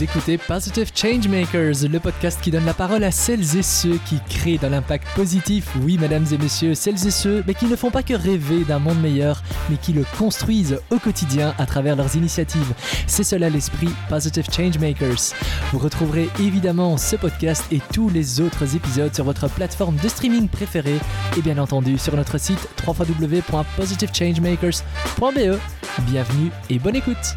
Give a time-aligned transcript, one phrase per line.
[0.00, 4.56] Écoutez Positive Changemakers, le podcast qui donne la parole à celles et ceux qui créent
[4.56, 5.74] de l'impact positif.
[5.82, 8.78] Oui, mesdames et messieurs, celles et ceux, mais qui ne font pas que rêver d'un
[8.78, 12.74] monde meilleur, mais qui le construisent au quotidien à travers leurs initiatives.
[13.08, 15.34] C'est cela l'esprit Positive Changemakers.
[15.72, 20.48] Vous retrouverez évidemment ce podcast et tous les autres épisodes sur votre plateforme de streaming
[20.48, 21.00] préférée
[21.36, 25.58] et bien entendu sur notre site www.positivechangemakers.be.
[26.06, 27.34] Bienvenue et bonne écoute.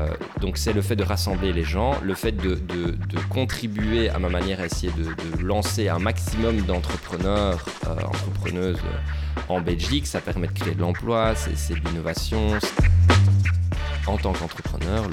[0.00, 0.08] Euh,
[0.40, 2.58] donc c'est le fait de rassembler les gens, le fait de,
[3.28, 8.80] contribuer à ma manière à essayer de, lancer un maximum d'entrepreneurs, euh, entrepreneuses
[9.48, 10.06] en Belgique.
[10.06, 12.58] Ça permet de créer de l'emploi, c'est de l'innovation.
[14.06, 15.04] En tant qu'entrepreneur,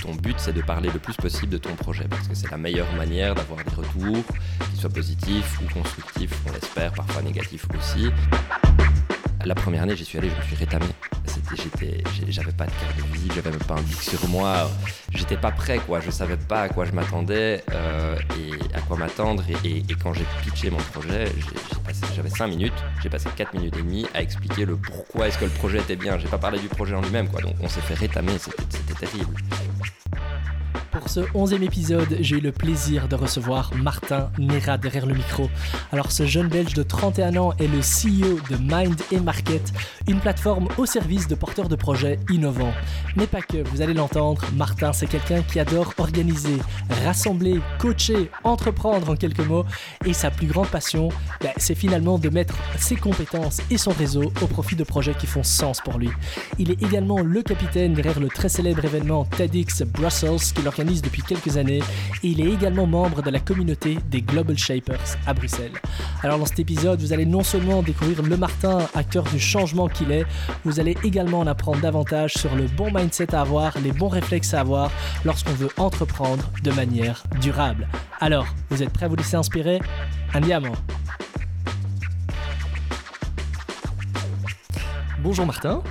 [0.00, 2.56] ton but c'est de parler le plus possible de ton projet parce que c'est la
[2.56, 4.24] meilleure manière d'avoir des retours,
[4.70, 8.10] qu'ils soient positifs ou constructifs, on l'espère, parfois négatifs aussi.
[9.44, 10.86] La première année, j'y suis allé, je me suis rétamé.
[12.28, 14.70] J'avais pas de carte de visite, j'avais même pas un bic sur moi.
[15.14, 16.00] J'étais pas prêt, quoi.
[16.00, 19.44] Je savais pas à quoi je m'attendais euh, et à quoi m'attendre.
[19.64, 21.26] Et, quand j'ai pitché mon projet,
[22.14, 25.44] j'avais 5 minutes, j'ai passé 4 minutes et demie à expliquer le pourquoi est-ce que
[25.44, 26.18] le projet était bien.
[26.18, 27.40] J'ai pas parlé du projet en lui-même, quoi.
[27.40, 29.34] Donc on s'est fait rétamer, c'était terrible.
[30.98, 35.50] Pour ce onzième épisode, j'ai eu le plaisir de recevoir Martin Nera derrière le micro.
[35.92, 39.72] Alors ce jeune Belge de 31 ans est le CEO de Mind et Market,
[40.08, 42.72] une plateforme au service de porteurs de projets innovants.
[43.14, 46.56] Mais pas que, vous allez l'entendre, Martin c'est quelqu'un qui adore organiser,
[47.04, 49.66] rassembler, coacher, entreprendre en quelques mots,
[50.06, 51.10] et sa plus grande passion,
[51.42, 55.26] ben, c'est finalement de mettre ses compétences et son réseau au profit de projets qui
[55.26, 56.10] font sens pour lui.
[56.58, 61.22] Il est également le capitaine derrière le très célèbre événement TEDx Brussels qui organise depuis
[61.22, 61.80] quelques années
[62.22, 65.72] et il est également membre de la communauté des Global Shapers à Bruxelles.
[66.22, 70.12] Alors dans cet épisode, vous allez non seulement découvrir le Martin, acteur du changement qu'il
[70.12, 70.24] est,
[70.64, 74.54] vous allez également en apprendre davantage sur le bon mindset à avoir, les bons réflexes
[74.54, 74.90] à avoir
[75.24, 77.88] lorsqu'on veut entreprendre de manière durable.
[78.20, 79.80] Alors, vous êtes prêts à vous laisser inspirer?
[80.34, 80.72] Andiamo
[85.22, 85.82] Bonjour Martin.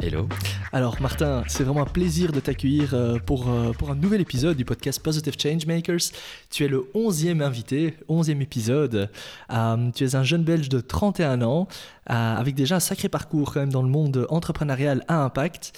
[0.00, 0.28] Hello.
[0.74, 4.56] Alors Martin, c'est vraiment un plaisir de t'accueillir euh, pour, euh, pour un nouvel épisode
[4.56, 6.10] du podcast Positive Changemakers.
[6.50, 9.08] Tu es le 11e invité, 11e épisode.
[9.52, 11.68] Euh, tu es un jeune Belge de 31 ans,
[12.06, 15.72] avec déjà un sacré parcours quand même dans le monde entrepreneurial à impact.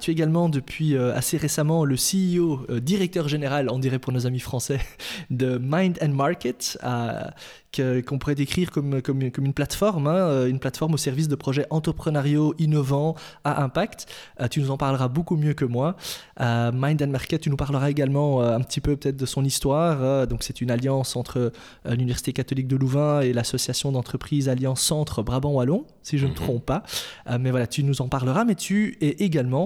[0.00, 4.40] Tu es également depuis assez récemment le CEO, directeur général, on dirait pour nos amis
[4.40, 4.80] français,
[5.30, 6.78] de Mind and Market,
[8.06, 11.66] qu'on pourrait décrire comme, comme, comme une plateforme, hein, une plateforme au service de projets
[11.70, 13.14] entrepreneuriaux innovants
[13.44, 14.06] à impact.
[14.40, 15.96] Euh, tu nous en parleras beaucoup mieux que moi.
[16.40, 19.44] Euh, Mind and Market, tu nous parleras également euh, un petit peu peut-être de son
[19.44, 20.26] histoire.
[20.26, 21.52] donc c'est une alliance entre
[21.84, 26.42] l'Université catholique de Louvain et l'association d'entreprises Alliance Centre Brabant-Wallon, si je ne me mhm.
[26.42, 26.82] trompe pas.
[27.38, 29.63] mais voilà, tu nous en parleras, mais tu es également,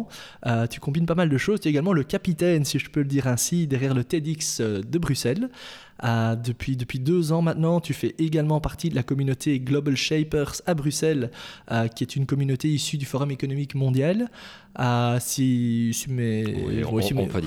[0.70, 3.06] tu combines pas mal de choses, tu es également le capitaine, si je peux le
[3.06, 5.48] dire ainsi, derrière le TEDx de Bruxelles.
[6.02, 10.74] Depuis, depuis deux ans maintenant, tu fais également partie de la communauté Global Shapers à
[10.74, 11.30] Bruxelles,
[11.94, 14.30] qui est une communauté issue du Forum économique mondial.
[15.18, 16.44] Si, si, mes,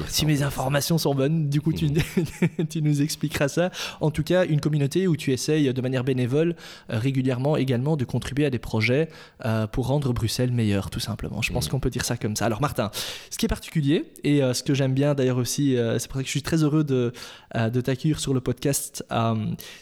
[0.07, 2.65] si, mes, informations sont bonnes, du coup, tu, mm.
[2.69, 3.71] tu, nous expliqueras ça.
[4.01, 6.55] En tout cas, une communauté où tu essayes de manière bénévole
[6.89, 9.07] euh, régulièrement également de contribuer à des projets
[9.45, 11.41] euh, pour rendre Bruxelles meilleure, tout simplement.
[11.41, 11.71] Je pense mm.
[11.71, 12.45] qu'on peut dire ça comme ça.
[12.45, 12.91] Alors, Martin,
[13.29, 16.23] ce qui est particulier et euh, ce que j'aime bien d'ailleurs aussi, c'est pour ça
[16.23, 17.13] que je suis très heureux de,
[17.55, 19.05] de t'accueillir sur le podcast,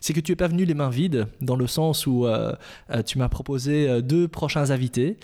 [0.02, 2.28] c'est que tu n'es pas venu les mains vides, dans le sens où
[3.06, 5.18] tu m'as proposé deux prochains invités.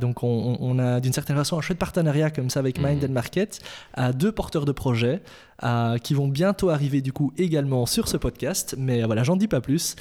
[0.00, 3.10] donc, on, on a d'une certaine façon un chouette partenariat comme ça avec Mind mhm.
[3.10, 3.60] and Market
[4.14, 5.22] deux porteurs de projets
[6.02, 8.74] qui vont bientôt arriver du coup également sur ce podcast.
[8.78, 9.96] Mais voilà, j'en dis pas plus.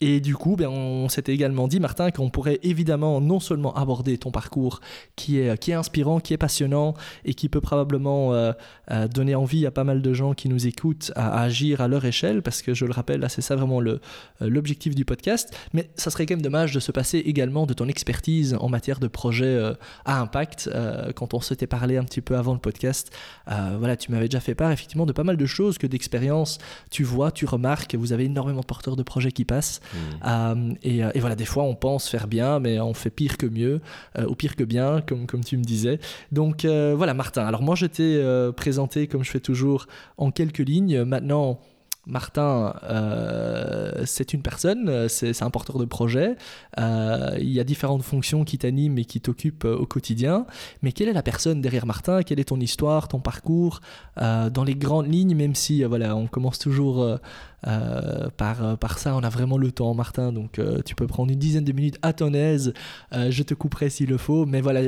[0.00, 4.16] Et du coup, ben, on s'était également dit, Martin, qu'on pourrait évidemment non seulement aborder
[4.18, 4.80] ton parcours
[5.16, 6.94] qui est, qui est inspirant, qui est passionnant
[7.24, 8.52] et qui peut probablement euh,
[8.90, 12.04] euh, donner envie à pas mal de gens qui nous écoutent à, agir à leur
[12.04, 13.98] échelle, parce que je le rappelle, là, c'est ça vraiment euh,
[14.40, 15.54] l'objectif du podcast.
[15.72, 19.00] Mais ça serait quand même dommage de se passer également de ton expertise en matière
[19.00, 19.58] de projets
[20.04, 20.70] à impact.
[21.14, 23.10] quand on s'était parlé un petit peu avant le podcast,
[23.46, 26.58] voilà, tu m'avais déjà fait part effectivement de pas mal de choses que d'expérience
[26.90, 29.80] tu vois, tu remarques, vous avez énormément de porteurs de projets qui passent.
[29.92, 29.98] Mm.
[30.26, 33.46] Euh, euh, et, voilà, des fois, on pense faire bien, mais on fait pire que
[33.46, 33.80] mieux,
[34.18, 35.98] euh, ou pire que bien, comme, tu me disais.
[36.32, 37.46] Donc voilà, Martin.
[37.46, 38.22] Alors moi, je t'ai
[38.56, 39.86] présenté, comme je fais toujours,
[40.16, 41.04] en quelques lignes.
[41.04, 41.60] Maintenant,
[42.08, 46.36] Martin, euh, c'est une personne, c'est un porteur de projet.
[46.78, 50.46] Euh, il y a différentes fonctions qui t'animent et qui t'occupent euh, au quotidien.
[50.82, 52.22] Mais quelle est la personne derrière Martin?
[52.22, 53.80] Quelle est ton histoire, ton parcours
[54.16, 57.18] Dans les grandes lignes, même si voilà, on commence toujours
[57.62, 60.32] par, par ça, on a vraiment le temps, Martin.
[60.32, 62.72] Donc tu peux prendre une dizaine de minutes à ton aise.
[63.12, 64.46] je te couperai s'il le faut.
[64.46, 64.80] Mais voilà,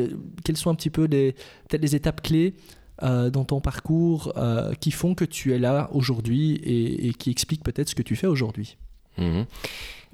[0.45, 2.55] quelles sont un petit peu peut-être les étapes clés
[3.03, 7.65] euh, dans ton parcours euh, qui font que tu es là aujourd'hui et, qui expliquent
[7.65, 8.77] peut-être ce que tu fais aujourd'hui
[9.19, 9.47] mhm.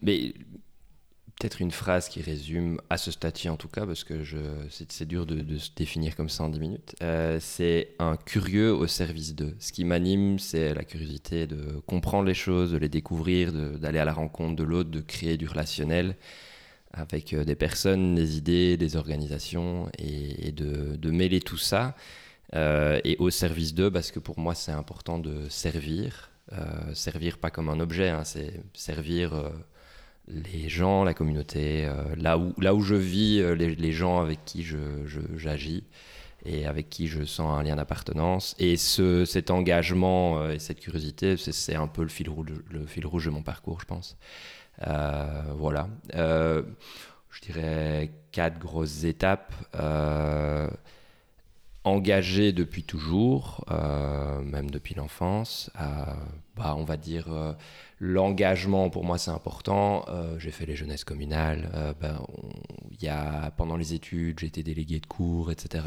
[0.02, 0.34] Mais
[1.38, 4.22] peut-être une phrase qui résume, à ce statut en tout cas, parce que
[4.70, 8.86] c'est dur de, se définir comme ça en 10 minutes, euh, c'est un curieux au
[8.86, 9.54] service de.
[9.58, 14.04] Ce qui m'anime, c'est la curiosité de comprendre les choses, de les découvrir, d'aller à
[14.04, 16.16] la rencontre de l'autre, de créer du relationnel
[16.96, 21.94] avec des personnes, des idées, des organisations, et, de, mêler tout ça
[22.54, 26.30] euh, et au service d'eux, parce que pour moi, c'est important de servir.
[26.52, 29.50] Euh, servir pas comme un objet, hein, c'est servir euh,
[30.28, 34.64] les gens, la communauté, là, où, là où je vis, les, gens avec qui
[35.36, 35.84] j'agis
[36.44, 38.54] et avec qui je sens un lien d'appartenance.
[38.58, 43.06] Et ce, cet engagement et cette curiosité, c'est un peu le fil, rouge, le fil
[43.06, 44.16] rouge de mon parcours, je pense.
[44.80, 45.88] voilà.
[46.12, 49.54] je dirais quatre grosses étapes
[51.86, 55.70] engagé depuis toujours, euh, même depuis l'enfance.
[55.80, 55.84] Euh,
[56.56, 57.52] bah, on va dire euh,
[58.00, 60.04] l'engagement pour moi c'est important.
[60.38, 61.94] j'ai fait les jeunesses communales.
[62.00, 62.20] Ben,
[63.00, 65.84] y a, pendant les études, j'ai été délégué de cours, etc.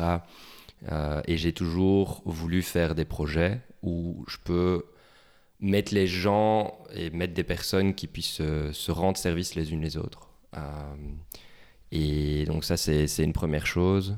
[1.28, 4.86] et j'ai toujours voulu faire des projets où je peux
[5.60, 8.42] mettre les gens et mettre des personnes qui puissent
[8.72, 10.30] se rendre service les unes les autres.
[11.92, 14.18] et donc ça c'est une première chose.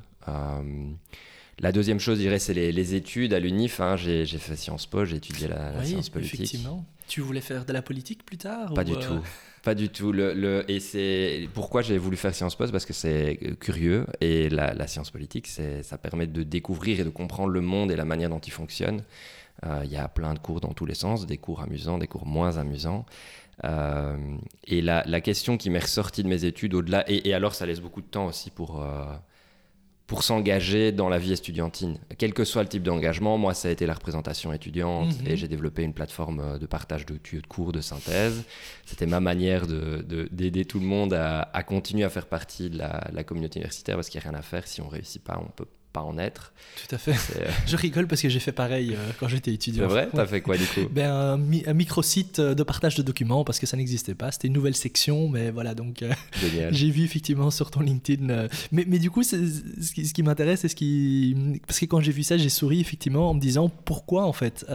[1.62, 3.80] La deuxième chose, je dirais, c'est les, études à l'UNIF.
[3.82, 3.96] Hein.
[3.96, 6.40] J'ai fait Sciences Po, j'ai étudié la, oui, science politique.
[6.40, 6.84] Effectivement.
[7.08, 9.20] Tu voulais faire de la politique plus tard Pas du euh, tout.
[9.62, 10.12] Pas du tout.
[10.12, 14.88] Le, et c'est pourquoi j'ai voulu faire Sciences Po, parce que c'est curieux et la,
[14.88, 18.40] science politique, ça permet de découvrir et de comprendre le monde et la manière dont
[18.40, 19.04] il fonctionne.
[19.64, 22.08] Euh, il y a plein de cours dans tous les sens, des cours amusants, des
[22.08, 23.06] cours moins amusants.
[23.66, 24.18] Euh,
[24.64, 28.02] et la, question qui m'est ressortie de mes études, au-delà, et, alors ça laisse beaucoup
[28.02, 28.84] de temps aussi pour,
[30.12, 31.98] pour s'engager dans la vie estudiantine.
[32.18, 35.26] Quel que soit le type d'engagement, moi, ça a été la représentation étudiante mhm.
[35.26, 38.44] et j'ai développé une plateforme euh, de partage de tuyaux de cours, de synthèse.
[38.86, 43.08] C'était ma manière d'aider de, tout le monde à, continuer à faire partie de la,
[43.14, 44.68] la communauté universitaire parce qu'il n'y a rien à faire.
[44.68, 46.54] Si on ne réussit pas, on peut pas en être.
[46.88, 47.12] Tout à fait.
[47.12, 49.88] Euh, je rigole parce que j'ai fait pareil euh, quand j'étais étudiant.
[49.88, 50.10] C'est vrai?
[50.14, 50.82] T'as fait quoi du coup?
[50.92, 54.32] Ben, un, micro-site euh, de partage de documents parce que ça n'existait pas.
[54.32, 56.04] C'était une nouvelle section, mais voilà, donc
[56.72, 58.48] j'ai vu effectivement sur ton LinkedIn.
[58.72, 59.36] mais, mais, du coup, ce
[59.94, 61.36] qui, ce qui m'intéresse, c'est ce qui.
[61.68, 64.66] Parce que quand j'ai vu ça, j'ai souri effectivement en me disant pourquoi en fait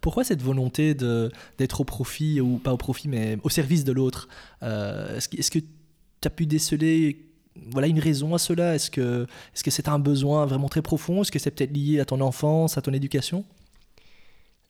[0.00, 4.28] Pourquoi cette volonté d'être au profit, ou pas au profit, mais au service de l'autre?
[4.62, 7.27] Est-ce est que tu as pu déceler
[7.70, 11.22] voilà une raison à cela Est-ce que est-ce c'est un besoin vraiment très profond?
[11.22, 13.44] Est-ce que c'est peut-être lié à ton enfance, à ton éducation?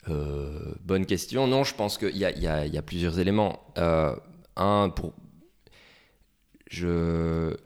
[0.08, 1.46] Euh, Bonne question.
[1.46, 3.60] Non, je pense qu'il y, y, a, plusieurs éléments.
[3.78, 4.14] Euh,
[4.56, 5.12] un, pour
[6.70, 7.56] je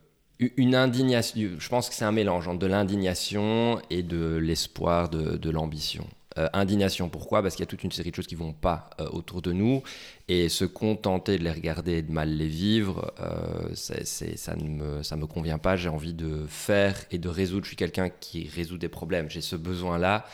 [0.56, 1.50] une indignation.
[1.58, 6.06] Je pense que c'est un mélange entre de l'indignation et de l'espoir, de l'ambition.
[6.38, 7.42] Euh, indignation, pourquoi?
[7.42, 9.52] Parce qu'il y a toute une série de choses qui vont pas euh, autour de
[9.52, 9.82] nous
[10.28, 15.02] et se contenter de les regarder et de mal les vivre, euh, ça ne me,
[15.02, 15.76] ça me convient pas.
[15.76, 17.64] J'ai envie de faire et de résoudre.
[17.64, 19.28] Je suis quelqu'un qui résout des problèmes.
[19.28, 20.24] J'ai ce besoin-là.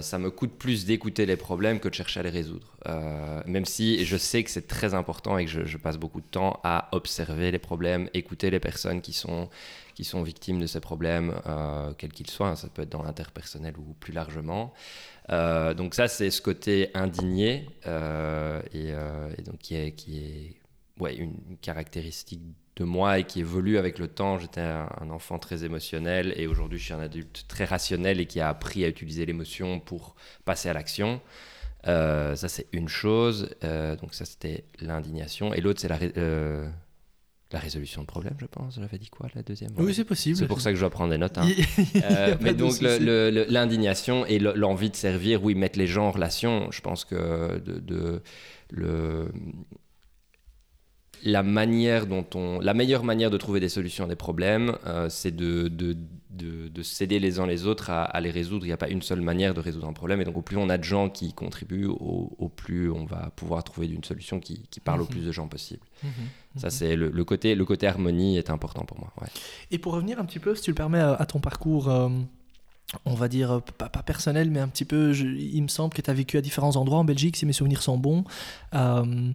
[0.00, 2.76] ça me coûte plus d'écouter les problèmes que de chercher à les résoudre.
[3.46, 6.26] même si je sais que c'est très important et que je, je, passe beaucoup de
[6.30, 9.48] temps à observer les problèmes, écouter les personnes qui sont,
[9.96, 11.34] qui sont victimes de ces problèmes,
[11.98, 12.54] quels qu'ils soient.
[12.54, 14.72] Ça peut être dans l'interpersonnel ou plus largement.
[15.30, 20.60] Euh, donc ça, c'est ce côté indigné euh, euh, et, donc qui est, qui est
[21.00, 22.42] ouais, une caractéristique
[22.76, 24.38] de moi et qui évolue avec le temps.
[24.38, 28.40] J'étais un, enfant très émotionnel et aujourd'hui je suis un adulte très rationnel et qui
[28.40, 30.14] a appris à utiliser l'émotion pour
[30.44, 31.20] passer à l'action.
[31.84, 35.54] ça c'est une chose, donc ça c'était l'indignation.
[35.54, 35.98] Et l'autre c'est la,
[37.52, 38.76] la résolution de problème, je pense.
[38.80, 40.36] J'avais dit quoi, la deuxième Oui, c'est possible.
[40.36, 41.38] C'est pour ça que je dois prendre des notes.
[41.38, 41.48] Hein.
[41.96, 46.80] Euh, mais donc, l'indignation et l'envie de servir, oui, mettre les gens en relation, je
[46.80, 48.22] pense que de,
[48.70, 49.30] le,
[51.24, 55.08] la manière dont on, la meilleure manière de trouver des solutions à des problèmes, euh,
[55.08, 55.96] c'est de, de,
[56.30, 58.64] de, s'aider les uns les autres à, les résoudre.
[58.64, 60.20] Il n'y a pas une seule manière de résoudre un problème.
[60.20, 63.64] Et donc, au plus on a de gens qui contribuent, au, plus on va pouvoir
[63.64, 65.10] trouver une solution qui, qui parle au mhm.
[65.10, 65.82] plus de gens possible.
[66.02, 66.10] Mhm.
[66.56, 66.70] Ça, mhm.
[66.70, 69.12] c'est le, côté, le côté harmonie est important pour moi.
[69.70, 71.88] Et pour revenir un petit peu, si tu le permets, à, ton parcours.
[71.88, 72.08] Euh,
[73.04, 75.92] on va dire, euh, pas, pas personnel, mais un petit peu, je- il me semble
[75.92, 78.22] que tu as vécu à différents endroits en Belgique, si mes souvenirs sont bons.
[78.74, 79.32] Euh,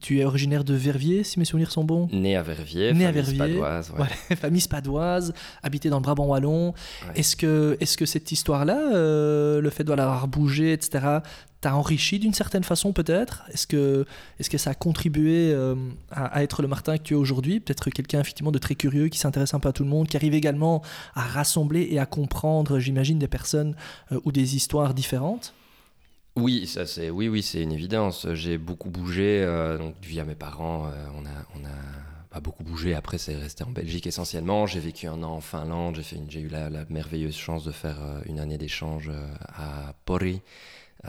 [0.00, 2.08] tu es originaire de Verviers, si mes souvenirs sont bons.
[2.12, 4.36] Né à Verviers, Né à Verviers, spadoise, ouais.
[4.36, 6.68] Famille spadoise, habité dans le Brabant wallon.
[6.68, 6.74] Ouais.
[7.16, 11.18] Est-ce que, est que cette histoire-là, euh, le fait de l'avoir bougé, etc.,
[11.64, 13.42] t'a enrichi d'une certaine façon peut-être?
[13.50, 14.04] Est-ce que,
[14.38, 15.74] est que ça a contribué euh,
[16.10, 17.58] à, être le Martin que tu es aujourd'hui?
[17.58, 20.18] Peut-être quelqu'un effectivement de très curieux, qui s'intéresse un peu à tout le monde, qui
[20.18, 20.82] arrive également
[21.14, 23.76] à rassembler et à comprendre, j'imagine, des personnes
[24.12, 25.54] euh, ou des histoires différentes?
[26.36, 28.26] Oui, ça c'est oui oui c'est une évidence.
[28.34, 30.90] J'ai beaucoup bougé euh, donc via mes parents.
[31.16, 31.64] on a on
[32.36, 32.94] a beaucoup bougé.
[32.94, 34.66] Après c'est resté en Belgique essentiellement.
[34.66, 35.98] J'ai vécu un an en Finlande.
[36.28, 39.10] J'ai eu la, merveilleuse chance de faire une année d'échange
[39.48, 40.42] à Pori,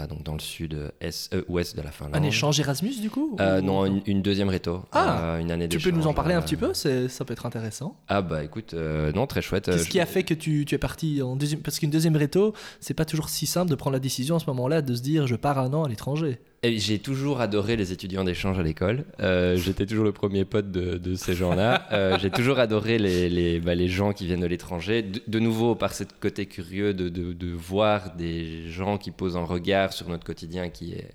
[0.08, 0.90] donc dans le sud euh,
[1.34, 2.16] euh, ouest de la Finlande.
[2.16, 4.84] Un échange Erasmus du coup Euh, ou- non, une, une deuxième réto.
[4.92, 7.46] Ah, une année Tu peux nous en parler un petit peu C'est- Ça peut être
[7.46, 7.96] intéressant.
[8.08, 9.66] Ah bah écoute, non très chouette.
[9.66, 12.54] Qu'est-ce qui a fait que tu, tu es parti en deuxième Parce qu'une deuxième réto,
[12.80, 15.28] c'est pas toujours si simple de prendre la décision à ce moment-là de se dire
[15.28, 16.40] je pars un an à l'étranger.
[16.78, 19.06] J'ai toujours adoré les étudiants d'échange à l'école.
[19.20, 21.88] Euh, J'étais toujours le premier pote de, ces gens-là.
[21.92, 25.04] Euh, J'ai toujours adoré les, les, bah, les gens qui viennent de l'étranger.
[25.04, 29.94] De, nouveau, par ce côté curieux de, de, voir des gens qui posent un regard
[29.94, 31.12] sur notre quotidien qui est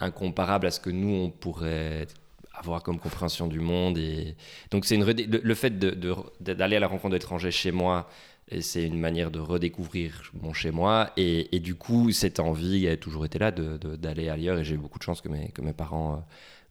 [0.00, 2.06] incomparable à ce que nous, on pourrait
[2.54, 3.98] avoir comme compréhension du monde.
[3.98, 4.36] Et...
[4.70, 8.08] Donc, c'est une le, fait d'aller à la rencontre d'étrangers chez moi,
[8.48, 11.10] et c'est une manière de redécouvrir mon chez moi.
[11.16, 14.58] Et, et du coup, cette envie a toujours été là d'aller ailleurs.
[14.58, 16.16] Et j'ai eu beaucoup de chance que mes, que mes parents euh,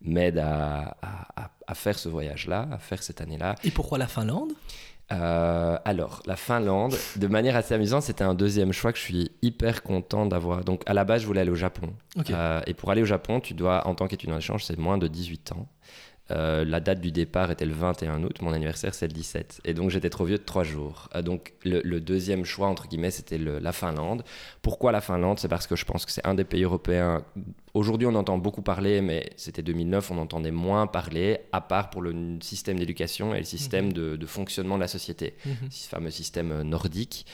[0.01, 3.55] m'aident à, à- faire ce voyage-là, à faire cette année-là.
[3.63, 4.51] Et pourquoi la Finlande?
[5.11, 9.31] Euh, alors, la Finlande, de manière assez amusante, c'était un deuxième choix que je suis
[9.41, 10.63] hyper content d'avoir.
[10.63, 11.93] Donc, à la base, je voulais aller au Japon.
[12.35, 15.07] Euh, et pour aller au Japon, tu dois, en tant qu'étudiant d'échange, c'est moins de
[15.07, 15.67] 18 ans.
[16.33, 19.61] Euh, la date du départ était le 21 août, mon anniversaire c'est le 17.
[19.65, 21.09] Et donc j'étais trop vieux de 3 jours.
[21.15, 24.23] Euh, donc le, le deuxième choix, entre guillemets, c'était la Finlande.
[24.61, 25.39] Pourquoi la Finlande?
[25.39, 27.23] C'est parce que je pense que c'est un des pays européens.
[27.73, 32.01] Aujourd'hui on entend beaucoup parler, mais c'était 2009, on entendait moins parler, à part pour
[32.01, 35.33] le système d'éducation et le système de, de fonctionnement de la société
[35.69, 37.25] ce fameux système euh, nordique.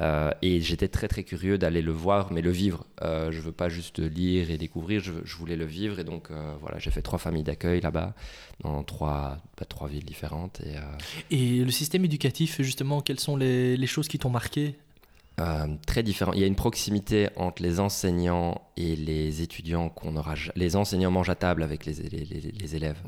[0.00, 2.84] Euh, et j'étais très très curieux d'aller le voir, mais le vivre.
[3.02, 5.98] Euh, je veux pas juste lire et découvrir, je, voulais le vivre.
[5.98, 8.14] Et donc euh, voilà, j'ai fait trois familles d'accueil là-bas,
[8.62, 10.60] dans trois, bah, trois villes différentes.
[10.64, 10.80] Et, euh,
[11.30, 14.76] Et le système éducatif, justement, quelles sont les, les choses qui t'ont marqué
[15.38, 16.32] euh, très différent.
[16.32, 20.34] Il y a une proximité entre les enseignants et les étudiants qu'on aura.
[20.54, 22.98] Les enseignants mangent à table avec les, les- les- les élèves.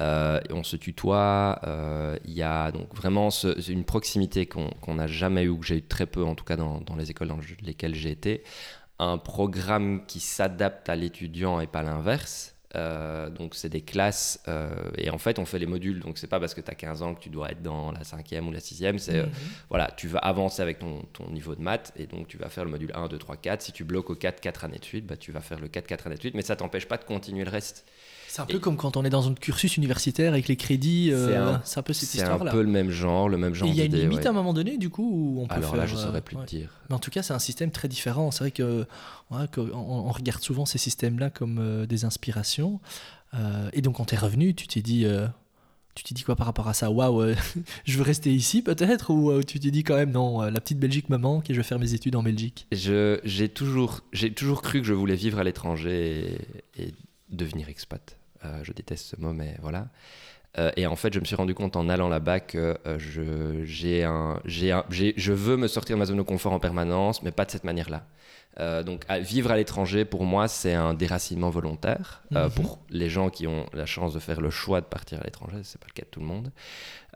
[0.00, 1.60] Euh, on se tutoie.
[1.64, 5.66] euh, Il y a donc vraiment ce- une proximité qu'on n'a jamais eu, ou que
[5.66, 8.42] j'ai eu très peu, en tout cas dans, dans les écoles dans lesquelles j'ai été.
[8.98, 12.55] Un programme qui s'adapte à l'étudiant et pas l'inverse.
[12.74, 14.68] Euh, donc c'est des classes euh,
[14.98, 16.00] et en fait on fait les modules.
[16.00, 18.02] Donc c'est pas parce que tu as 15 ans que tu dois être dans la
[18.02, 18.98] cinquième ou la sixième.
[18.98, 19.32] C'est euh, Mhm.
[19.70, 22.64] voilà tu vas avancer avec ton, ton niveau de maths et donc tu vas faire
[22.64, 25.06] le module 1, 2, 3, 4 si tu bloques au 4, 4 années de suite
[25.06, 27.04] bah, tu vas faire le 4, 4 années de suite mais ça t'empêche pas de
[27.04, 27.86] continuer le reste
[28.36, 31.10] C'est un peu Et- comme quand on est dans un cursus universitaire avec les crédits.
[31.10, 32.52] euh, C'est un- peu cette c'est un histoire-là.
[32.52, 34.26] peu le même genre le même genre il y a une limite ouais.
[34.26, 35.78] à un moment donné, du coup, où on peut alors faire.
[35.80, 36.44] là je euh, saurais plus ouais.
[36.44, 38.30] te dire Mais en tout cas, c'est un système très différent.
[38.30, 38.84] C'est vrai que,
[39.30, 42.78] ouais, on, on regarde souvent ces systèmes-là comme euh, des inspirations.
[43.32, 45.26] Euh, et donc, quand t'es revenu, tu t'es dit, euh,
[45.94, 46.90] tu t'es dit quoi par rapport à ça?
[46.90, 47.34] Waouh, euh,
[47.86, 49.10] je veux rester ici peut-être?
[49.14, 51.54] Ou euh, tu t'es dit quand même non, euh, la petite Belgique me manque et
[51.54, 52.66] je vais faire mes études en Belgique?
[52.70, 56.38] J'ai toujours, j'ai toujours cru que je voulais vivre à l'étranger
[56.76, 56.94] et, et
[57.30, 58.16] devenir expat.
[58.44, 59.86] Euh, je déteste ce mot, mais voilà.
[60.58, 63.64] Euh, et en fait, je me suis rendu compte en allant là-bas que euh, je,
[63.64, 66.60] j'ai un, j'ai un- j'ai- je veux me sortir de ma zone de confort en
[66.60, 68.06] permanence, mais pas de cette manière-là.
[68.58, 72.22] Euh, donc, à- vivre à l'étranger, pour moi, c'est un déracinement volontaire.
[72.34, 72.52] Euh, Mhm.
[72.54, 75.58] Pour les gens qui ont la chance de faire le choix de partir à l'étranger,
[75.62, 76.50] c'est pas le cas de tout le monde.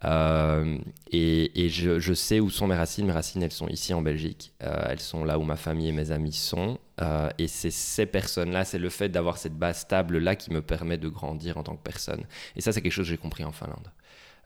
[0.05, 0.79] Euh,
[1.11, 3.07] et et je, je sais où sont mes racines.
[3.07, 4.53] Mes racines, elles sont ici en Belgique.
[4.61, 6.79] Elles sont là où ma famille et mes amis sont.
[7.00, 10.99] Euh, et c'est ces personnes-là, c'est le fait d'avoir cette base stable-là qui me permet
[10.99, 12.25] de grandir en tant que personne.
[12.57, 13.88] Et ça, c'est quelque chose que j'ai compris en Finlande.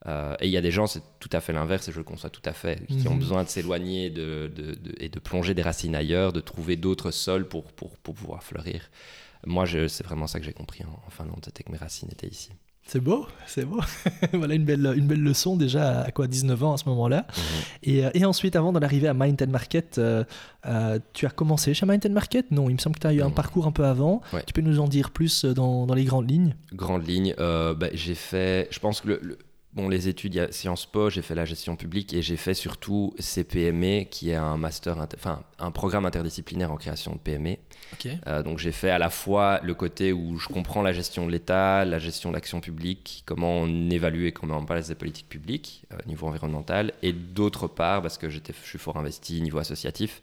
[0.06, 2.04] Euh, et il y a des gens, c'est tout à fait l'inverse, et je le
[2.04, 3.18] conçois tout à fait, qui ont Mhm.
[3.20, 7.10] besoin de s'éloigner de, de- de- et de plonger des racines ailleurs, de trouver d'autres
[7.10, 8.90] sols pour, pour, pour pouvoir fleurir.
[9.46, 12.28] Moi, c'est vraiment ça que j'ai compris en, en Finlande, c'était que mes racines étaient
[12.28, 12.50] ici.
[12.86, 13.80] C'est beau, c'est beau.
[14.34, 17.26] voilà une belle, une belle leçon déjà à quoi 19 ans à ce moment-là.
[17.82, 20.22] Et, euh, et ensuite, avant d'en arriver à Mind and Market, euh,
[20.66, 22.50] euh, tu as commencé chez Mind and Market?
[22.50, 24.20] Non, il me semble que tu as eu un parcours un peu avant.
[24.34, 24.42] Ouais.
[24.46, 26.54] Tu peux nous en dire plus dans, dans les grandes lignes?
[26.74, 28.68] Grande ligne, euh, bah, j'ai fait.
[28.70, 29.38] Je pense que le, le-
[29.74, 34.04] bon, les études, Sciences Po, j'ai fait la gestion publique et j'ai fait surtout CPME,
[34.04, 37.56] qui est un master, enfin un programme interdisciplinaire en création de PME.
[38.26, 41.32] Euh, donc j'ai fait à la fois le côté où je comprends la gestion de
[41.32, 45.28] l'État, la gestion de l'action publique, comment on évalue et comment on place des politiques
[45.28, 49.58] publiques au euh, niveau environnemental, et d'autre part, parce que je suis fort investi niveau
[49.58, 50.22] associatif,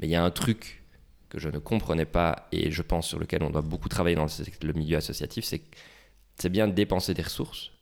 [0.00, 0.82] mais il y a un truc
[1.28, 4.26] que je ne comprenais pas et je pense sur lequel on doit beaucoup travailler dans
[4.62, 5.62] le milieu associatif, c'est
[6.40, 7.72] c'est bien de dépenser des ressources,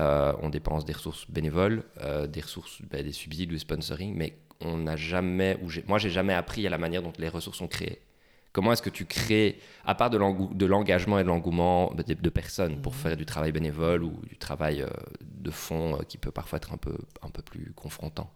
[0.00, 4.14] euh, on dépense des ressources bénévoles, euh, des ressources, ben, des subsides ou des sponsoring,
[4.14, 7.58] mais on n'a jamais, ou moi j'ai jamais appris à la manière dont les ressources
[7.58, 8.00] sont créées.
[8.52, 10.16] Comment est-ce que tu crées, à part de
[10.66, 12.98] l'engagement et de l'engouement de, personnes pour mhm.
[12.98, 14.88] faire du travail bénévole ou du travail euh,
[15.22, 18.32] de fond qui peut parfois être un peu, un peu plus confrontant.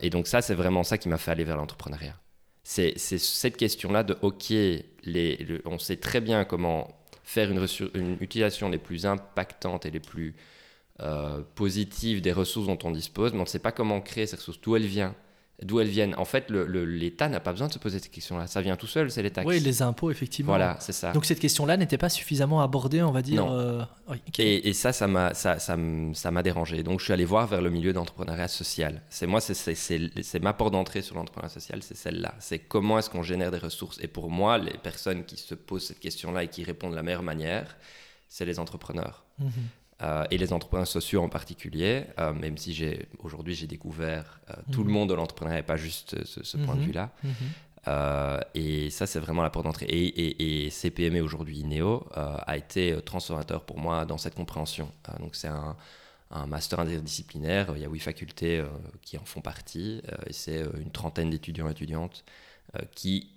[0.00, 2.16] et donc ça, c'est vraiment ça qui m'a fait aller vers l'entrepreneuriat.
[2.62, 6.88] C'est cette question-là de, OK, les, on sait très bien comment
[7.26, 10.36] faire une, utilisation les plus impactantes et les plus
[11.00, 14.36] euh, positives des ressources dont on dispose, mais on ne sait pas comment créer ces
[14.36, 15.12] ressources, d'où elles viennent.
[15.62, 16.14] D'où elles viennent.
[16.18, 18.46] En fait, l'État n'a pas besoin de se poser cette question-là.
[18.46, 19.46] Ça vient tout seul, c'est les taxes.
[19.48, 20.52] Oui, les impôts, effectivement.
[20.52, 21.12] Voilà, c'est ça.
[21.12, 23.46] Donc cette question-là n'était pas suffisamment abordée, on va dire.
[23.46, 23.56] Non.
[23.56, 23.82] Euh,
[24.38, 25.78] et, ça, ça m'a ça, ça,
[26.12, 26.82] ça dérangé.
[26.82, 29.00] Donc je suis allé voir vers le milieu d'entrepreneuriat social.
[29.08, 32.34] C'est moi, c'est ma porte d'entrée sur l'entrepreneuriat social, c'est celle-là.
[32.38, 33.98] C'est comment est-ce qu'on génère des ressources.
[34.02, 37.02] Et pour moi, les personnes qui se posent cette question-là et qui répondent de la
[37.02, 37.76] meilleure manière,
[38.28, 39.24] c'est les entrepreneurs.
[39.38, 39.50] Mhm.
[40.02, 44.54] Euh, et les entrepreneurs sociaux en particulier, euh, même si j'ai aujourd'hui j'ai découvert euh,
[44.70, 44.94] tout le mhm.
[44.94, 46.86] monde de l'entrepreneuriat et pas juste ce, point de mhm.
[46.86, 47.12] vue-là.
[47.24, 48.40] Mhm.
[48.54, 49.86] et ça, c'est vraiment la porte d'entrée.
[49.86, 54.90] Et, et, CPME aujourd'hui, Neo, a été transformateur pour moi dans cette compréhension.
[55.20, 55.76] donc c'est un,
[56.30, 58.62] un, master interdisciplinaire, il y a huit facultés
[59.00, 62.24] qui en font partie, et c'est une trentaine d'étudiants et étudiantes
[62.94, 63.30] qui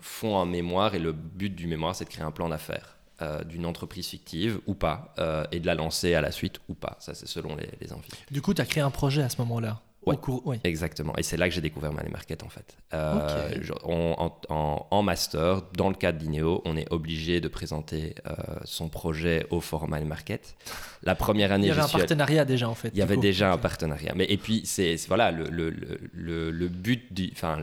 [0.00, 2.98] font un mémoire, et le but du mémoire, c'est de créer un plan d'affaires.
[3.22, 6.74] Euh, d'une entreprise fictive ou pas, euh, et de la lancer à la suite ou
[6.74, 6.96] pas.
[6.98, 8.08] Ça, c'est selon les, envies.
[8.32, 10.16] Du coup, tu as créé un projet à ce moment-là Ouais,
[10.64, 11.14] exactement.
[11.16, 12.76] Et c'est là que j'ai découvert Money Market en fait.
[12.92, 18.16] Euh, en, master, dans le cadre d'Ineo, on est obligé de présenter
[18.64, 20.56] son projet au forum Money Market.
[21.04, 22.90] La première année, il y avait un partenariat déjà en fait.
[22.94, 24.12] Il y avait déjà un partenariat.
[24.16, 27.60] Mais et puis c'est voilà le, le, le, le but du, enfin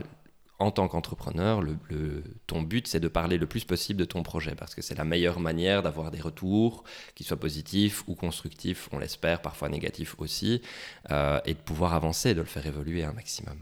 [0.60, 1.62] en tant qu'entrepreneur,
[2.46, 5.04] ton but, c'est de parler le plus possible de ton projet, parce que c'est la
[5.04, 10.60] meilleure manière d'avoir des retours, qu'ils soient positifs ou constructifs, on l'espère, parfois négatifs aussi,
[11.10, 13.56] euh, et de pouvoir avancer, de le faire évoluer un maximum.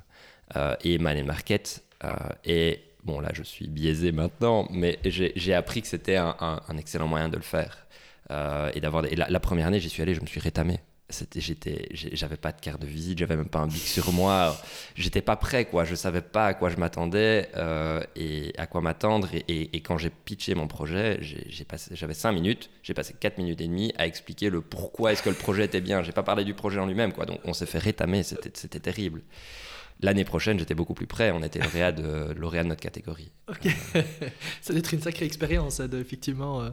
[0.57, 2.11] Euh, et Money Market euh,
[2.45, 7.29] est, bon là je suis biaisé maintenant, mais j'ai appris que c'était un, excellent moyen
[7.29, 7.87] de le faire.
[8.75, 10.81] et d'avoir la, première année, j'y suis allé, je me suis rétamé
[11.37, 14.57] j'étais j'avais pas de carte de visite j'avais même pas un bic sur moi
[14.95, 18.83] j'étais pas prêt quoi je savais pas à quoi je m'attendais euh, et à quoi
[18.83, 21.19] m'attendre et, et, quand j'ai pitché mon projet
[21.91, 25.31] j'avais 5 minutes j'ai passé 4 minutes et demie à expliquer le pourquoi est-ce que
[25.31, 27.67] le projet était bien j'ai pas parlé du projet en lui-même quoi donc on s'est
[27.67, 29.23] fait rétamer c'était terrible
[30.01, 31.33] L'année prochaine, j'étais beaucoup plus prêt.
[31.33, 33.33] On était lauréat de, lauréat de notre catégorie.
[33.49, 33.67] Ok.
[34.61, 36.71] ça doit être une sacrée expérience, effectivement.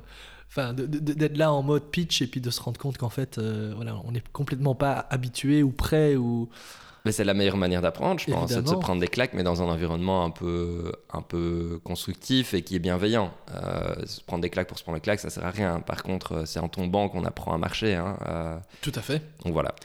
[0.49, 3.73] Enfin d'être là en mode pitch et puis de se rendre compte qu'en fait euh,
[3.75, 6.49] voilà on n'est complètement pas habitué ou prêt ou
[7.06, 9.44] mais c'est la meilleure manière d'apprendre, je pense, c'est de se prendre des claques, mais
[9.44, 13.32] dans un environnement un peu, un peu constructif et qui est bienveillant.
[13.54, 15.80] Euh, se prendre des claques pour se prendre des claques, ça sert à rien.
[15.82, 17.94] Par contre, euh, c'est en tombant qu'on apprend à marcher.
[17.94, 18.58] Hein, euh.
[18.82, 19.22] Tout à fait.
[19.44, 19.76] Donc voilà,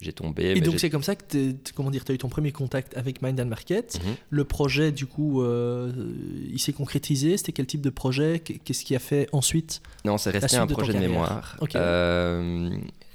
[0.00, 0.54] j'ai tombé.
[0.56, 3.46] Et donc c'est comme ça que tu as eu ton premier contact avec Mind and
[3.46, 4.00] Market.
[4.02, 4.14] Mhm.
[4.30, 7.36] Le projet, du coup, il s'est concrétisé.
[7.36, 8.40] C'était quel type de projet?
[8.40, 11.56] Qu'est-ce qui a fait ensuite Non, c'est resté un projet de, mémoire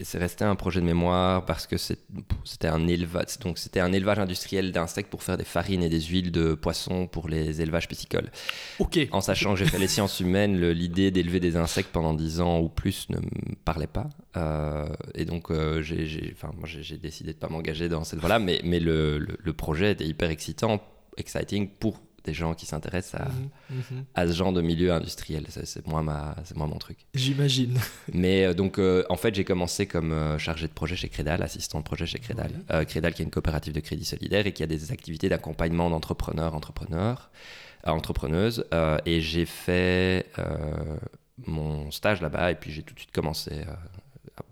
[0.01, 4.19] c'est resté un projet de mémoire parce que c'était un élevage, donc c'était un élevage
[4.19, 8.31] industriel d'insectes pour faire des farines et des huiles de poissons pour les élevages piscicoles.
[8.79, 8.99] Ok.
[9.11, 12.59] En sachant que j'ai fait les sciences humaines, l'idée d'élever des insectes pendant 10 ans
[12.59, 14.09] ou plus ne me parlait pas.
[14.35, 16.51] Euh, et donc euh, j'ai, enfin,
[17.01, 20.81] décidé de pas m'engager dans cette voie-là, mais, mais le, le, projet était hyper excitant,
[21.17, 24.05] exciting pour des gens qui s'intéressent à, mhm, mhm.
[24.15, 25.45] à, ce genre de milieu industriel.
[25.49, 26.97] C'est moi, ma, moi mon truc.
[27.13, 27.79] J'imagine.
[28.13, 31.43] Mais euh, donc, euh, en fait, j'ai commencé comme euh, chargé de projet chez Crédal,
[31.43, 32.51] assistant de projet chez Crédal.
[32.87, 36.55] Crédal, qui est une coopérative de crédit solidaire et qui a des activités d'accompagnement d'entrepreneurs,
[36.55, 37.29] entrepreneurs,
[37.85, 38.65] entrepreneuses.
[39.05, 40.27] et j'ai fait
[41.45, 43.51] mon stage là-bas et puis j'ai tout de suite commencé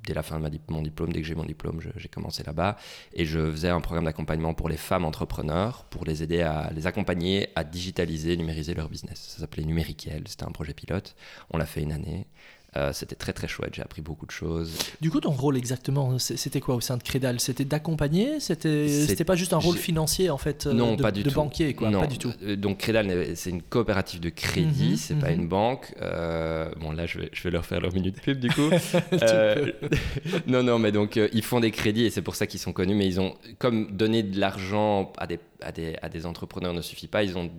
[0.06, 2.78] dès la fin de mon diplôme, dès que j'ai mon diplôme, j'ai commencé là-bas.
[3.14, 6.88] Et je faisais un programme d'accompagnement pour les femmes entrepreneurs, pour les aider à les
[6.88, 9.20] accompagner à digitaliser, numériser leur business.
[9.34, 11.16] Ça s'appelait Numériquel, c'était un projet pilote.
[11.52, 12.28] On l'a fait une année.
[12.78, 14.78] Euh, c'était très très chouette, j'ai appris beaucoup de choses.
[15.02, 18.40] Du coup, ton rôle exactement, c'était quoi au sein de Crédal C'était d'accompagner?
[18.40, 21.36] C'était pas juste un rôle financier en fait euh, non, de, pas du de tout.
[21.36, 22.00] banquier quoi, non.
[22.00, 22.32] pas du tout.
[22.44, 25.42] Euh, donc Crédal, c'est une coopérative de crédit, Mhm, c'est pas mhm.
[25.42, 25.94] une banque.
[26.02, 28.70] Euh, bon là, je vais, je vais leur faire leur minute pub du coup.
[29.24, 29.72] Euh,
[30.48, 32.96] non, non, mais donc ils font des crédits et c'est pour ça qu'ils sont connus.
[32.96, 36.82] Mais ils ont, comme donner de l'argent à des, à, des, à des entrepreneurs ne
[36.82, 37.52] suffit pas, ils ont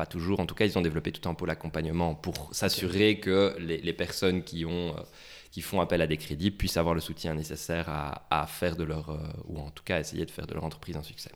[0.00, 3.54] pas toujours, en tout cas, ils ont développé tout un pôle accompagnement pour s'assurer que
[3.58, 5.02] les, les personnes qui ont euh,
[5.50, 8.84] qui font appel à des crédits puissent avoir le soutien nécessaire à, à faire de
[8.84, 11.32] leur, euh, ou en tout cas essayer de faire de leur entreprise un succès.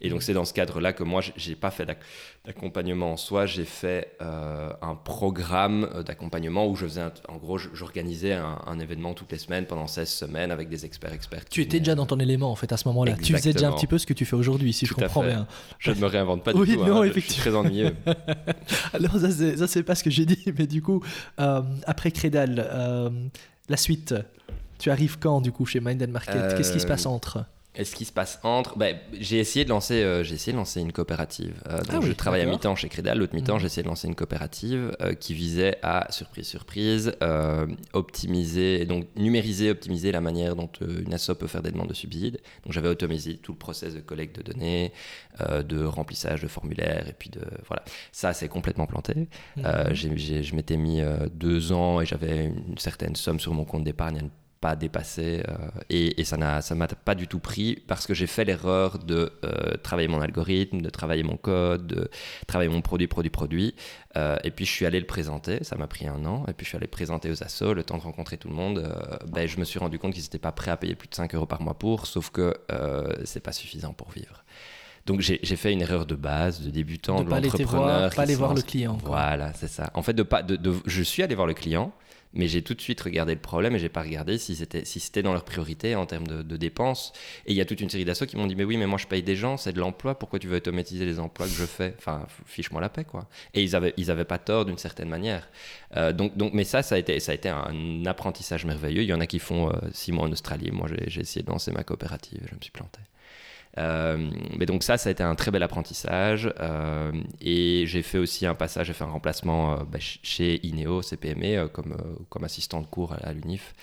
[0.00, 2.00] Et donc c'est dans ce cadre-là que moi, j'ai- pas fait d'ac-
[2.46, 7.36] d'accompagnement en soi, j'ai fait euh, un programme euh, d'accompagnement où je faisais, un- en
[7.36, 11.44] gros, j'organisais un, un événement toutes les semaines pendant 16 semaines avec des experts experts.
[11.50, 13.12] Tu étais déjà dans ton élément en fait à ce moment-là.
[13.22, 15.22] Tu faisais déjà un petit peu ce que tu fais aujourd'hui, si je Tout comprends
[15.22, 15.46] bien.
[15.78, 16.84] Je ne me réinvente pas du Oui, tout.
[16.84, 17.22] non, hein, je- effectivement.
[17.22, 17.96] Je suis très ennuyeux.
[18.94, 21.02] Alors ça c'est pas ce que j'ai dit, mais du coup
[21.40, 23.10] euh, après Crédal, euh,
[23.68, 24.14] la suite.
[24.78, 26.56] Tu arrives quand du coup chez Mind and Market?
[26.56, 27.44] Qu'est-ce qui se passe entre?
[27.74, 30.58] Et ce qui se passe entre, ben, j'ai essayé de lancer, euh, j'ai essayé de
[30.58, 31.54] lancer une coopérative.
[31.70, 33.60] Euh, donc Ah oui, je travaille à mi-temps chez Crédal, l'autre mi-temps Mhm.
[33.60, 39.06] j'ai essayé de lancer une coopérative euh, qui visait à surprise surprise euh, optimiser, donc
[39.16, 42.40] numériser, optimiser la manière dont euh, une asso peut faire des demandes de subsides.
[42.64, 44.92] Donc j'avais automatisé tout le process de collecte de données,
[45.40, 47.82] euh, de remplissage de formulaires et puis de voilà.
[48.12, 49.28] Ça c'est complètement planté.
[49.64, 50.42] Euh, Mhm.
[50.42, 54.18] je m'étais mis euh, deux ans et j'avais une certaine somme sur mon compte d'épargne
[54.18, 54.28] à ne
[54.62, 55.54] pas dépasser euh,
[55.90, 58.98] et, et ça n'a ça m'a pas du tout pris parce que j'ai fait l'erreur
[59.00, 62.10] de euh, travailler mon algorithme, de travailler mon code, de
[62.46, 63.74] travailler mon produit, produit, produit.
[64.16, 66.44] Euh, et puis je suis allé le présenter, ça m'a pris un an.
[66.48, 68.54] Et puis je suis allé le présenter aux assos, le temps de rencontrer tout le
[68.54, 68.78] monde.
[68.78, 71.14] euh, ben, je me suis rendu compte qu'ils n'étaient pas prêts à payer plus de
[71.14, 72.54] 5 euros par mois pour, sauf que
[73.24, 74.44] c'est pas suffisant pour vivre.
[75.04, 78.16] Donc j'ai fait une erreur de base, de débutant, De de, pas aller voir, qui
[78.16, 79.08] pas aller se voir le client, quoi.
[79.08, 79.90] Voilà, c'est ça.
[79.94, 81.92] En fait, de pas, de, de- je suis allé voir le client,
[82.34, 85.00] mais j'ai tout de suite regardé le problème et j'ai pas regardé si c'était si
[85.00, 87.12] c'était dans leur priorité en termes de, dépenses.
[87.46, 88.98] Et il y a toute une série d'assos qui m'ont dit mais oui, mais moi
[88.98, 91.64] je paye des gens, c'est de l'emploi, pourquoi tu veux automatiser les emplois que je
[91.64, 91.94] fais?
[91.98, 93.28] Enfin, fiche-moi la paix quoi.
[93.54, 95.48] Et ils avaient ils avaient pas tort d'une certaine manière.
[95.96, 99.02] Euh, donc donc mais ça ça a été ça a été un apprentissage merveilleux.
[99.02, 100.70] Il y en a qui font euh, six mois en Australie.
[100.70, 103.00] Moi j'ai essayé de lancer ma coopérative, je me suis planté.
[103.78, 106.52] Euh, mais donc ça, ça a été un très bel apprentissage.
[106.60, 110.64] Euh, et j'ai fait aussi un passage, j'ai fait un remplacement euh, bah, ch- chez
[110.66, 111.96] Ineo, CPME, comme,
[112.28, 113.74] comme assistant de cours à, à l'UNIF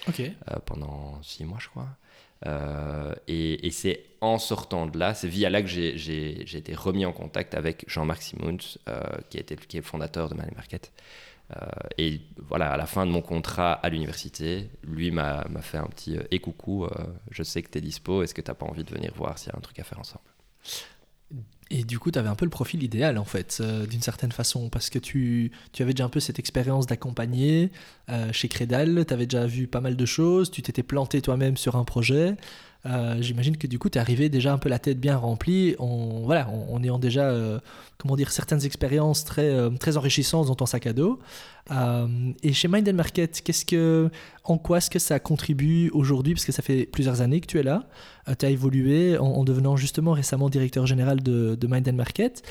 [0.66, 1.88] pendant six mois, je crois.
[2.46, 5.96] Euh, et et c'est en sortant de là, c'est via là que j'ai-
[6.58, 10.36] été remis en contact avec Jean-Marc Simons, euh, qui, était, qui est le fondateur de
[10.36, 10.92] Money Market.
[11.56, 11.66] Euh,
[11.98, 16.18] et voilà, à la fin de mon contrat à l'université, lui m'a fait un petit
[16.18, 16.90] euh, et coucou, euh,
[17.32, 19.52] je sais que tu es dispo, est-ce que tu pas envie de venir voir s'il
[19.52, 20.24] y a un truc à faire ensemble?
[21.72, 24.32] Et du coup, tu avais un peu le profil idéal, en fait, euh, d'une certaine
[24.32, 27.72] façon, parce que tu, tu avais déjà un peu cette expérience d'accompagner
[28.10, 31.58] euh, chez Crédal, tu avais déjà vu pas mal de choses, tu t'étais planté toi-même
[31.58, 32.36] sur un projet.
[32.86, 35.76] Euh, J'imagine que du coup, tu es arrivé déjà un peu la tête bien remplie,
[35.80, 37.60] en, voilà, en, ayant déjà, euh,
[37.98, 41.20] comment dire, certaines expériences très, euh, très enrichissantes dans ton sac à dos.
[42.42, 44.10] Et chez Mind and Market, qu'est-ce que,
[44.44, 46.34] en quoi est-ce que ça contribue aujourd'hui?
[46.34, 47.88] Parce que ça fait plusieurs années que tu es là.
[48.40, 52.42] tu as évolué en, en devenant justement récemment directeur général de, de Mind Market.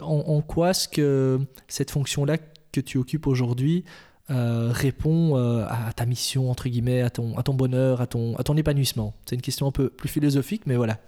[0.00, 2.38] En quoi est-ce que cette fonction-là
[2.72, 3.84] que tu occupes aujourd'hui
[4.30, 8.36] euh, répond euh, à ta mission, entre guillemets, à ton, à ton bonheur, à ton,
[8.36, 10.98] à ton épanouissement C'est une question un peu plus philosophique, mais voilà.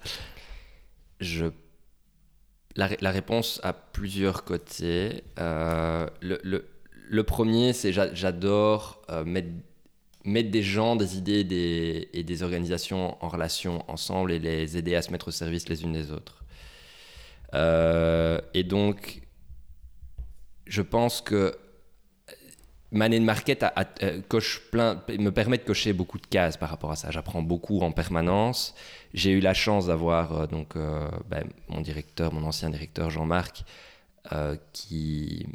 [1.20, 1.46] je...
[2.76, 5.24] la, la réponse a plusieurs côtés.
[5.38, 6.68] Euh, le, le-
[7.10, 9.48] le premier, c'est j'a- j'adore mettre,
[10.24, 14.94] mettre des gens, des idées des, et des organisations en relation ensemble et les aider
[14.94, 16.44] à se mettre au service les unes des autres.
[18.52, 19.22] Et donc,
[20.66, 21.56] je pense que
[22.90, 23.72] Man in Market a-
[24.02, 27.10] euh, coche plein, me permet de cocher beaucoup de cases par rapport à ça.
[27.10, 28.74] J'apprends beaucoup en permanence.
[29.12, 33.64] J'ai eu la chance d'avoir euh, donc euh, ben, mon directeur, mon ancien directeur Jean-Marc,
[34.72, 35.46] qui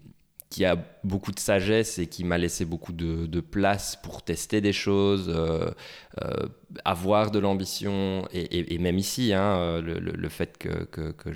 [0.49, 4.61] qui a beaucoup de sagesse et qui m'a laissé beaucoup de, de place pour tester
[4.61, 5.27] des choses,
[6.85, 11.31] avoir de l'ambition et, et- même ici, hein, le, le- fait que, que, que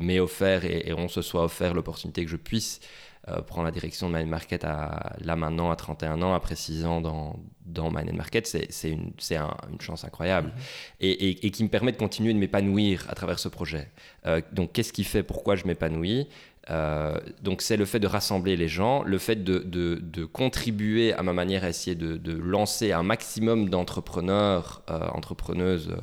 [0.00, 2.80] m'ait offert et, et on se soit offert l'opportunité que je puisse
[3.28, 6.84] euh, prendre la direction de Mind Market à, là maintenant à 31 ans, après 6
[6.84, 10.52] ans dans, dans Mind Market, c'est une, un- une chance incroyable
[11.00, 13.88] et, et- et qui me permet de continuer de m'épanouir à travers ce projet.
[14.26, 16.28] Euh, donc qu'est-ce qui fait pourquoi je m'épanouis?
[16.70, 21.12] Euh, donc c'est le fait de rassembler les gens, le fait de, de- de contribuer
[21.12, 25.94] à ma manière à essayer de, de lancer un maximum d'entrepreneurs, euh, entrepreneuses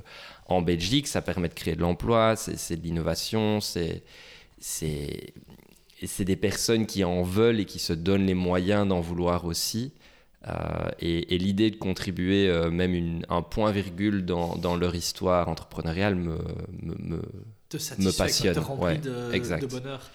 [0.47, 1.07] en Belgique.
[1.07, 4.03] Ça permet de créer de l'emploi, c'est de l'innovation, c'est
[6.01, 9.45] et c'est des personnes qui en veulent et qui se donnent les moyens d'en vouloir
[9.45, 9.93] aussi.
[10.99, 16.39] et, l'idée de contribuer même un point virgule dans, dans, leur histoire entrepreneuriale me,
[16.81, 17.21] me,
[17.99, 18.55] me, passionne.
[18.55, 20.09] Te remplit de, de, bonheur.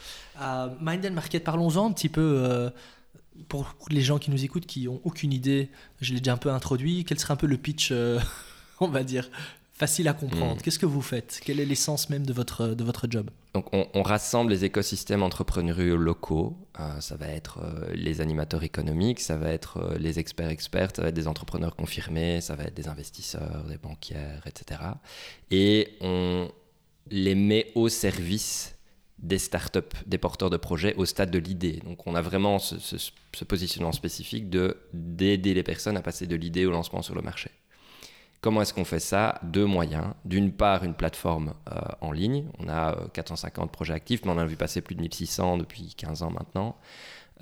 [0.80, 2.70] Mind and Market, parlons-en un petit peu
[3.48, 5.70] pour les gens qui nous écoutent, qui ont aucune idée,
[6.00, 8.18] je l'ai déjà un peu introduit, quel serait un peu le pitch, euh,
[8.80, 9.30] on va dire,
[9.76, 10.62] facile à comprendre hmm.
[10.62, 11.40] Qu'est-ce que vous faites?
[11.44, 13.30] Quelle est l'essence même de votre, de votre job?
[13.54, 16.56] Donc, on, rassemble les écosystèmes entrepreneuriaux locaux.
[16.78, 21.02] Euh, ça va être euh, les animateurs économiques, ça va être les experts experts, ça
[21.02, 24.80] va être des entrepreneurs confirmés, ça va être des investisseurs, des banquières, etc.
[25.50, 26.50] Et on
[27.10, 28.76] les met au service
[29.18, 31.80] des startups, des porteurs de projets au stade de l'idée.
[31.84, 33.10] Donc on a vraiment ce,
[33.44, 37.50] positionnement spécifique de d'aider les personnes à passer de l'idée au lancement sur le marché.
[38.40, 39.40] Comment est-ce qu'on fait ça?
[39.42, 40.14] Deux moyens.
[40.24, 42.44] D'une part, une plateforme euh, en ligne.
[42.58, 45.94] On a 450 euh, projets actifs, mais on a vu passer plus de 1600 depuis
[45.96, 46.76] 15 ans maintenant.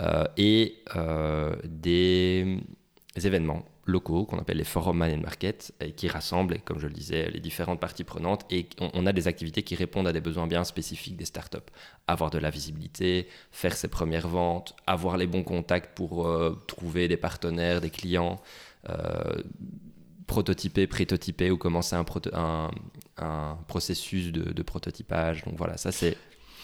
[0.00, 0.82] Euh, et
[1.64, 2.58] des
[3.16, 7.30] événements locaux qu'on appelle les forums man market et qui rassemblent, comme je le disais,
[7.30, 10.64] les différentes parties prenantes et on, a des activités qui répondent à des besoins bien
[10.64, 11.58] spécifiques des startups.
[12.08, 16.26] Avoir de la visibilité, faire ses premières ventes, avoir les bons contacts pour
[16.66, 18.40] trouver des partenaires, des clients,
[20.26, 22.70] prototyper, prétotyper ou commencer un,
[23.18, 25.44] un, processus de, de, prototypage.
[25.44, 26.16] Donc voilà, ça c'est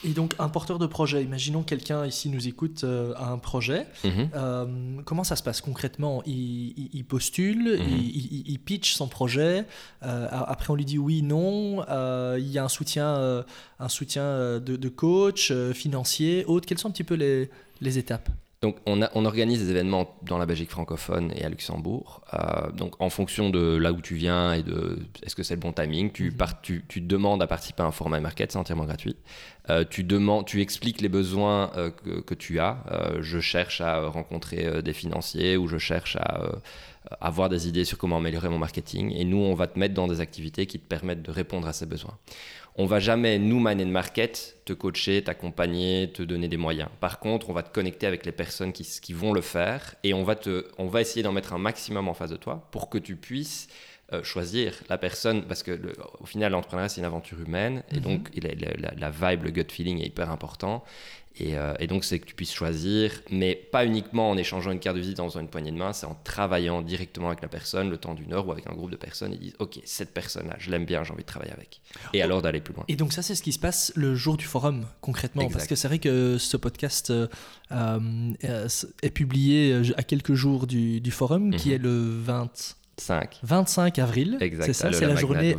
[0.02, 3.86] et donc, un porteur de projet, imaginons quelqu'un ici nous écoute euh, à un projet.
[4.04, 4.30] Mhm.
[4.34, 4.66] Euh,
[5.04, 6.22] comment ça se passe concrètement?
[6.24, 7.98] Il, postule, mhm.
[8.00, 9.66] il, pitch son projet.
[10.02, 11.84] Euh, après, on lui dit oui, non.
[12.36, 13.44] il y a un soutien,
[13.78, 16.66] un soutien de, coach, financier, autre.
[16.66, 18.30] Quelles sont un petit peu les, les étapes?
[18.62, 22.20] Donc on, a, on, organise des événements dans la Belgique francophone et à Luxembourg.
[22.34, 25.60] Euh, donc en fonction de là où tu viens et de est-ce que c'est le
[25.60, 26.46] bon timing, tu, mhm.
[26.60, 29.16] tu, tu, demandes à participer à un format market, c'est entièrement gratuit.
[29.70, 32.84] Euh, tu, demandes, tu expliques les besoins euh, que, que, tu as.
[33.20, 36.42] je cherche à rencontrer des financiers ou je cherche à
[37.22, 39.10] avoir des idées sur comment améliorer mon marketing.
[39.16, 41.72] Et nous, on va te mettre dans des activités qui te permettent de répondre à
[41.72, 42.18] ces besoins
[42.76, 46.88] on va jamais, nous, Man Market, te coacher, t'accompagner, te donner des moyens.
[47.00, 50.14] Par contre, on va te connecter avec les personnes qui, qui vont le faire et
[50.14, 52.88] on va, te, on va essayer d'en mettre un maximum en face de toi pour
[52.88, 53.68] que tu puisses
[54.12, 55.78] euh, choisir la personne, parce que
[56.18, 58.00] au final, l'entrepreneuriat, c'est une aventure humaine, et mhm.
[58.00, 60.82] donc la, la, vibe, le gut feeling est hyper important.
[61.40, 64.96] Euh, et, donc, c'est que tu puisses choisir, mais pas uniquement en échangeant une carte
[64.96, 67.96] de visite dans une poignée de main, c'est en travaillant directement avec la personne le
[67.96, 70.70] temps d'une heure ou avec un groupe de personnes et disent Ok, cette personne-là, je
[70.70, 71.80] l'aime bien, j'ai envie de travailler avec.
[72.12, 72.84] Et alors d'aller plus loin.
[72.88, 75.48] Et donc, ça, c'est ce qui se passe le jour du forum, concrètement.
[75.48, 77.26] Parce que c'est vrai que ce podcast euh,
[77.72, 78.68] euh,
[79.02, 81.74] est publié à quelques jours du, forum, qui mhm.
[81.74, 84.36] est le 25 25 avril.
[84.60, 85.56] C'est ça, c'est la journée.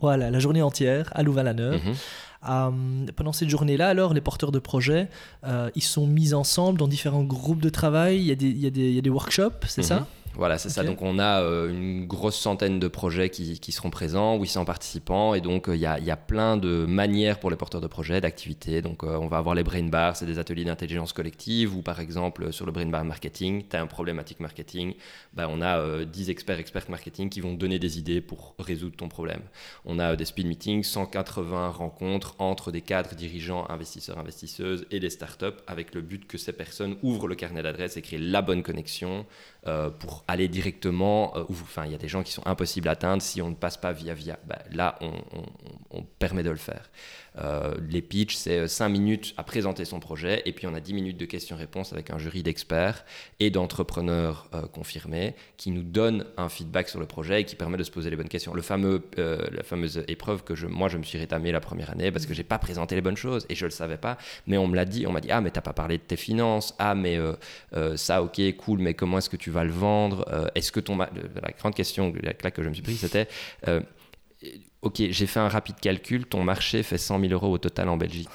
[0.00, 1.82] Voilà, la journée entière à Louvain-la-Neuve.
[1.84, 1.94] Mhm.
[2.42, 5.08] Pendant cette journée-là, alors, les porteurs de projets,
[5.44, 8.18] euh, ils sont mis ensemble dans différents groupes de travail.
[8.18, 10.00] Il y a des, il y a des, il y a des workshops, c'est ça?
[10.00, 10.06] mhm.
[10.34, 10.84] Voilà, c'est ça.
[10.84, 15.34] Donc on a euh, une grosse centaine de projets qui, qui seront présents, 800 participants,
[15.34, 18.20] et donc il y, a, y, a, plein de manières pour les porteurs de projets,
[18.20, 18.82] d'activités.
[18.82, 22.52] Donc on va avoir les brain bars, c'est des ateliers d'intelligence collective, ou par exemple
[22.52, 24.94] sur le brain bar marketing, tu as un problématique marketing,
[25.34, 29.08] bah, on a 10 experts, experts marketing qui vont donner des idées pour résoudre ton
[29.08, 29.42] problème.
[29.84, 35.10] On a des speed meetings, 180 rencontres entre des cadres, dirigeants, investisseurs, investisseuses et des
[35.10, 38.62] startups avec le but que ces personnes ouvrent le carnet d'adresses et créent la bonne
[38.62, 39.26] connexion
[39.66, 39.90] euh,
[40.28, 41.36] aller directement.
[41.36, 43.54] Euh, enfin, il y a des gens qui sont impossibles à atteindre si on ne
[43.54, 44.38] passe pas via via.
[44.46, 45.12] Bah, là, on,
[46.18, 46.90] permet de le faire.
[47.38, 50.94] Euh, les pitchs, c'est 5 minutes à présenter son projet et puis on a 10
[50.94, 53.04] minutes de questions-réponses avec un jury d'experts
[53.40, 57.82] et d'entrepreneurs confirmés qui nous donnent un feedback sur le projet et qui permet de
[57.82, 58.54] se poser les bonnes questions.
[58.54, 62.12] Le fameux, la fameuse épreuve que je, moi je me suis rétamé la première année
[62.12, 64.68] parce que j'ai pas présenté les bonnes choses et je le savais pas, mais on
[64.68, 66.94] me l'a dit, on m'a dit ah mais t'as pas parlé de tes finances, ah
[66.94, 67.18] mais
[67.96, 70.11] ça ok cool, mais comment est-ce que tu va le vendre?
[70.28, 70.96] Euh, Est-ce que ton.
[70.96, 71.08] La
[71.58, 73.28] grande question la claque que je me suis pris, c'était
[73.68, 73.80] euh,
[74.82, 77.96] Ok, j'ai fait un rapide calcul, ton marché fait 100 000 euros au total en
[77.96, 78.28] Belgique.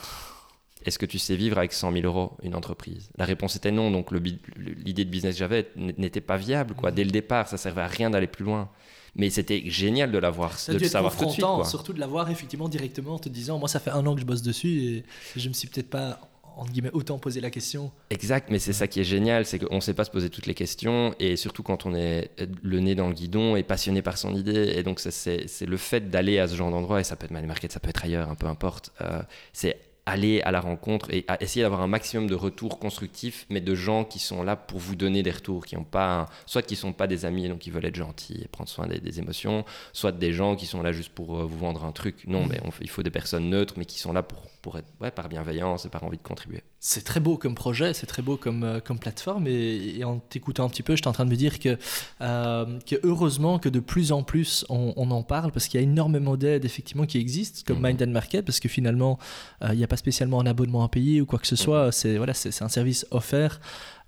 [0.86, 3.10] Est-ce que tu sais vivre avec 100 000 euros une entreprise?
[3.18, 6.76] La réponse était non, donc l'idée de business que j'avais n'était pas viable.
[6.76, 6.92] Quoi.
[6.92, 8.70] Dès le départ, ça servait à rien d'aller plus loin.
[9.16, 11.46] Mais c'était génial de l'avoir, de le savoir tout de suite.
[11.66, 14.26] Surtout de l'avoir effectivement directement en te disant, moi ça fait un an que je
[14.26, 16.22] bosse dessus et je me suis peut-être pas
[16.58, 17.92] entre guillemets, autant poser la question.
[18.10, 20.48] Exact, mais c'est ça qui est génial, c'est qu'on ne sait pas se poser toutes
[20.48, 24.18] les questions, et surtout quand on est le nez dans le guidon et passionné par
[24.18, 24.74] son idée.
[24.76, 27.46] Et donc, c'est le fait d'aller à ce genre d'endroit, et ça peut être mal
[27.46, 28.92] market, ça peut être ailleurs, un peu importe.
[29.02, 29.22] Euh,
[29.54, 33.60] c'est aller à la rencontre et à essayer d'avoir un maximum de retours constructifs, mais
[33.60, 36.78] de gens qui sont là pour vous donner des retours, qui ont pas, soit qui
[36.78, 40.14] sont pas des amis, donc qui veulent être gentils et prendre soin des, émotions, soit
[40.14, 42.24] des gens qui sont là juste pour euh, vous vendre un truc.
[42.26, 42.50] Non, mmh.
[42.50, 45.30] mais il faut des personnes neutres, mais qui sont là pour pour être ouais, par
[45.30, 46.62] bienveillance et par envie de contribuer.
[46.80, 49.48] C'est très beau comme projet, c'est très beau comme, euh, comme plateforme.
[49.48, 51.78] Et, en t'écoutant un petit peu, j'étais en train de me dire que,
[52.22, 55.86] euh, que heureusement que de plus en plus on, en parle parce qu'il y a
[55.86, 57.88] énormément d'aides effectivement qui existent, comme mhm.
[57.88, 59.18] Mind and Market, parce que finalement,
[59.64, 61.88] euh, il n'y a pas spécialement un abonnement à payer ou quoi que ce soit.
[61.88, 61.92] Mhm.
[61.92, 63.60] C'est voilà, c'est un service offert.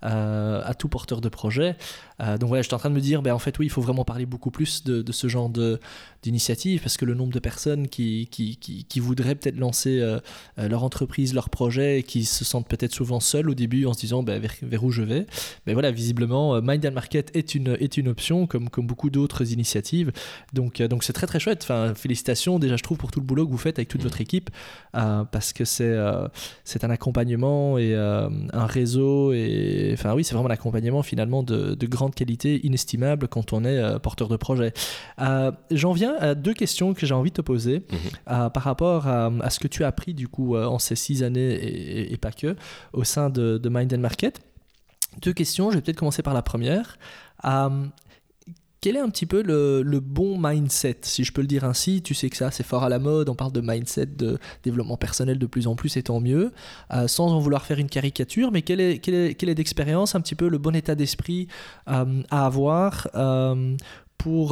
[0.02, 1.76] À tout porteur de projet.
[2.18, 4.04] donc voilà, j'étais en train de me dire, ben, en fait oui, il faut vraiment
[4.04, 5.50] parler beaucoup plus de, ce genre
[6.22, 10.00] d'initiative parce que le nombre de personnes qui, qui, qui, voudraient peut-être lancer
[10.58, 13.92] euh, leur entreprise, leur projet, et qui se sentent peut-être souvent seuls au début en
[13.92, 15.26] se disant ben, vers, où je vais.
[15.66, 19.10] Mais voilà, visiblement, euh, Mind and Market est une, est une option, comme, comme beaucoup
[19.10, 20.12] d'autres initiatives.
[20.52, 21.60] Donc, euh, donc c'est très très chouette.
[21.62, 24.20] Enfin, félicitations déjà, je trouve, pour tout le boulot que vous faites avec toute votre
[24.20, 24.50] équipe,
[24.92, 25.96] parce que c'est
[26.64, 29.32] c'est un accompagnement et un réseau.
[29.32, 33.64] Et enfin, oui, c'est vraiment un accompagnement finalement de, de, grande qualité, inestimable quand on
[33.64, 34.72] est porteur de projet.
[35.70, 38.50] J'en viens à deux questions que j'ai envie de te poser mhm.
[38.50, 41.22] par rapport à, à, ce que tu as appris du coup euh, en ces six
[41.22, 42.56] années et, pas que,
[42.92, 44.40] au sein de, Mind and Market.
[45.22, 46.98] Deux questions, je vais peut-être commencer par la première.
[48.80, 52.02] Euh, quel est un petit peu le, bon mindset, si je peux le dire ainsi?
[52.02, 54.96] Tu sais que ça, c'est fort à la mode, on parle de mindset, de développement
[54.96, 56.52] personnel de plus en plus, et tant mieux,
[56.92, 60.20] euh, sans en vouloir faire une caricature, mais quel est, quel est, est d'expérience un
[60.20, 61.48] petit peu le bon état d'esprit
[61.86, 63.08] à avoir
[64.18, 64.48] pour,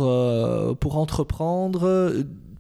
[0.81, 2.13] pour entreprendre?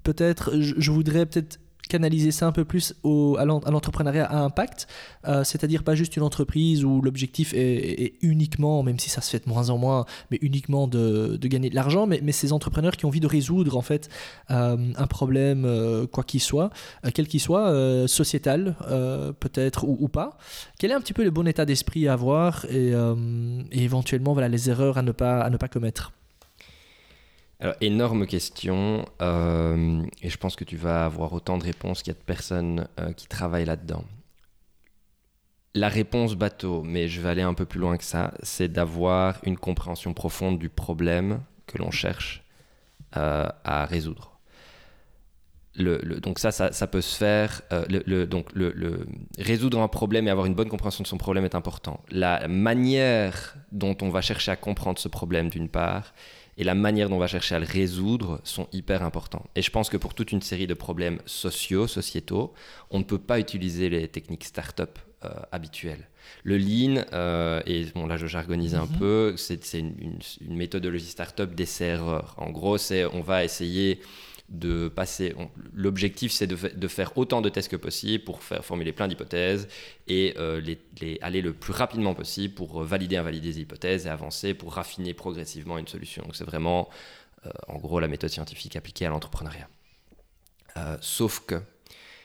[0.04, 2.94] Peut-être, je voudrais peut-être canaliser ça un peu plus
[3.38, 4.86] à l'entrepreneuriat à impact,
[5.26, 9.44] euh, c'est-à-dire pas juste une entreprise où l'objectif est, uniquement, même si ça se fait
[9.44, 13.08] de moins en moins, mais uniquement de, gagner de l'argent, mais, ces entrepreneurs qui ont
[13.08, 14.08] envie de résoudre en fait
[14.50, 16.70] euh, un problème, euh, quoi qu'il soit,
[17.14, 17.72] quel qu'il soit,
[18.06, 18.76] sociétal
[19.40, 20.38] peut-être ou, ou, pas.
[20.78, 22.92] Quel est un petit peu le bon état d'esprit à avoir et,
[23.72, 26.12] et éventuellement voilà, les erreurs à ne pas, à ne pas commettre?
[27.60, 32.12] Alors, énorme question, euh, et je pense que tu vas avoir autant de réponses qu'il
[32.12, 34.04] y a de personnes euh, qui travaillent là-dedans.
[35.74, 39.40] La réponse bateau, mais je vais aller un peu plus loin que ça, c'est d'avoir
[39.42, 42.44] une compréhension profonde du problème que l'on cherche
[43.16, 44.38] euh, à résoudre.
[45.76, 47.62] Donc ça, ça, peut se faire.
[48.28, 48.48] donc
[49.38, 52.02] résoudre un problème et avoir une bonne compréhension de son problème est important.
[52.10, 56.14] La manière dont on va chercher à comprendre ce problème, d'une part,
[56.58, 59.46] et la manière dont on va chercher à le résoudre sont hyper importants.
[59.54, 62.52] Et je pense que pour toute une série de problèmes sociaux, sociétaux,
[62.90, 66.08] on ne peut pas utiliser les techniques start-up euh, habituelles.
[66.42, 68.98] Le lean, euh, et bon là je jargonise un mhm.
[68.98, 72.34] peu, c'est une, une, une, méthodologie start-up d'essai-erreur.
[72.36, 74.00] En gros, c'est on va essayer
[74.48, 75.34] de passer.
[75.74, 79.68] L'objectif, c'est de, faire autant de tests que possible pour faire formuler plein d'hypothèses
[80.06, 80.62] et euh,
[81.20, 85.76] aller le plus rapidement possible pour valider, invalider des hypothèses et avancer pour raffiner progressivement
[85.76, 86.22] une solution.
[86.22, 86.88] Donc, c'est vraiment,
[87.46, 89.68] euh, en gros, la méthode scientifique appliquée à l'entrepreneuriat.
[90.78, 91.60] Euh, sauf que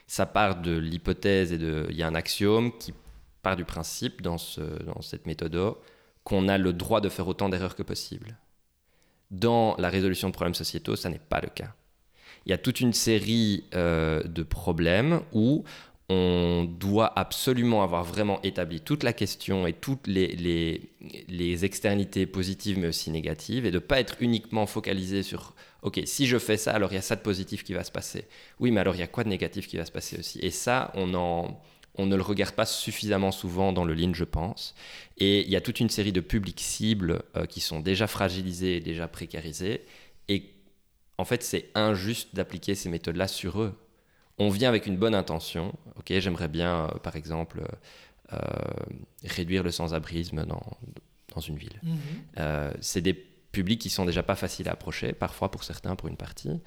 [0.06, 1.86] ça part de l'hypothèse et de.
[1.90, 2.94] Il y a un axiome qui
[3.42, 4.36] part du principe dans,
[4.86, 5.76] dans cette méthode
[6.22, 8.38] qu'on a le droit de faire autant d'erreurs que possible.
[9.30, 11.74] Dans la résolution de problèmes sociétaux, ça n'est pas le cas
[12.46, 15.64] il y a toute une série euh, de problèmes où
[16.10, 20.36] on doit absolument avoir vraiment établi toute la question et toutes les,
[21.28, 26.02] les, externités positives mais aussi négatives et de ne pas être uniquement focalisé sur ok
[26.04, 28.26] si je fais ça alors il y a ça de positif qui va se passer
[28.60, 30.38] oui mais alors il y a quoi de négatif qui va se passer aussi?
[30.40, 34.74] Et ça on ne le regarde pas suffisamment souvent dans le lean, je pense.
[35.18, 38.80] Et il y a toute une série de publics cibles euh, qui sont déjà fragilisés,
[38.80, 39.84] déjà précarisés,
[40.28, 40.53] et
[41.18, 43.78] en fait, c'est injuste d'appliquer ces méthodes-là sur eux.
[44.38, 45.72] On vient avec une bonne intention.
[45.96, 47.62] Ok, j'aimerais bien, euh, par exemple,
[48.32, 48.38] euh,
[49.24, 50.62] réduire le sans-abrisme dans,
[51.34, 51.80] dans une ville.
[51.82, 51.98] Mhm.
[52.38, 56.08] Euh, c'est des publics qui sont déjà pas faciles à approcher, parfois pour certains, pour
[56.08, 56.60] une partie.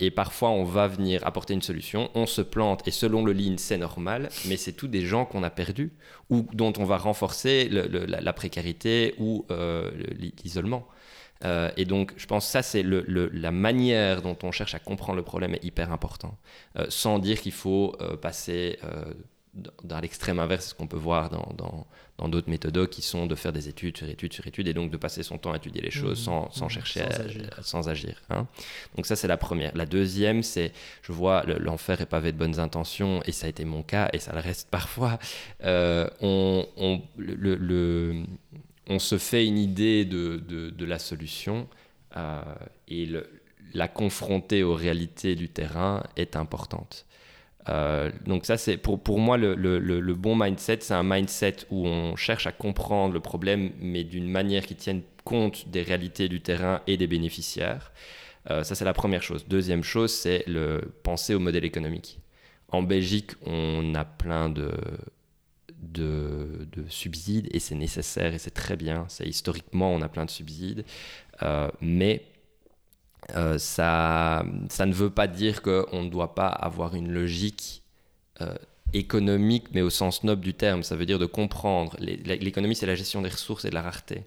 [0.00, 3.54] et parfois, on va venir apporter une solution, on se plante, et selon le lean,
[3.58, 5.92] c'est normal, mais c'est tous des gens qu'on a perdus,
[6.28, 9.46] ou dont on va renforcer la, précarité ou
[10.42, 10.88] l'isolement.
[11.44, 14.78] Euh, et donc, je pense que ça, c'est le, la manière dont on cherche à
[14.78, 16.36] comprendre le problème est hyper important.
[16.78, 18.78] Euh, sans dire qu'il faut euh, passer
[19.82, 21.86] dans l'extrême inverse, ce qu'on peut voir dans,
[22.18, 24.90] dans, d'autres méthodes qui sont de faire des études sur études sur études et donc
[24.90, 26.24] de passer son temps à étudier les choses mmh.
[26.24, 26.70] sans, sans, mmh.
[26.70, 27.58] chercher sans à, agir.
[27.62, 28.46] sans agir hein.
[28.94, 29.72] Donc ça, c'est la première.
[29.74, 30.72] La deuxième, c'est,
[31.02, 34.18] je vois, l'enfer est pavé de bonnes intentions et ça a été mon cas et
[34.18, 35.18] ça le reste parfois.
[35.64, 38.24] on, on le, le
[38.90, 41.68] on se fait une idée de, la solution
[42.16, 42.42] euh,
[42.88, 43.08] et
[43.72, 47.06] la confronter aux réalités du terrain est importante.
[47.68, 51.56] Euh, donc ça, c'est pour, pour moi le, le, le bon mindset, c'est un mindset
[51.70, 56.28] où on cherche à comprendre le problème, mais d'une manière qui tienne compte des réalités
[56.28, 57.92] du terrain et des bénéficiaires.
[58.50, 59.46] Euh, ça, c'est la première chose.
[59.46, 62.18] Deuxième chose, c'est le penser au modèle économique.
[62.70, 64.72] En Belgique, on a plein de,
[65.92, 69.04] de, de subsides et c'est nécessaire et c'est très bien.
[69.08, 70.84] C'est historiquement, on a plein de subsides,
[71.42, 72.24] euh, mais
[73.36, 77.82] euh, ça, ça ne veut pas dire qu'on ne doit pas avoir une logique
[78.40, 78.54] euh,
[78.92, 80.82] économique, mais au sens noble du terme.
[80.82, 81.96] Ça veut dire de comprendre.
[81.98, 84.24] L'économie, c'est la gestion des ressources et de la rareté.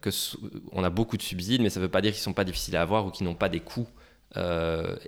[0.00, 0.08] Que
[0.72, 2.44] on a beaucoup de subsides, mais ça ne veut pas dire qu'ils ne sont pas
[2.44, 3.88] difficiles à avoir ou qu'ils n'ont pas des coûts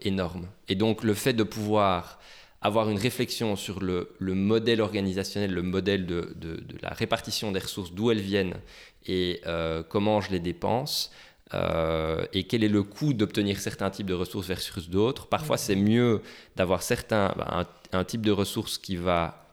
[0.02, 0.46] énormes.
[0.68, 2.18] Et donc, le fait de pouvoir
[2.60, 7.52] avoir une réflexion sur le, le modèle organisationnel, le modèle de, de, de la répartition
[7.52, 8.54] des ressources, d'où elles viennent
[9.06, 9.40] et
[9.88, 11.10] comment je les dépense,
[11.54, 15.26] euh, et quel est le coût d'obtenir certains types de ressources versus d'autres.
[15.28, 16.20] Parfois, c'est mieux
[16.56, 19.47] d'avoir certains, bah, un, type de ressources qui va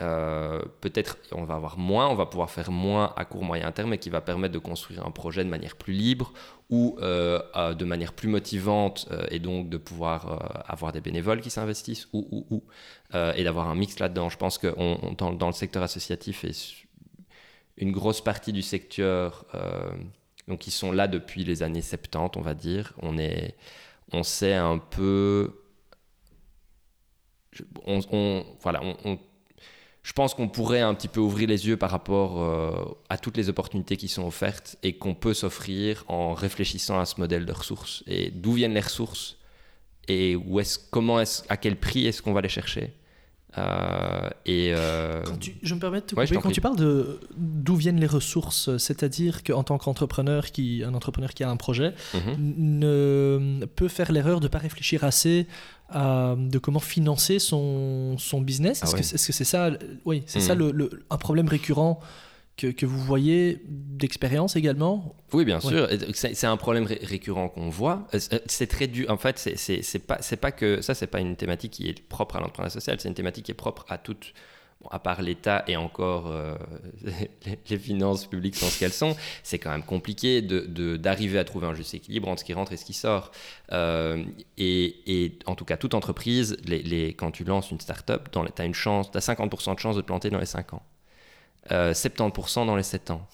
[0.00, 3.92] euh, peut-être, on va avoir moins, on va pouvoir faire moins à court moyen terme
[3.94, 6.32] et qui va permettre de construire un projet de manière plus libre
[6.70, 7.40] ou euh,
[7.74, 12.46] de manière plus motivante et donc de pouvoir avoir des bénévoles qui s'investissent ou, ou,
[12.50, 12.62] ou
[13.34, 14.28] et d'avoir un mix là-dedans.
[14.28, 14.74] Je pense que
[15.16, 16.52] dans, le secteur associatif et
[17.76, 19.46] une grosse partie du secteur
[20.48, 22.94] donc ils sont là depuis les années 70, on va dire.
[23.02, 23.54] On, est,
[24.12, 25.62] on sait un peu...
[27.84, 29.18] On, voilà, on,
[30.08, 32.72] je pense qu'on pourrait un petit peu ouvrir les yeux par rapport euh,
[33.10, 37.20] à toutes les opportunités qui sont offertes et qu'on peut s'offrir en réfléchissant à ce
[37.20, 38.04] modèle de ressources.
[38.06, 39.36] Et d'où viennent les ressources
[40.08, 42.94] et où est comment est à quel prix est-ce qu'on va les chercher
[43.56, 45.22] euh, et euh,
[45.62, 49.42] je me permets de te couper, quand tu parles de d'où viennent les ressources, c'est-à-dire
[49.42, 52.36] qu'en tant qu'entrepreneur, qui, un entrepreneur qui a un projet, mhm.
[52.38, 55.46] ne peut faire l'erreur de ne pas réfléchir assez
[55.90, 58.82] à, de comment financer son, son business.
[58.82, 59.70] Ah est-ce que c'est ça,
[60.04, 60.70] oui, c'est ça mhm.
[60.70, 62.00] le, un problème récurrent
[62.58, 65.14] que, vous voyez d'expérience également?
[65.32, 65.88] Oui, bien sûr.
[66.12, 68.06] C'est un problème récurrent qu'on voit.
[68.14, 69.10] Euh, euh, c'est très dur.
[69.10, 72.40] En fait, c'est pas, pas que ça, c'est pas une thématique qui est propre à
[72.40, 72.96] l'entrepreneuriat social.
[73.00, 73.98] C'est une thématique qui est propre à
[74.90, 76.54] à part l'État et encore euh,
[77.70, 81.66] les, finances publiques sont ce qu'elles sont, c'est quand même compliqué d'arriver de, à trouver
[81.66, 83.30] un juste équilibre entre ce qui rentre et ce qui sort.
[83.72, 88.38] et, et, en tout cas, toute entreprise, les, les, quand tu lances une start-up, tu
[88.38, 90.82] as as 50% de chance de te planter dans les 5 ans.
[91.70, 93.26] 70% euh, dans les 7 ans.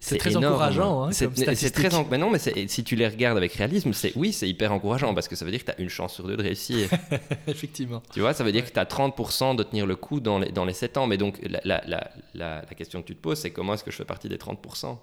[0.00, 1.04] C'est très encourageant.
[1.04, 4.48] Hein, c'est très mais non, mais si tu les regardes avec réalisme, c'est oui, c'est
[4.48, 6.42] hyper encourageant parce que ça veut dire que tu as une chance sur deux de
[6.42, 6.88] réussir.
[7.46, 8.02] Effectivement.
[8.12, 10.50] Tu vois, ça veut dire que tu as 30% de tenir le coup dans les,
[10.50, 11.06] dans les 7 ans.
[11.06, 13.90] Mais donc, la, la, la, la question que tu te poses, c'est comment est-ce que
[13.90, 14.96] je fais partie des 30%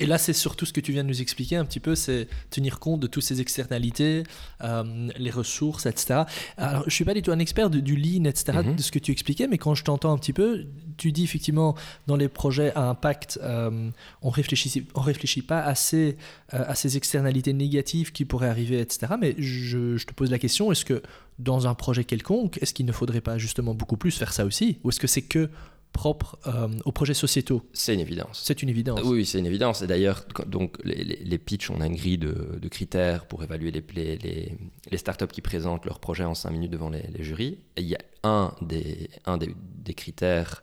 [0.00, 2.28] et là, c'est surtout ce que tu viens de nous expliquer un petit peu, c'est
[2.50, 4.22] tenir compte de toutes ces externalités,
[4.62, 6.22] euh, les ressources, etc.
[6.56, 8.76] Alors, je suis pas du tout un expert du lean, etc., mhm.
[8.76, 11.74] de ce que tu expliquais, mais quand je t'entends un petit peu, tu dis effectivement,
[12.06, 13.90] dans les projets à impact, euh,
[14.22, 16.16] on réfléchit, on réfléchit pas assez
[16.54, 19.14] euh, à ces externalités négatives qui pourraient arriver, etc.
[19.20, 21.02] Mais je, je te pose la question, est-ce que
[21.40, 24.78] dans un projet quelconque, est-ce qu'il ne faudrait pas justement beaucoup plus faire ça aussi?
[24.84, 25.50] Ou est-ce que c'est que
[25.92, 27.62] propre euh, aux projets sociétaux.
[27.72, 28.42] C'est une évidence.
[28.44, 29.00] C'est une évidence.
[29.04, 29.82] Oui, c'est une évidence.
[29.82, 33.82] Et d'ailleurs, donc les, les, pitchs, on a une grille de, critères pour évaluer les,
[33.94, 34.56] les,
[34.90, 37.58] les, startups qui présentent leur projet en 5 minutes devant les, jurys.
[37.76, 40.62] Et il y a un des, un des, des critères,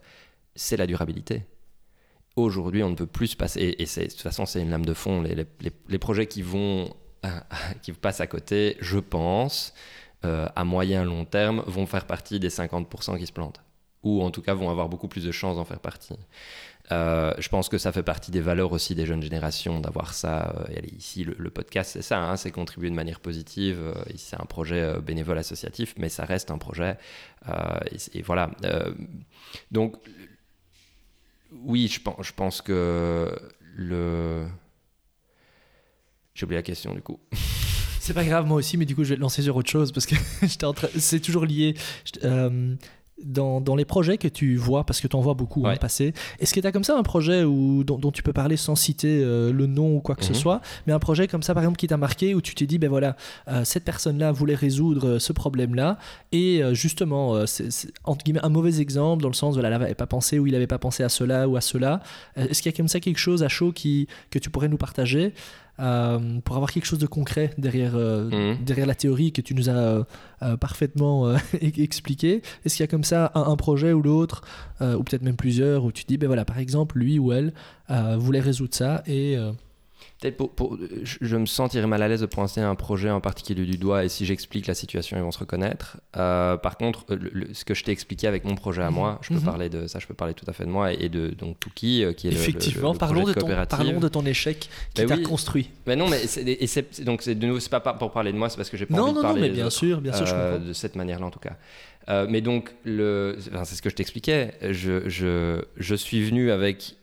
[0.55, 1.43] c'est la durabilité.
[2.35, 4.85] Aujourd'hui, on ne peut plus se passer, et, et de toute façon, c'est une lame
[4.85, 6.93] de fond, les, projets qui vont,
[7.81, 9.73] qui passent à côté, je pense,
[10.25, 13.64] euh, à moyen long terme, vont faire partie des 50% qui se plantent
[14.05, 16.15] ou en tout cas vont avoir beaucoup plus de chances d'en faire partie.
[16.91, 20.55] Euh, je pense que ça fait partie des valeurs aussi des jeunes générations d'avoir ça.
[20.69, 23.79] Euh, ici, le, podcast, c'est ça, hein, c'est contribuer de manière positive.
[23.79, 26.97] Euh, c'est un projet bénévole associatif, mais ça reste un projet.
[28.13, 28.51] Et, voilà.
[29.71, 29.95] donc,
[31.51, 33.35] oui, je pense, que
[33.75, 34.45] le.
[36.35, 37.19] J'ai oublié la question du coup.
[37.99, 39.91] C'est pas grave, moi aussi, mais du coup, je vais te lancer sur autre chose
[39.91, 40.15] parce que
[40.99, 41.75] c'est toujours lié
[43.23, 46.13] dans, dans, les projets que tu vois, parce que tu en vois beaucoup hein, passer,
[46.39, 49.21] est-ce que tu as comme ça un projet où, dont, tu peux parler sans citer
[49.23, 50.35] euh, le nom ou quoi que ce mhm.
[50.35, 52.77] soit, mais un projet comme ça par exemple qui t'a marqué, où tu t'es dit,
[52.77, 53.15] ben voilà,
[53.47, 55.97] euh, cette personne-là voulait résoudre euh, ce problème-là,
[56.31, 57.69] et justement, c'est
[58.03, 60.53] entre guillemets un mauvais exemple, dans le sens, voilà, il n'avait pas pensé ou il
[60.53, 62.01] n'avait pas pensé à cela ou à cela.
[62.35, 64.77] est-ce qu'il y a comme ça quelque chose à chaud qui, que tu pourrais nous
[64.77, 65.33] partager?
[65.79, 68.63] Euh, pour avoir quelque chose de concret derrière, euh, mhm.
[68.63, 72.41] derrière la théorie que tu nous as euh, parfaitement expliqué.
[72.63, 74.41] Est-ce qu'il y a comme ça un, projet ou l'autre,
[74.81, 77.53] ou peut-être même plusieurs, où tu dis, ben voilà, par exemple, lui ou elle
[78.17, 79.37] voulait résoudre ça et...
[80.21, 83.65] Peut-être pour, pour- je, me sentirais mal à l'aise de pointer un projet en particulier
[83.65, 85.97] du doigt et si j'explique la situation, ils vont se reconnaître.
[86.15, 88.95] Euh, par contre, le- le- ce que je t'ai expliqué avec mon projet à Mhm.
[88.95, 89.43] moi, je peux Mhm.
[89.43, 92.05] parler de ça, je peux parler tout à fait de moi et de donc Tuki,
[92.05, 95.07] euh, qui est Effectivement, le, parlons, de projet ton, parlons de ton échec qui Ben
[95.09, 95.23] t'a oui.
[95.23, 95.69] construit.
[95.85, 98.49] Mais non, mais c'est, et donc c'est de nouveau, c'est pas pour parler de moi,
[98.49, 99.75] c'est parce que j'ai pas Non, envie de non, non, parler mais des bien autres.
[99.75, 100.67] sûr, bien sûr, je Euh, comprends.
[100.69, 101.57] de cette manière-là en tout cas.
[102.07, 104.53] Euh, mais donc, le, enfin, c'est ce que je t'expliquais.
[104.61, 106.95] Je, je, je suis venu avec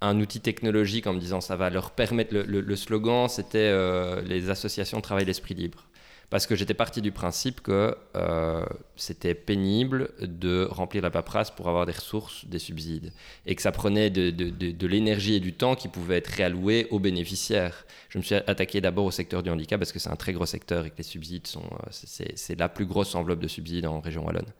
[0.00, 2.34] un outil technologique en me disant ça va leur permettre.
[2.34, 5.84] Le, le- le slogan, c'était euh, les associations travaillent l'esprit libre.
[6.28, 8.66] Parce que j'étais parti du principe que euh,
[8.96, 13.12] c'était pénible de remplir la paperasse pour avoir des ressources, des subsides.
[13.46, 16.26] Et que ça prenait de, de- de- de l'énergie et du temps qui pouvaient être
[16.26, 17.86] réalloués aux bénéficiaires.
[18.08, 20.46] Je me suis attaqué d'abord au secteur du handicap parce que c'est un très gros
[20.46, 21.62] secteur et que les subsides sont.
[21.62, 24.52] euh, c'est- la plus grosse enveloppe de subsides en région Wallonne.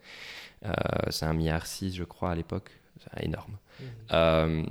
[0.65, 0.73] Euh,
[1.11, 2.71] c'est un milliard six, je crois, à l'époque.
[3.03, 3.59] C'est énorme.
[4.13, 4.63] Euh,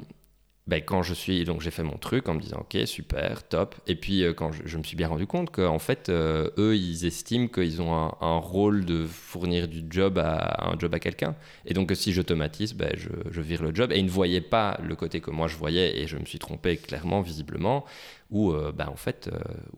[0.68, 3.76] ben, quand je suis donc j'ai fait mon truc en me disant ok super top.
[3.86, 7.05] Et puis euh, quand je, me suis bien rendu compte qu'en fait euh, eux ils
[7.05, 11.36] estiment qu'ils ont un, rôle de fournir du job à un job à quelqu'un.
[11.66, 13.91] Et donc si j'automatise ben, je, vire le job.
[13.91, 16.39] Et ils ne voyaient pas le côté que moi je voyais et je me suis
[16.39, 17.86] trompé clairement visiblement
[18.32, 19.30] où euh, ben, en fait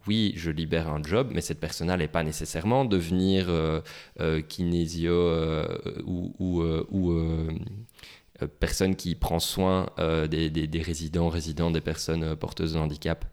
[0.08, 3.52] oui je libère un job mais cette personne là n'est pas nécessairement devenir
[4.48, 5.66] kinésio
[6.06, 6.64] ou,
[8.46, 13.26] personne qui prend soin euh, des, des- résidents, résidents des personnes euh, porteuses de handicap.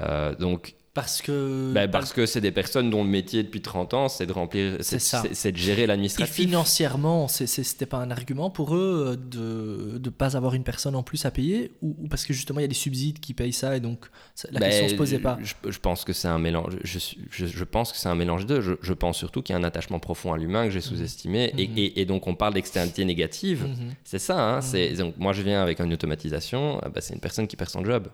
[0.00, 1.72] Euh, donc, Parce que.
[1.74, 4.78] bah, parce que c'est des personnes dont le métier depuis 30 ans, c'est de remplir,
[4.80, 6.34] C'est de gérer Et l'administratif.
[6.34, 11.02] financièrement, c'était pas un argument pour eux euh, de ne pas avoir une personne en
[11.02, 13.52] plus à payer ou, ou parce que justement il y a des subsides qui payent
[13.52, 14.06] ça et donc
[14.50, 15.38] la Ben, question se posait pas?
[15.42, 16.78] Je, je pense que c'est un mélange.
[16.82, 18.62] Je, suis- je, je pense que c'est un mélange d'eux.
[18.80, 21.52] Je, pense surtout qu'il y a un attachement profond à l'humain que j'ai sous-estimé.
[21.58, 21.74] Et, Mhm.
[21.76, 23.64] et- et donc on parle d'externalité négative.
[23.64, 24.40] Mhm, C'est ça.
[24.56, 26.80] hein, c'est- donc moi je viens avec une automatisation.
[26.82, 28.08] ah bah, c'est une personne qui perd son job.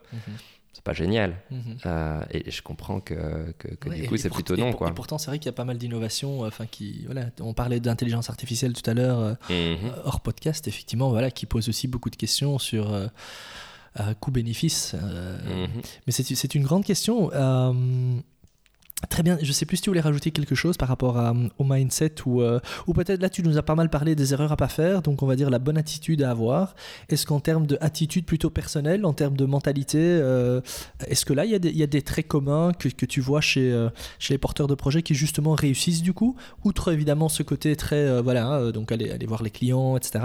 [0.72, 1.36] C'est pas génial.
[1.50, 1.76] mhm.
[1.86, 4.60] Euh, et je comprends que, que, que Ouais, du et- coup et c'est plutôt et
[4.60, 4.88] non pour- quoi.
[4.88, 6.44] Et pourtant, c'est vrai qu'il y a pas mal d'innovations.
[6.44, 9.92] euh, Enfin, qui voilà, on parlait d'intelligence artificielle tout à l'heure euh, Mhm.
[10.04, 12.90] hors podcast, effectivement, voilà, qui pose aussi beaucoup de questions sur
[14.20, 14.94] coût-bénéfice.
[14.94, 15.82] euh, Mhm.
[16.06, 17.30] Mais c'est c'est une grande question.
[19.02, 21.34] Euh, Très bien, je sais plus si tu voulais rajouter quelque chose par rapport à,
[21.58, 24.52] au mindset ou, euh, ou peut-être là tu nous as pas mal parlé des erreurs
[24.52, 26.74] à pas faire, donc on va dire la bonne attitude à avoir.
[27.08, 30.60] Est-ce qu'en termes d'attitude plutôt personnelle, en termes de mentalité, euh,
[31.06, 33.88] est-ce que là il y, a des- traits communs que, tu vois chez, euh,
[34.18, 36.36] chez les porteurs de projets qui justement réussissent du coup?
[36.64, 40.24] Outre évidemment ce côté très, euh, voilà, euh, donc aller, voir les clients, etc.,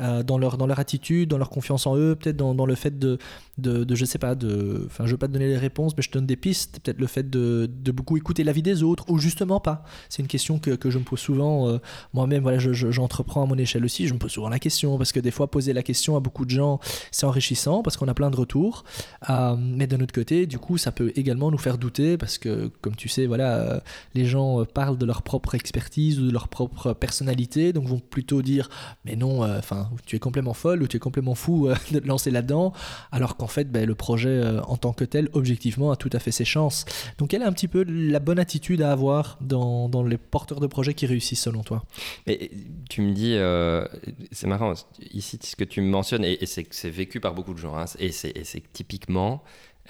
[0.00, 2.98] euh, dans, leur, dans leur attitude, dans leur confiance en eux, peut-être dans, le fait
[2.98, 3.18] de,
[3.58, 6.02] de, de, je sais pas, de, enfin, je veux pas te donner les réponses, mais
[6.02, 6.80] je te donne des pistes.
[6.80, 9.84] Peut-être le fait de, de beaucoup écouter l'avis des autres, ou justement pas.
[10.08, 11.68] C'est une question que, que je me pose souvent.
[11.68, 11.78] euh,
[12.14, 14.06] Moi-même, voilà, je- je- j'entreprends à mon échelle aussi.
[14.08, 16.44] Je me pose souvent la question parce que des fois, poser la question à beaucoup
[16.44, 16.80] de gens,
[17.10, 18.84] c'est enrichissant parce qu'on a plein de retours.
[19.30, 22.70] Euh, mais d'un autre côté, du coup, ça peut également nous faire douter parce que,
[22.80, 23.80] comme tu sais, voilà, euh,
[24.14, 28.42] les gens parlent de leur propre expertise ou de leur propre personnalité, donc vont plutôt
[28.42, 28.68] dire,
[29.04, 32.30] mais non, enfin, tu es complètement folle ou tu es complètement fou de te lancer
[32.30, 32.72] là-dedans,
[33.12, 36.30] alors qu'en fait, ben, le projet en tant que tel, objectivement, a tout à fait
[36.32, 36.84] ses chances.
[37.18, 40.60] Donc, quelle est un petit peu la bonne attitude à avoir dans, dans les porteurs
[40.60, 41.84] de projets qui réussissent selon toi
[42.26, 42.50] Mais
[42.88, 43.86] tu me dis, euh,
[44.32, 44.74] c'est marrant,
[45.12, 47.84] ici ce que tu me mentionnes, et, et c'est vécu par beaucoup de gens, hein,
[47.98, 48.32] et c'est
[48.72, 49.42] typiquement,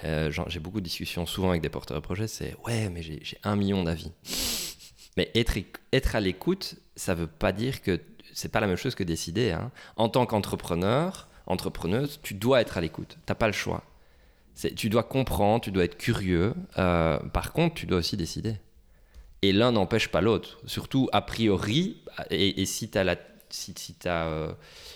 [0.03, 3.37] euh, j'ai beaucoup de discussions souvent avec des porteurs de projets, c'est ouais, mais j'ai
[3.43, 4.11] un million d'avis.
[5.17, 5.57] Mais être,
[5.91, 7.99] être à l'écoute, ça veut pas dire que
[8.33, 9.51] c'est pas la même chose que décider.
[9.51, 9.71] hein.
[9.97, 13.83] En tant qu'entrepreneur, entrepreneuse, tu dois être à l'écoute, t'as pas le choix.
[14.75, 16.53] Tu dois comprendre, tu dois être curieux.
[16.77, 18.55] euh, par contre, tu dois aussi décider.
[19.41, 20.59] Et l'un n'empêche pas l'autre.
[20.65, 21.97] Surtout, a priori,
[22.29, 23.15] et, si, la,
[23.49, 24.51] si, si euh,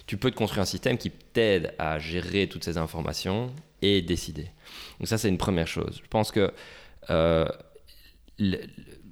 [0.05, 4.47] tu peux te construire un système qui t'aide à gérer toutes ces informations et décider.
[4.99, 6.01] Donc ça, c'est une première chose.
[6.03, 6.51] Je pense que
[7.09, 7.47] euh,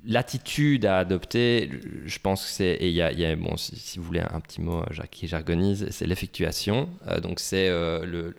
[0.05, 1.69] l'attitude à adopter,
[2.03, 4.83] je pense que c'est, et il y a, bon, si, vous voulez un petit mot
[5.11, 6.89] qui jargonise, c'est l'effectuation.
[7.21, 8.35] Donc c'est le,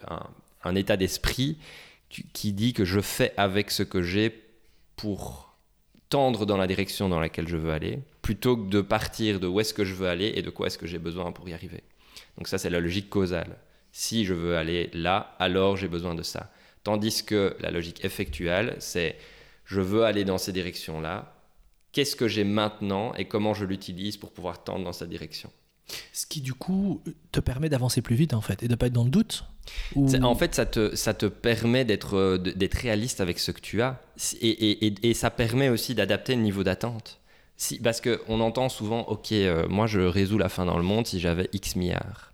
[0.62, 1.56] un état d'esprit
[2.32, 4.42] qui, dit que je fais avec ce que j'ai
[4.96, 5.56] pour
[6.08, 9.60] tendre dans la direction dans laquelle je veux aller, plutôt que de partir de où
[9.60, 11.82] est-ce que je veux aller et de quoi est-ce que j'ai besoin pour y arriver.
[12.36, 13.56] Donc ça, c'est la logique causale.
[13.92, 16.52] Si je veux aller là, alors j'ai besoin de ça.
[16.84, 19.16] Tandis que la logique effectuelle, c'est
[19.64, 21.34] je veux aller dans ces directions-là,
[21.92, 25.50] qu'est-ce que j'ai maintenant et comment je l'utilise pour pouvoir tendre dans cette direction?
[26.12, 27.02] Ce qui, du coup,
[27.32, 29.44] te permet d'avancer plus vite, en fait, et de pas être dans le doute
[29.94, 30.08] ou...
[30.22, 33.80] En fait, ça te, ça te permet d'être euh, d'être réaliste avec ce que tu
[33.82, 34.00] as.
[34.40, 37.20] Et, et- et- et ça permet aussi d'adapter le niveau d'attente.
[37.56, 41.06] Si, parce qu'on entend souvent, OK, euh, moi je résous la fin dans le monde
[41.06, 42.32] si j'avais X milliards.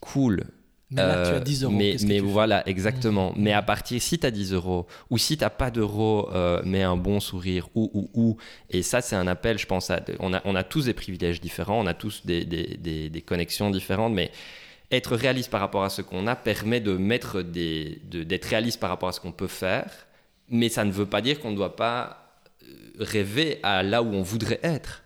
[0.00, 0.44] Cool.
[0.90, 1.74] Mais là, tu as Euh, 10 euros.
[1.74, 3.32] Mais, mais voilà, exactement.
[3.32, 3.42] Mhm.
[3.42, 6.62] Mais à partir, si tu as 10 euros, ou si tu n'as pas d'euros, euh,
[6.64, 8.36] mais un bon sourire, ou, ou, ou.
[8.70, 9.90] Et ça, c'est un appel, je pense.
[9.90, 13.10] À, on, a, on a tous des privilèges différents, on a tous des, des, des,
[13.10, 14.30] des connexions différentes, mais
[14.90, 18.00] être réaliste par rapport à ce qu'on a permet de mettre des.
[18.10, 19.90] de- d'être réaliste par rapport à ce qu'on peut faire,
[20.48, 22.32] mais ça ne veut pas dire qu'on ne doit pas
[22.62, 22.66] euh,
[23.00, 25.02] rêver à là où on voudrait être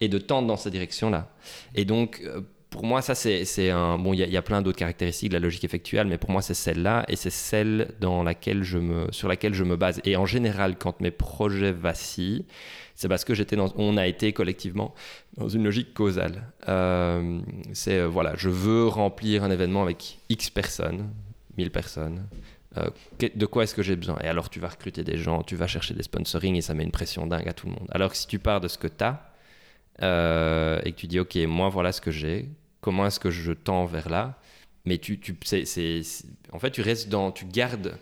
[0.00, 1.28] et de tendre dans cette direction-là.
[1.74, 3.98] Et donc, euh, pour moi, ça, c'est un.
[3.98, 6.40] Bon, il y, y a plein d'autres caractéristiques de la logique effectuelle, mais pour moi,
[6.40, 10.00] c'est celle-là, et c'est celle dans laquelle je me, sur laquelle je me base.
[10.04, 12.44] Et en général, quand mes projets vacillent,
[13.00, 14.94] c'est parce que j'étais dans, on a été collectivement
[15.38, 16.52] dans une logique causale.
[16.68, 17.40] Euh,
[17.72, 21.08] c'est, euh, voilà, je veux remplir un événement avec X personnes,
[21.56, 22.26] 1000 personnes.
[22.76, 22.90] Euh,
[23.34, 24.18] de quoi est-ce que j'ai besoin?
[24.22, 26.84] Et alors, tu vas recruter des gens, tu vas chercher des sponsoring, et ça met
[26.84, 27.88] une pression dingue à tout le monde.
[27.90, 29.32] Alors que si tu pars de ce que tu as,
[30.84, 32.48] et que tu dis ok moi voilà ce que j'ai
[32.82, 34.38] comment est-ce que je tends vers là?
[34.84, 37.96] Mais tu, tu c'est- c'est- en fait tu restes dans tu gardes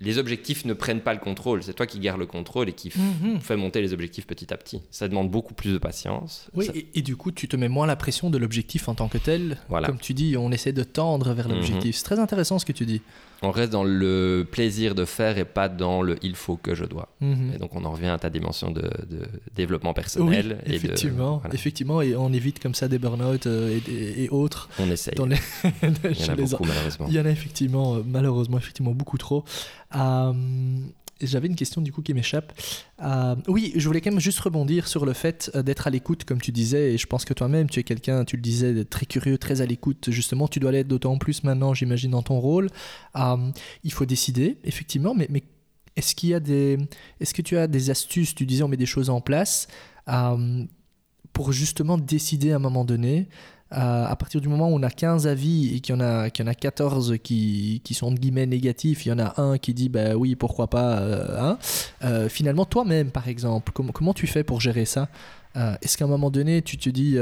[0.00, 2.92] les objectifs ne prennent pas le contrôle c'est toi qui gardes le contrôle et qui
[2.96, 3.40] Mhm.
[3.40, 6.72] fait monter les objectifs petit à petit ça demande beaucoup plus de patience Oui, Ça-
[6.74, 9.18] et, et du coup, tu te mets moins la pression de l'objectif en tant que
[9.18, 9.58] tel.
[9.68, 9.86] Voilà.
[9.88, 11.54] Comme tu dis, on essaie de tendre vers Mhm.
[11.56, 11.96] l'objectif.
[11.96, 13.02] C'est très intéressant ce que tu dis.
[13.42, 16.84] On reste dans le plaisir de faire et pas dans le il faut que je
[16.84, 17.52] dois Mhm.
[17.54, 19.20] et donc on en revient à ta dimension de, de
[19.54, 21.54] développement Oui, personnel et de- effectivement, voilà.
[21.54, 24.68] effectivement, et on évite comme ça des burn-out euh, et, et- et autres.
[24.80, 25.36] on essaye Dans les...
[25.64, 29.18] il y en a beaucoup malheureusement Il y en a effectivement, euh, malheureusement, effectivement beaucoup
[29.18, 29.44] trop.
[29.94, 30.32] Euh,
[31.20, 32.52] J'avais une question du coup qui m'échappe.
[33.02, 36.24] Euh, oui, je voulais quand même juste rebondir sur le fait euh, d'être à l'écoute,
[36.24, 39.06] comme tu disais, et je pense que toi-même, tu es quelqu'un, tu le disais, très
[39.06, 40.10] curieux, très à l'écoute.
[40.10, 42.68] Justement, tu dois l'être d'autant plus maintenant, j'imagine, dans ton rôle.
[43.16, 43.36] Euh,
[43.84, 45.28] il faut décider, effectivement, mais,
[45.96, 46.78] est-ce qu'il y a des,
[47.18, 49.66] est-ce que tu as des astuces Tu disais, on met des choses en place
[51.32, 53.28] pour justement décider à un moment donné.
[53.72, 56.28] Euh, à partir du moment où on a 15 avis et qu'il y en a,
[56.28, 59.74] y en a 14 qui, qui sont guillemets négatifs, il y en a un qui
[59.74, 61.58] dit bah oui, pourquoi pas, euh, hein.
[62.02, 65.08] Euh, finalement toi-même par exemple, comment, tu fais pour gérer ça?
[65.56, 67.18] Euh, Est-ce qu'à un moment donné tu te dis,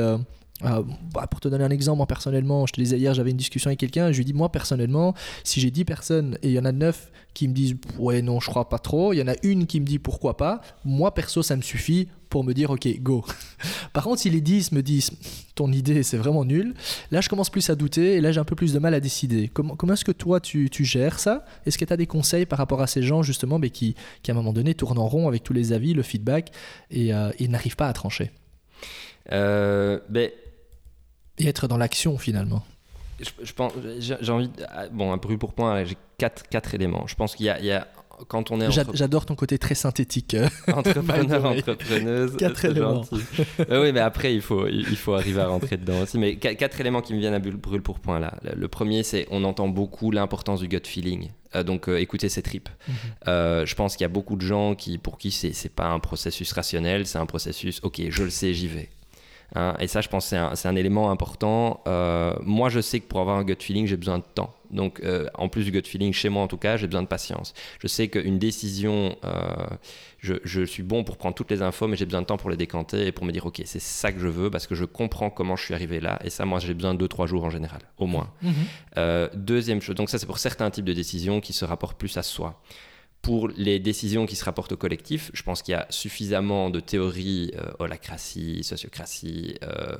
[0.64, 0.82] euh,
[1.12, 3.68] bah, pour te donner un exemple, moi personnellement, je te disais hier, j'avais une discussion
[3.68, 6.64] avec quelqu'un, je lui dis moi personnellement, si j'ai 10 personnes et il y en
[6.64, 9.34] a 9 qui me disent ouais non je crois pas trop, il y en a
[9.42, 12.88] une qui me dit pourquoi pas, moi perso ça me suffit pour me dire ok
[13.02, 13.22] go.
[13.92, 15.10] Par contre si les 10 me disent
[15.54, 16.74] ton idée c'est vraiment nul,
[17.10, 19.00] là je commence plus à douter et là j'ai un peu plus de mal à
[19.00, 19.48] décider.
[19.48, 21.44] Comment, comment est-ce que toi tu, tu gères ça?
[21.66, 24.30] Est-ce que tu as des conseils par rapport à ces gens justement mais qui, qui
[24.30, 26.50] à un moment donné tournent en rond avec tous les avis, le feedback
[26.90, 28.30] et, euh, n'arrivent pas à trancher?
[29.32, 30.30] Euh, ben,
[31.38, 32.64] et être dans l'action finalement
[33.18, 37.06] je, je pense, j'ai envie, ah, bon, un brûle pour point, j'ai quatre, quatre éléments.
[37.06, 37.88] Je pense qu'il y a, il y a-
[38.28, 40.34] quand on est entre- J'adore ton côté très synthétique.
[40.34, 40.46] euh.
[40.72, 43.04] entrepreneur, entrepreneuse, Quatre éléments.
[43.70, 46.18] Euh, oui, mais après, il faut, il faut arriver à rentrer dedans aussi.
[46.18, 48.34] Mais qua- quatre éléments qui me viennent à brûle pour point là.
[48.54, 51.30] Le, premier, c'est on entend beaucoup l'importance du gut feeling.
[51.54, 52.68] Euh, donc, euh, écoutez ses tripes.
[53.28, 55.86] Euh, je pense qu'il y a beaucoup de gens qui, pour qui c'est c'est pas
[55.88, 58.90] un processus rationnel, c'est un processus, ok, je le sais, j'y vais.
[59.54, 61.82] Hein, et ça, je pense c'est un, élément important.
[61.86, 64.54] Euh, moi, je sais que pour avoir un gut feeling, j'ai besoin de temps.
[64.70, 67.08] Donc, euh, en plus du gut feeling, chez moi en tout cas, j'ai besoin de
[67.08, 67.54] patience.
[67.80, 69.66] Je sais qu'une décision, euh,
[70.18, 72.50] je, je suis bon pour prendre toutes les infos, mais j'ai besoin de temps pour
[72.50, 74.84] les décanter et pour me dire, ok, c'est ça que je veux parce que je
[74.84, 76.18] comprends comment je suis arrivé là.
[76.24, 78.32] Et ça, moi, j'ai besoin de 2-3 jours en général, au moins.
[78.98, 82.16] Euh, deuxième chose, donc ça c'est pour certains types de décisions qui se rapportent plus
[82.16, 82.60] à soi.
[83.26, 86.78] Pour les décisions qui se rapportent au collectif, je pense qu'il y a suffisamment de
[86.78, 89.96] théories, euh, holacratie, sociocratie, euh,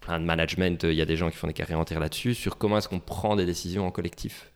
[0.00, 2.56] plein de management, il y a des gens qui font des carrières entières là-dessus, sur
[2.56, 4.50] comment est-ce qu'on prend des décisions en collectif.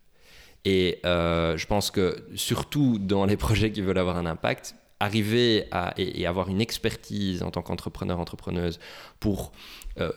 [0.65, 5.67] Et euh, je pense que surtout dans les projets qui veulent avoir un impact, arriver
[5.71, 8.79] à, et, avoir une expertise en tant qu'entrepreneur, entrepreneuse
[9.21, 9.53] pour
[10.01, 10.11] euh,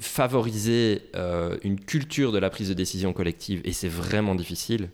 [0.00, 4.90] favoriser euh, une culture de la prise de décision collective, et c'est vraiment difficile,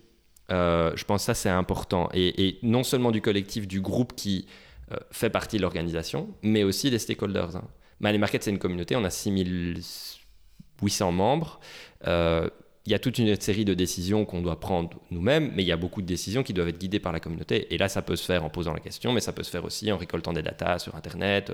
[0.51, 2.09] euh, je pense que ça c'est important.
[2.15, 4.47] Et, non seulement du collectif, du groupe qui
[4.93, 7.57] euh, fait partie de l'organisation, mais aussi des stakeholders.
[7.57, 7.65] Hein.
[8.01, 11.61] Money Market c'est une communauté, on a 6800 membres.
[12.07, 12.49] Euh,
[12.87, 15.73] il y a toute une série de décisions qu'on doit prendre nous-mêmes, mais il y
[15.73, 17.73] a beaucoup de décisions qui doivent être guidées par la communauté.
[17.75, 19.65] Et là, ça peut se faire en posant la question, mais ça peut se faire
[19.65, 21.53] aussi en récoltant des datas sur Internet.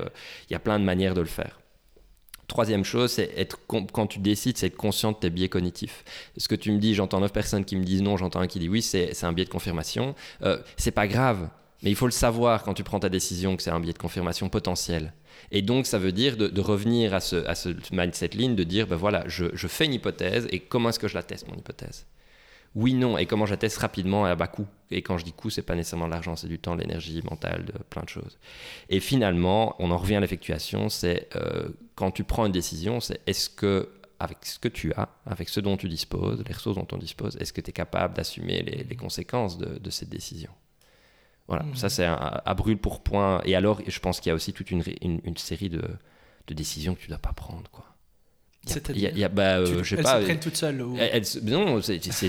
[0.48, 1.58] Il y a plein de manières de le faire.
[2.48, 6.04] Troisième chose, c'est être quand tu décides, c'est être conscient de tes biais cognitifs.
[6.36, 8.60] Ce que tu me dis, j'entends neuf personnes qui me disent non, j'entends un qui
[8.60, 10.14] dit oui, c'est un biais de confirmation.
[10.42, 11.48] Euh, c'est pas grave,
[11.82, 13.98] mais il faut le savoir quand tu prends ta décision que c'est un biais de
[13.98, 15.12] confirmation potentiel.
[15.50, 17.54] Et donc, ça veut dire de, revenir à ce, à
[17.92, 21.08] mindset ligne, de dire, ben voilà, je, je fais une hypothèse et comment est-ce que
[21.08, 22.06] je la teste, mon hypothèse?
[22.76, 24.66] Oui, non, et comment je la teste rapidement et à bas coût.
[24.90, 27.22] Et quand je dis coût, c'est pas nécessairement de l'argent, c'est du temps, de l'énergie
[27.22, 28.38] mentale, de plein de choses.
[28.90, 33.18] Et finalement, on en revient à l'effectuation, c'est euh, quand tu prends une décision, c'est
[33.26, 36.86] est-ce que avec ce que tu as, avec ce dont tu disposes, les ressources dont
[36.92, 40.50] on dispose, est-ce que tu es capable d'assumer les, conséquences de, cette décision?
[41.48, 41.76] Voilà, mmh.
[41.76, 43.40] ça c'est à brûle pour point.
[43.44, 45.82] Et alors, je pense qu'il y a aussi toute une, une, série de,
[46.46, 47.70] de, décisions que tu ne dois pas prendre.
[47.70, 47.95] quoi.
[48.94, 50.20] Il y a, bah, euh, je sais pas.
[50.20, 50.96] Se prennent toutes seules ou...
[51.44, 51.80] Non,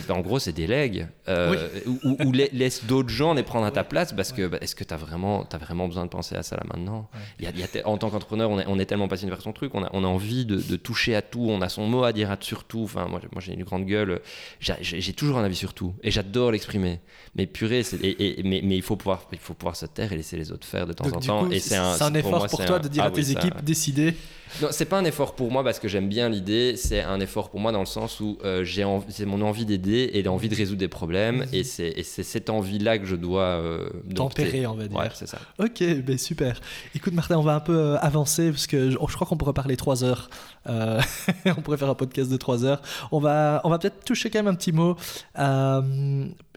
[0.09, 1.07] en gros, c'est des legs.
[1.27, 1.69] Euh,
[2.03, 4.83] ou, ou, laisse d'autres gens les prendre à ta place parce que bah, est-ce que
[4.83, 7.09] tu as vraiment, as vraiment besoin de penser à ça là maintenant?
[7.39, 9.83] Y a, En tant qu'entrepreneur, on est, on est tellement passionné par son truc, on
[9.83, 12.31] a, on a envie de, de, toucher à tout, on a son mot à dire
[12.31, 12.83] à, sur tout.
[12.83, 14.21] Enfin, moi, moi j'ai une grande gueule,
[14.59, 16.99] j'ai, toujours un avis sur tout et j'adore l'exprimer.
[17.35, 20.37] Mais purée, et, mais, mais, il, faut pouvoir, il faut pouvoir se taire et laisser
[20.37, 21.51] les autres faire de temps en temps.
[21.51, 24.15] et c'est un, effort pour, toi de dire à ah tes équipes, décider?
[24.61, 26.75] Non, c'est pas un effort pour moi parce que j'aime bien l'idée.
[26.75, 30.11] C'est un effort pour moi dans le sens où euh, j'ai c'est mon envie d'aider
[30.13, 31.45] et l'envie de résoudre des problèmes.
[31.53, 34.97] Et c'est cette envie-là que je dois euh, tempérer, on va dire.
[34.97, 35.39] Ouais, c'est ça.
[35.59, 36.59] Ok, ben super.
[36.95, 39.77] Écoute, Martin, on va un peu euh, avancer parce que je, crois qu'on pourrait parler
[39.77, 40.29] trois heures.
[40.67, 42.81] on pourrait faire un podcast de trois heures.
[43.11, 44.97] On va, on va peut-être toucher quand même un petit mot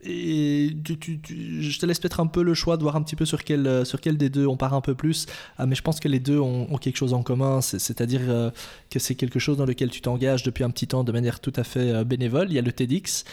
[0.03, 3.43] et je te laisse peut-être un peu le choix de voir un petit peu sur
[3.43, 5.25] quel, euh, sur quel des deux on part un peu plus.
[5.65, 8.49] Mais je pense que les deux ont, quelque chose en commun, c'est-à-dire euh,
[8.89, 11.53] que c'est quelque chose dans lequel tu t'engages depuis un petit temps de manière tout
[11.55, 12.47] à fait euh, bénévole.
[12.49, 13.23] Il y a le TEDx.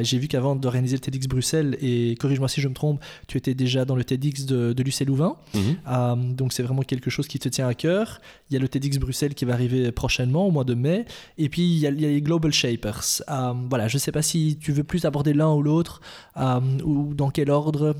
[0.00, 3.54] J'ai vu qu'avant d'organiser le TEDx Bruxelles, et corrige-moi si je me trompe, tu étais
[3.54, 5.36] déjà dans le TEDx de, de Lucé Louvain.
[5.54, 6.34] Mhm.
[6.34, 8.20] donc c'est vraiment quelque chose qui te tient à cœur.
[8.50, 11.04] Il y a le TEDx Bruxelles qui va arriver prochainement, au mois de mai.
[11.36, 13.22] Et puis il y a, il y a les Global Shapers.
[13.70, 16.00] voilà, je ne sais pas si tu veux plus aborder l'un ou l'autre.
[16.36, 17.94] Euh, ou dans quel ordre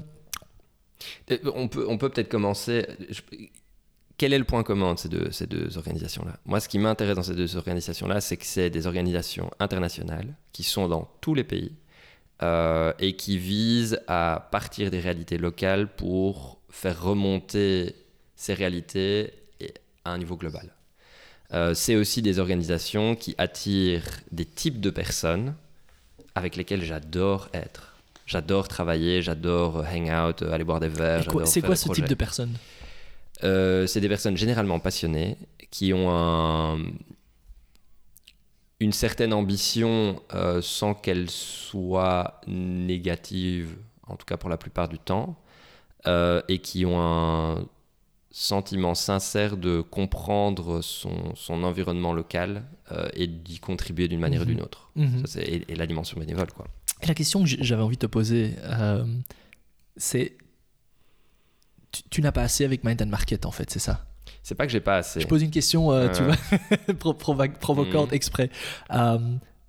[1.30, 2.86] euh, On peut on peut peut-être commencer.
[4.18, 6.38] Quel est le point commun de ces deux, ces deux organisations-là?
[6.44, 10.64] Moi, ce qui m'intéresse dans ces deux organisations-là, c'est que c'est des organisations internationales qui
[10.64, 11.72] sont dans tous les pays
[12.42, 17.94] euh, et qui visent à partir des réalités locales pour faire remonter
[18.34, 19.32] ces réalités
[20.04, 20.74] à un niveau global.
[21.74, 25.54] c'est aussi des organisations qui attirent des types de personnes
[26.34, 27.94] avec lesquelles j'adore être.
[28.26, 31.24] J'adore travailler, j'adore hang out, aller boire des verres.
[31.44, 32.54] C'est quoi ce type de personnes?
[33.44, 35.36] Euh, C'est des personnes généralement passionnées
[35.70, 36.78] qui ont un,
[38.80, 43.76] une certaine ambition euh, sans qu'elle soit négative,
[44.06, 45.38] en tout cas pour la plupart du temps,
[46.06, 47.66] euh, et qui ont un
[48.30, 52.64] sentiment sincère de comprendre son, son environnement local
[53.14, 54.50] et d'y contribuer d'une manière ou mhm.
[54.50, 54.90] d'une autre.
[54.96, 55.24] Mhm.
[55.38, 56.66] et, et, la dimension bénévole, quoi.
[57.06, 58.54] La question que j'avais envie de te poser,
[59.96, 60.36] c'est
[62.10, 64.04] tu, n'as pas assez avec Mind and Market en fait, c'est ça?
[64.42, 65.20] C'est pas que j'ai pas assez.
[65.20, 66.36] Je pose une question, euh, tu vois,
[67.60, 68.14] provocante mm.
[68.14, 68.50] exprès,
[68.92, 69.18] euh,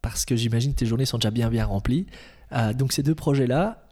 [0.01, 2.07] parce que j'imagine que tes journées sont déjà bien bien remplies.
[2.75, 3.83] donc ces deux projets-là,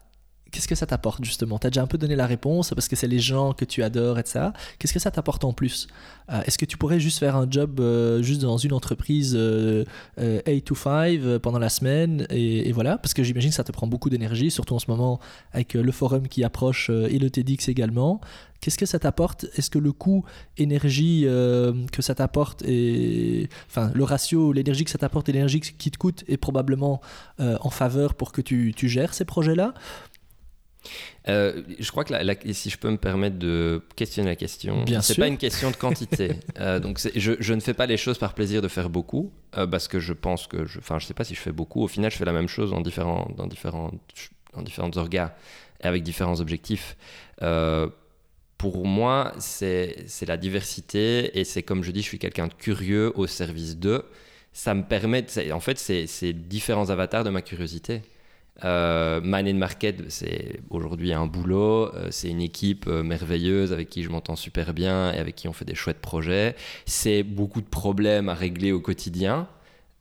[0.52, 1.60] qu'est-ce que ça t'apporte justement?
[1.60, 3.84] Tu as déjà un peu donné la réponse parce que c'est les gens que tu
[3.84, 4.54] adores et ça.
[4.80, 5.88] Qu'est-ce que ça t'apporte en plus?
[6.32, 9.38] Euh, Est-ce que tu pourrais juste faire un job euh, juste dans une entreprise 8
[10.20, 12.98] euh, to 5 pendant la semaine et, voilà?
[12.98, 15.20] Parce que j'imagine que ça te prend beaucoup d'énergie, surtout en ce moment
[15.54, 18.22] avec le forum qui approche et le TEDx également.
[18.60, 19.46] Qu'est-ce que ça t'apporte?
[19.56, 20.26] Est-ce que le coût
[20.58, 25.92] énergie que ça t'apporte et enfin le ratio l'énergie que ça t'apporte et l'énergie qui
[25.92, 27.02] te coûte est probablement
[27.40, 29.74] en faveur pour que tu, tu gères ces projets-là?
[31.30, 32.14] Euh, je crois que
[32.54, 36.32] si je peux me permettre de questionner la question, c'est pas une question de quantité.
[36.60, 39.68] euh, donc je, je, ne fais pas les choses par plaisir de faire beaucoup, euh,
[39.68, 41.84] parce que je pense que, je, enfin, je sais pas si je fais beaucoup.
[41.84, 43.92] Au final, je fais la même chose dans différents, dans différents,
[44.54, 45.34] dans différentes orgas
[45.82, 46.96] et avec différents objectifs.
[48.58, 53.12] Pour moi, c'est la diversité et c'est comme je dis, je suis quelqu'un de curieux
[53.16, 54.04] au service d'eux.
[54.52, 58.02] Ça me permet, en fait, c'est différents avatars de ma curiosité.
[58.64, 61.94] Euh, Mind Market, c'est aujourd'hui un boulot.
[61.94, 65.48] Euh, c'est une équipe euh, merveilleuse avec qui je m'entends super bien et avec qui
[65.48, 66.56] on fait des chouettes projets.
[66.86, 69.48] C'est beaucoup de problèmes à régler au quotidien.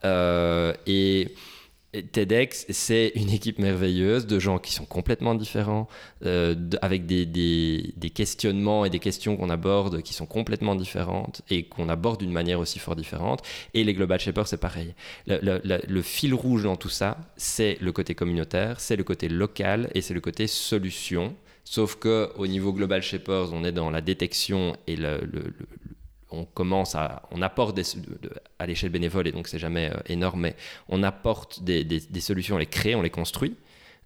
[0.04, 1.34] Euh, et
[2.02, 5.88] TEDx, c'est une équipe merveilleuse de gens qui sont complètement différents,
[6.24, 11.64] euh, avec des, des, questionnements et des questions qu'on aborde qui sont complètement différentes et
[11.64, 13.42] qu'on aborde d'une manière aussi fort différente.
[13.74, 14.94] Et les Global Shapers, c'est pareil.
[15.26, 19.90] Le, le, fil rouge dans tout ça, c'est le côté communautaire, c'est le côté local
[19.94, 21.34] et c'est le côté solution.
[21.64, 25.20] Sauf que au niveau Global Shapers, on est dans la détection et le,
[26.30, 27.78] on commence à, on apporte
[28.58, 30.56] à l'échelle bénévole et donc c'est jamais euh, énorme, mais
[30.88, 33.56] on apporte des, solutions, on les crée, on les construit.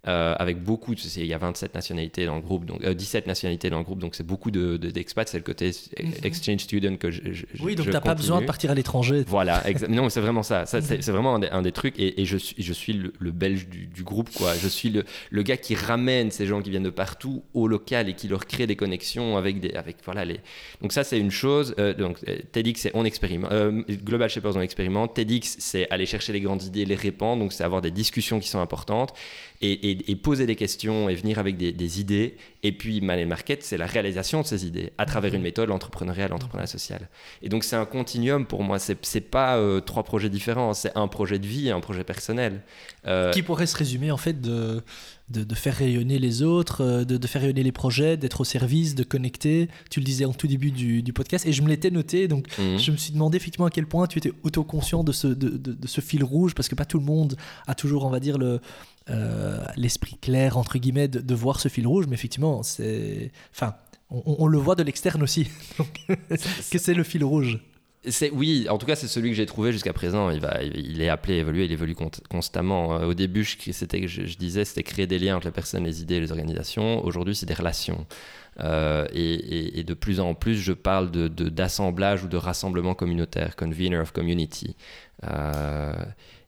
[0.07, 3.69] Euh, avec beaucoup, de, il y a 27 nationalités dans le groupe, donc 17 nationalités
[3.69, 5.69] dans le groupe, donc c'est beaucoup de, d'expats, c'est le côté
[6.01, 6.13] mhm.
[6.23, 7.21] exchange student que je,
[7.59, 9.23] Oui, donc tu n'as pas besoin de partir à l'étranger.
[9.27, 12.73] Voilà, non, c'est vraiment ça, ça c'est, vraiment un des, trucs, et, je suis, je
[12.73, 14.55] suis le, belge du, groupe, quoi.
[14.55, 18.09] Je suis le, le gars qui ramène ces gens qui viennent de partout au local
[18.09, 20.39] et qui leur crée des connexions avec des, avec, voilà, les...
[20.81, 22.17] Donc ça, c'est une chose, donc
[22.51, 23.51] TEDx, c'est on expérimente,
[24.03, 27.63] Global Shapers, on expérimente, TEDx, c'est aller chercher les grandes idées, les répandre, donc c'est
[27.63, 29.13] avoir des discussions qui sont importantes,
[29.61, 32.37] et, poser des questions et venir avec des, idées.
[32.63, 36.27] Et puis, Manel Market, c'est la réalisation de ces idées à travers une méthode, l'entrepreneuriat,
[36.27, 37.09] l'entrepreneuriat social.
[37.41, 38.79] Et donc, c'est un continuum pour moi.
[38.79, 42.61] C'est, c'est pas euh, trois projets différents, c'est un projet de vie un projet personnel.
[43.07, 44.83] Euh, qui pourrait se résumer en fait de,
[45.31, 49.03] de, faire rayonner les autres, euh, de, faire rayonner les projets, d'être au service, de
[49.03, 49.69] connecter.
[49.89, 52.27] Tu le disais en tout début du, podcast et je me l'étais noté.
[52.27, 52.77] Donc, mhm.
[52.77, 55.87] je me suis demandé effectivement à quel point tu étais autoconscient de ce, de, de,
[55.87, 57.35] ce fil rouge parce que pas tout le monde
[57.67, 58.59] a toujours, on va dire, le
[59.09, 63.31] euh, l'esprit clair, entre guillemets, de, voir ce fil rouge, mais effectivement, c'est.
[63.51, 63.75] Enfin,
[64.09, 65.47] on, le voit de l'externe aussi,
[66.71, 67.59] que c'est le fil rouge.
[68.31, 70.31] Oui, en tout cas, c'est celui que j'ai trouvé jusqu'à présent.
[70.31, 71.95] Il, va, il est appelé, évoluer, il évolue
[72.29, 72.95] constamment.
[72.95, 76.01] Euh, au début, je, c'était, je, disais, c'était créer des liens entre les personnes, les
[76.01, 77.05] idées les organisations.
[77.05, 78.07] Aujourd'hui, c'est des relations.
[78.59, 84.11] Euh, et, de plus en plus, je parle d'assemblage ou de rassemblement communautaire, convener of
[84.11, 84.75] community.
[85.23, 85.93] Euh,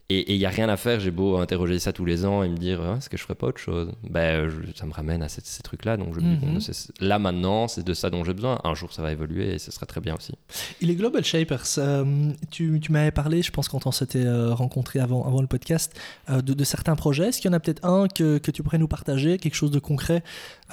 [0.09, 2.49] et il n'y a rien à faire, j'ai beau interroger ça tous les ans et
[2.49, 3.91] me dire ah, est-ce que je ferais pas autre chose?
[4.09, 5.95] Ben, Ça me ramène à ces, trucs-là.
[5.95, 6.59] Donc je mhm.
[6.99, 8.59] là maintenant, c'est de ça dont j'ai besoin.
[8.65, 10.33] Un jour, ça va évoluer et ce sera très bien aussi.
[10.81, 14.53] Et les Global Shapers, euh, tu, tu m'avais parlé, je pense, quand on s'était euh,
[14.53, 15.97] rencontré avant, avant le podcast,
[16.29, 17.29] euh, de, de, certains projets.
[17.29, 19.71] Est-ce qu'il y en a peut-être un que, que, tu pourrais nous partager, quelque chose
[19.71, 20.21] de concret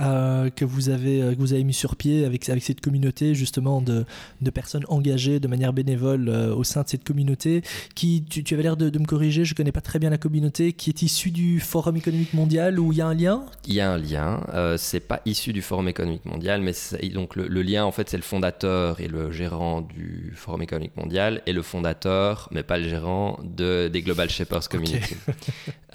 [0.01, 4.05] que, vous avez, que vous avez mis sur pied avec, avec cette communauté, justement, de,
[4.41, 7.63] de personnes engagées de manière bénévole au sein de cette communauté
[7.95, 10.11] qui, tu, tu avais l'air de, de me corriger je je connais pas très bien
[10.11, 13.45] la communauté, qui est issue du Forum économique mondial où il y a un lien?
[13.67, 14.47] Il y a un lien.
[14.55, 16.73] Euh, c'est pas issu du Forum économique mondial, mais
[17.13, 21.43] donc le, lien en fait c'est le fondateur et le gérant du Forum économique mondial
[21.47, 25.17] et le fondateur, mais pas le gérant de des Global Shapers Community.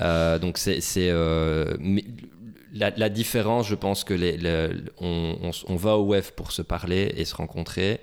[0.02, 1.78] Euh, donc c'est euh,
[2.76, 4.38] la, différence, je pense que les,
[5.00, 8.02] on, on, va au WEF pour se parler et se rencontrer.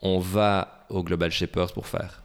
[0.00, 2.24] On va au Global Shapers pour faire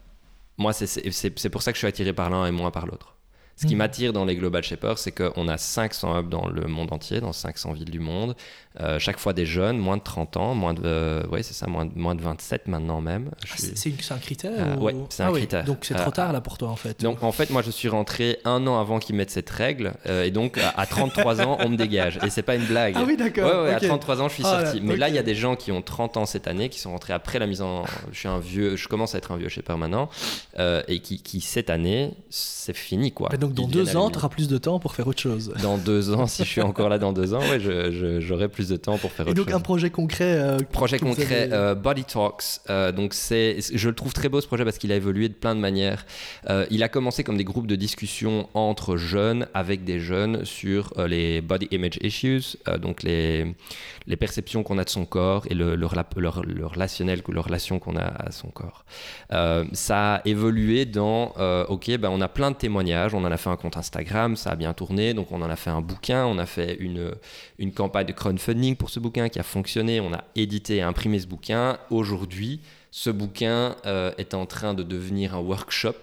[0.60, 3.16] moi, c'est pour ça que je suis attiré par l'un et moins par l'autre.
[3.56, 3.80] Ce qui mhm.
[3.80, 7.34] m'attire dans les Global Shapers, c'est qu'on a 500 hubs dans le monde entier, dans
[7.34, 8.36] 500 villes du monde.
[8.82, 11.86] Euh, chaque fois des jeunes, moins de 30 ans, moins de, euh, c'est ça, moins
[11.86, 13.30] de, moins de 27 maintenant même.
[13.44, 15.66] Ah, c'est un critère euh, Oui, c'est un critère.
[15.66, 17.02] Donc c'est trop tard là pour toi en fait.
[17.02, 20.32] Donc en fait, moi je suis rentré un an avant qu'ils mettent cette règle, et
[20.32, 22.20] donc à, 33 ans, on me dégage.
[22.26, 22.94] Et c'est pas une blague.
[22.98, 23.64] Ah oui, d'accord.
[23.64, 24.82] Ouais, À 33 ans, je suis ah, sorti.
[24.82, 26.92] Mais là, il y a des gens qui ont 30 ans cette année, qui sont
[26.92, 27.84] rentrés après la mise en.
[28.12, 30.10] Je suis un vieux, je commence à être un vieux shaper maintenant,
[30.58, 33.30] et qui, qui cette année, c'est fini quoi.
[33.30, 35.54] donc dans deux ans, tu auras plus de temps pour faire autre chose.
[35.62, 37.60] Dans deux ans, si je suis encore là dans deux ans, ouais,
[38.22, 39.46] j'aurai plus de temps pour faire autre chose.
[39.46, 40.38] Et donc un projet concret.
[40.38, 42.62] Euh, projet concret, euh, Body Talks.
[42.70, 45.34] Euh, donc c'est, je le trouve très beau ce projet parce qu'il a évolué de
[45.34, 46.06] plein de manières.
[46.70, 51.42] il a commencé comme des groupes de discussion entre jeunes avec des jeunes sur les
[51.42, 53.56] body image issues, donc les
[54.10, 57.96] les perceptions qu'on a de son corps et le, le, le, relationnel, le relation qu'on
[57.96, 58.84] a à son corps.
[59.32, 63.32] Euh, ça a évolué dans, euh, ok, ben on a plein de témoignages, on en
[63.32, 65.82] a fait un compte Instagram, ça a bien tourné, donc on en a fait un
[65.82, 67.12] bouquin, on a fait une,
[67.60, 68.40] une campagne de crowdfunding
[68.78, 71.78] pour ce bouquin qui a fonctionné, on a édité et imprimé ce bouquin.
[71.92, 75.96] Aujourd'hui, ce bouquin euh, est en train de devenir un workshop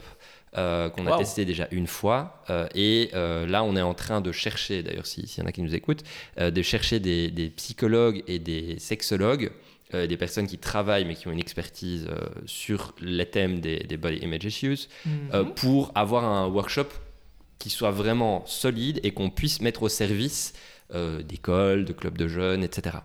[0.57, 2.43] euh, qu'on a testé déjà une fois.
[2.51, 5.53] Euh, et euh, là, on est en train de chercher, d'ailleurs, s'il y en a
[5.53, 6.05] qui nous écoutent,
[6.39, 9.51] de chercher des, psychologues et des sexologues.
[9.93, 12.09] des personnes qui travaillent mais qui ont une expertise
[12.45, 15.55] sur les thèmes des, body image issues mhm.
[15.55, 16.89] pour avoir un workshop
[17.59, 20.53] qui soit vraiment solide et qu'on puisse mettre au service
[20.93, 22.99] d'écoles, de clubs de jeunes, etc.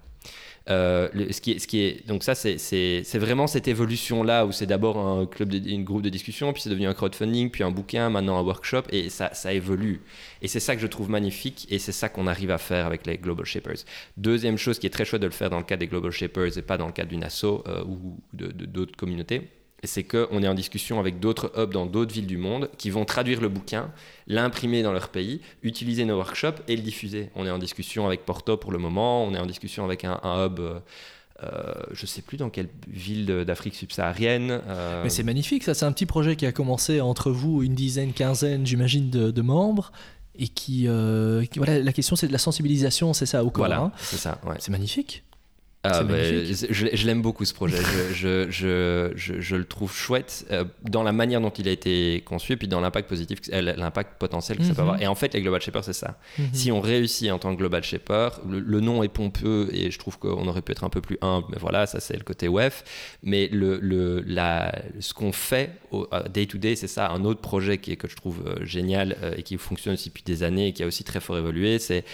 [0.70, 5.50] Euh, ce, qui est, donc ça, c'est vraiment cette évolution-là où c'est d'abord un club,
[5.50, 8.84] de, groupe de discussion, puis c'est devenu un crowdfunding, puis un bouquin, maintenant un workshop,
[8.92, 10.02] et ça, évolue.
[10.42, 13.06] Et c'est ça que je trouve magnifique, et c'est ça qu'on arrive à faire avec
[13.08, 13.84] les Global Shapers.
[14.18, 16.58] Deuxième chose qui est très chouette de le faire dans le cadre des Global Shapers
[16.58, 19.50] et pas dans le cadre d'une asso euh, ou d'autres communautés,
[19.88, 23.06] c'est qu'on est en discussion avec d'autres hubs dans d'autres villes du monde qui vont
[23.06, 23.92] traduire le bouquin,
[24.28, 27.30] l'imprimer dans leur pays, utiliser nos workshops et le diffuser.
[27.36, 30.20] On est en discussion avec Porto pour le moment, on est en discussion avec un,
[30.24, 30.60] hub.
[30.60, 30.80] Euh,
[31.44, 34.62] euh, je ne sais plus dans quelle ville d'Afrique subsaharienne.
[34.68, 35.02] Euh.
[35.04, 35.74] Mais c'est magnifique, ça.
[35.74, 39.92] C'est un petit projet qui a commencé entre vous, une dizaine, quinzaine, j'imagine, de, membres.
[40.38, 43.66] Et qui, voilà, la question c'est de la sensibilisation, c'est ça, au corps.
[43.66, 43.92] Voilà, hein.
[43.98, 44.40] c'est ça.
[44.60, 45.24] C'est magnifique.
[45.84, 47.78] Ah, bah, je je l'aime beaucoup ce projet.
[48.14, 52.54] je, je, je, le trouve chouette euh, dans la manière dont il a été conçu
[52.54, 54.76] et puis dans l'impact positif, euh, l'impact potentiel que ça Mhm.
[54.76, 55.02] peut avoir.
[55.02, 56.20] Et en fait, les Global Shapers, c'est ça.
[56.38, 56.46] Mhm.
[56.54, 59.98] Si on réussit en tant que Global Shaper, le, le nom est pompeux et je
[59.98, 62.48] trouve qu'on aurait pu être un peu plus humble, mais voilà, ça c'est le côté
[62.48, 62.84] WEF.
[63.24, 67.10] Mais le, le, la, ce qu'on fait au day to day, c'est ça.
[67.10, 70.10] Un autre projet qui est, que je trouve euh, génial euh, et qui fonctionne aussi
[70.10, 72.06] depuis des années et qui a aussi très fort évolué, c'est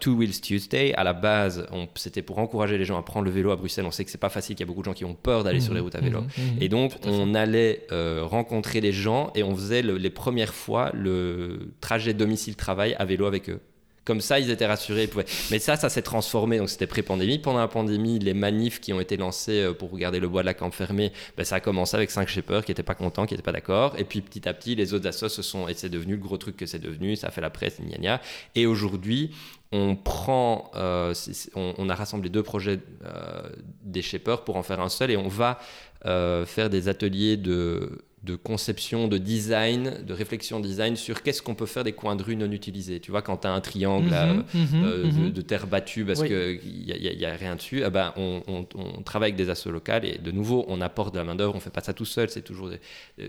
[0.00, 0.94] Two Wheels Tuesday.
[0.94, 3.84] À la base, c'était pour encourager les gens à prendre le vélo à Bruxelles.
[3.86, 5.44] On sait que c'est pas facile, qu'il y a beaucoup de gens qui ont peur
[5.44, 6.20] d'aller sur les routes à vélo.
[6.22, 6.56] Mhm, mhm.
[6.62, 10.90] Et donc, on allait euh, rencontrer les gens et on faisait le- les premières fois
[10.94, 13.60] le trajet domicile-travail à vélo avec eux.
[14.04, 15.04] Comme ça, ils étaient rassurés.
[15.04, 16.58] ils pouvaient- Mais ça, ça s'est transformé.
[16.58, 17.38] Donc, c'était pré-pandémie.
[17.38, 20.46] Pendant la pandémie, les manifs qui ont été lancés euh, pour garder le bois de
[20.46, 23.34] la camp fermé, ben, ça a commencé avec 5 shippers qui n'étaient pas contents, qui
[23.34, 23.94] n'étaient pas d'accord.
[23.98, 25.68] Et puis, petit à petit, les autres assos se sont.
[25.68, 27.14] Et c'est devenu le gros truc que c'est devenu.
[27.14, 28.20] Ça a fait la presse, gna gna.
[28.56, 29.30] Et aujourd'hui,
[29.70, 30.70] on prend.
[30.74, 31.14] euh,
[31.54, 33.42] on, on a rassemblé deux projets euh,
[33.84, 35.10] des shippers pour en faire un seul.
[35.12, 35.60] Et on va
[36.04, 41.66] faire des ateliers de, de conception, de design, de réflexion design sur qu'est-ce qu'on peut
[41.66, 43.00] faire des coins de rue non utilisés.
[43.00, 45.30] Tu vois, quand tu as un triangle Mhm, mhm, euh, de, mhm.
[45.32, 46.28] de terre battue parce Oui.
[46.28, 49.50] qu'il n'y a, y a rien dessus, eh ben, on, on- on travaille avec des
[49.50, 51.92] assos locales et de nouveau, on apporte de la main-d'œuvre, on ne fait pas ça
[51.94, 52.78] tout seul, c'est toujours des,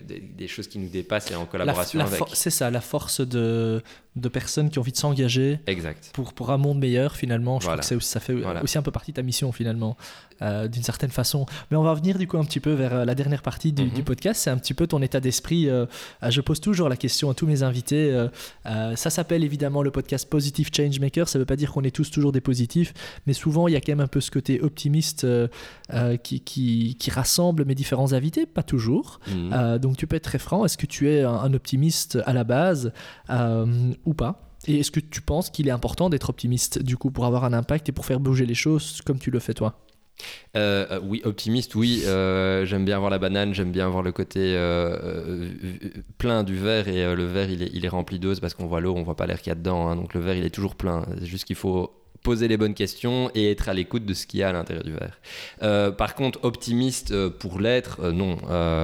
[0.01, 2.21] des- des choses qui nous dépassent et en La- collaboration la avec.
[2.33, 3.81] C'est ça, la force de,
[4.15, 5.57] de personnes qui ont envie de s'engager
[6.13, 7.59] pour, pour un monde meilleur finalement.
[7.59, 7.81] Je Voilà.
[7.81, 8.61] crois que ça fait Voilà.
[8.61, 9.97] aussi un peu partie de ta mission finalement,
[10.41, 11.45] euh, d'une certaine façon.
[11.71, 13.84] Mais on va revenir du coup un petit peu vers euh, la dernière partie du,
[13.84, 13.89] Mhm.
[13.91, 14.41] du podcast.
[14.43, 15.69] C'est un petit peu ton état d'esprit.
[15.69, 15.86] euh,
[16.27, 18.11] je pose toujours la question à tous mes invités.
[18.65, 21.27] euh, ça s'appelle évidemment le podcast Positive Changemaker.
[21.27, 22.93] Ça ne veut pas dire qu'on est tous toujours des positifs,
[23.27, 25.25] mais souvent il y a quand même un peu ce côté optimiste
[26.23, 28.45] qui, qui, qui rassemble mes différents invités.
[28.45, 29.19] Pas toujours.
[29.27, 29.77] Mhm.
[29.79, 30.65] Donc tu peux être très franc.
[30.65, 32.91] Est-ce que tu es un, un optimiste à la base
[34.05, 34.49] ou pas?
[34.65, 37.51] Et est-ce que tu penses qu'il est important d'être optimiste du coup pour avoir un
[37.51, 39.82] impact et pour faire bouger les choses comme tu le fais toi?
[40.55, 42.03] Euh, euh, oui, optimiste, oui.
[42.05, 44.55] euh, j'aime bien voir la banane, j'aime bien voir le côté
[46.18, 49.03] plein du verre et le verre il est, rempli d'eau, parce qu'on voit l'eau, on
[49.03, 49.88] voit pas l'air qu'il y a dedans.
[49.88, 51.05] hein, donc le verre il est toujours plein.
[51.20, 54.39] C'est juste qu'il faut poser les bonnes questions et être à l'écoute de ce qu'il
[54.39, 55.19] y a à l'intérieur du verre.
[55.61, 58.38] Euh, par contre, optimiste euh, pour l'être, euh, non.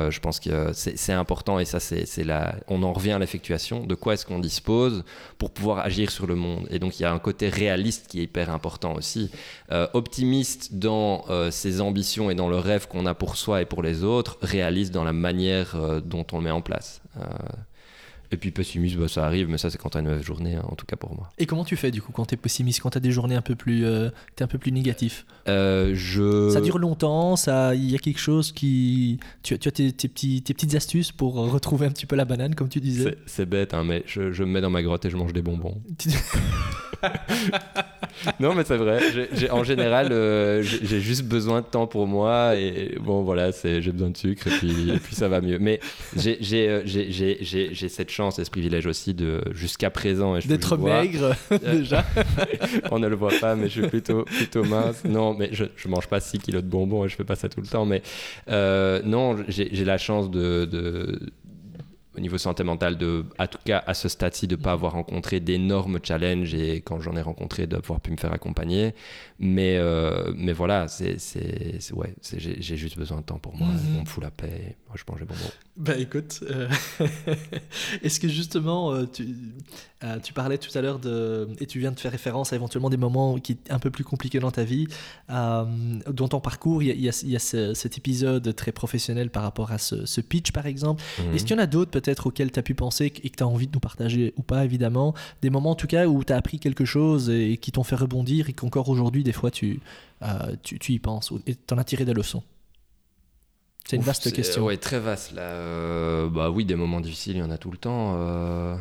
[0.10, 2.56] Je pense que c'est important et ça, c'est la.
[2.68, 3.86] On en revient à l'effectuation.
[3.86, 5.04] De quoi est-ce qu'on dispose
[5.38, 6.68] pour pouvoir agir sur le monde?
[6.70, 9.32] Et donc, il y a un côté réaliste qui est hyper important aussi.
[9.94, 14.04] Optimiste dans ses ambitions et dans le rêve qu'on a pour soi et pour les
[14.04, 17.02] autres, réaliste dans la manière dont on le met en place.
[18.32, 20.56] Euh, et puis pessimiste, bah, ça arrive, mais ça c'est quand t'as une mauvaise journée,
[20.56, 21.30] hein, en tout cas pour moi.
[21.38, 23.36] Et comment tu fais du coup quand tu es pessimiste, quand tu as des journées
[23.36, 26.50] un peu plus, euh, t'es un peu plus négatif Euh, je...
[26.52, 29.92] Ça dure longtemps, ça, il y a quelque chose qui, tu, as- tu as tes,
[29.92, 33.18] tes petits, tes petites astuces pour retrouver un petit peu la banane comme tu disais?
[33.26, 35.42] C'est- bête, hein, mais je, je me mets dans ma grotte et je mange des
[35.42, 35.82] bonbons.
[38.40, 39.00] Non, mais c'est vrai.
[39.52, 44.10] En général, euh, j'ai juste besoin de temps pour moi et bon, voilà, j'ai besoin
[44.10, 45.58] de sucre et puis, et puis ça va mieux.
[45.60, 45.80] Mais
[46.18, 51.36] euh, j'ai cette chance et ce privilège aussi de, jusqu'à présent, et je D'être maigre
[51.62, 52.06] déjà.
[52.92, 55.06] on ne le voit pas, mais je suis plutôt, plutôt mince.
[55.06, 57.48] Non, mais je, je mange pas 6 kilos de bonbons et je fais pas ça
[57.48, 57.86] tout le temps.
[57.86, 58.02] Mais
[58.50, 61.20] euh, non, j'ai la chance de, de-
[62.18, 64.92] au niveau santé mentale, de, à tout cas à ce stade-ci, de ne pas avoir
[64.94, 68.94] rencontré d'énormes challenges et quand j'en ai rencontré, d'avoir pu me faire accompagner.
[69.40, 71.16] Mais, euh, mais voilà, c'est,
[71.94, 73.68] ouais, j'ai, juste besoin de temps pour moi.
[73.70, 73.98] Mhm.
[73.98, 74.76] On me fout la paix.
[74.88, 75.52] Moi, je mange des bonbons.
[75.80, 76.68] Bah écoute, euh,
[78.04, 79.28] est-ce que justement euh, tu,
[80.04, 82.90] euh, tu parlais tout à l'heure de et tu viens de faire référence à éventuellement
[82.90, 84.88] des moments qui un peu plus compliqués dans ta vie,
[85.30, 85.64] euh,
[86.12, 89.42] dans ton parcours, il y a, il y a- ce- cet épisode très professionnel par
[89.44, 91.02] rapport à ce, ce pitch par exemple.
[91.20, 91.34] Mhm.
[91.34, 93.44] Est-ce qu'il y en a d'autres peut-être auxquels tu as pu penser et que tu
[93.44, 95.14] as envie de nous partager ou pas évidemment?
[95.42, 97.96] Des moments en tout cas où tu as appris quelque chose et qui t'ont fait
[97.96, 99.80] rebondir et qu'encore aujourd'hui des fois tu,
[100.64, 102.44] tu, tu y penses et t'en as tiré des leçons?
[103.90, 104.66] C'est une vaste question.
[104.66, 105.42] Ouais, très vaste là.
[105.42, 108.18] Euh, bah oui, des moments difficiles, il y en a tout le temps.
[108.20, 108.76] euh.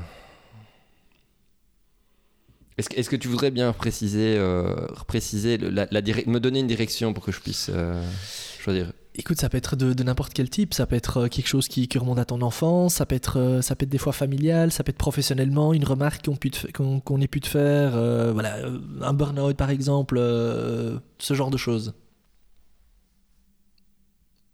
[2.76, 5.86] Est-ce que, tu voudrais bien préciser, euh, préciser la,
[6.26, 7.70] me donner une direction pour que je puisse
[8.60, 8.92] choisir?
[9.14, 11.88] Écoute, ça peut être de, de n'importe quel type, ça peut être quelque chose qui,
[11.88, 14.84] qui remonte à ton enfance, ça peut être, ça peut être des fois familial, ça
[14.84, 16.28] peut être professionnellement, une remarque
[16.74, 18.58] qu'on, qu'on ait pu te faire, euh, voilà,
[19.00, 21.94] un burn-out par exemple, euh, ce genre de choses.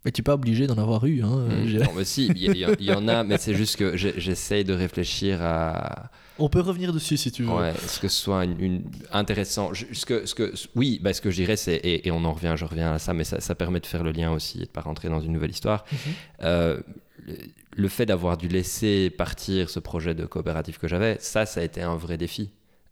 [0.04, 1.22] Mais tu n'es pas obligé d'en avoir eu.
[1.22, 4.74] Hein, j'ai- Non, mais si, il y, en a, mais c'est juste que j'essaye de
[4.74, 7.50] réfléchir à, On peut revenir dessus si tu veux.
[7.50, 8.82] ouais, ce que ce soit une, une-
[9.12, 9.72] intéressant.
[9.72, 12.22] Je- ce que, ce que, oui, bah, ce que je dirais, c'est, et, et on
[12.24, 14.58] en revient, je reviens à ça, mais ça, ça permet de faire le lien aussi
[14.58, 15.84] et de pas rentrer dans une nouvelle histoire.
[15.90, 15.98] Mhm.
[16.42, 16.80] Euh,
[17.26, 17.36] le,
[17.76, 21.64] le fait d'avoir dû laisser partir ce projet de coopérative que j'avais, ça, ça a
[21.64, 22.50] été un vrai défi.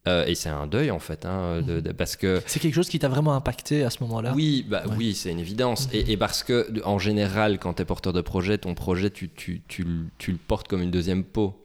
[0.09, 2.89] Euh, et c'est un deuil en fait, hein, de- de- parce que C'est quelque chose
[2.89, 4.33] qui t'a vraiment impacté à ce moment-là?
[4.35, 4.95] Oui, bah, Ouais.
[4.99, 5.87] oui, c'est une évidence.
[5.87, 5.95] Mhm.
[5.95, 9.29] Et, et parce que, en général, quand tu es porteur de projet, ton projet, tu,
[9.31, 11.57] tu, tu, le- tu le portes comme une deuxième peau.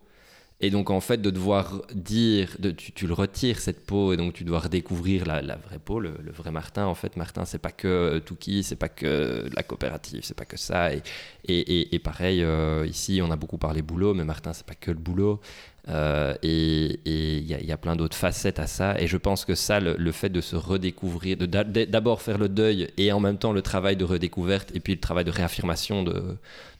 [0.59, 4.17] Et donc, en fait, de devoir dire, de, tu, tu le retires cette peau, et
[4.17, 6.85] donc tu dois redécouvrir la, la vraie peau, le, le vrai Martin.
[6.85, 10.45] En fait, Martin, c'est pas que euh, Touki, c'est pas que la coopérative, c'est pas
[10.45, 10.93] que ça.
[10.93, 11.01] Et,
[11.47, 14.73] et, et- et pareil, euh, ici, on a beaucoup parlé boulot, mais Martin, c'est pas
[14.75, 15.39] que le boulot.
[15.89, 18.99] Euh, et il y, a- plein d'autres facettes à ça.
[18.99, 22.49] Et je pense que ça, le, fait de se redécouvrir, de d'a- d'abord faire le
[22.49, 26.03] deuil et en même temps le travail de redécouverte et puis le travail de réaffirmation
[26.03, 26.37] de,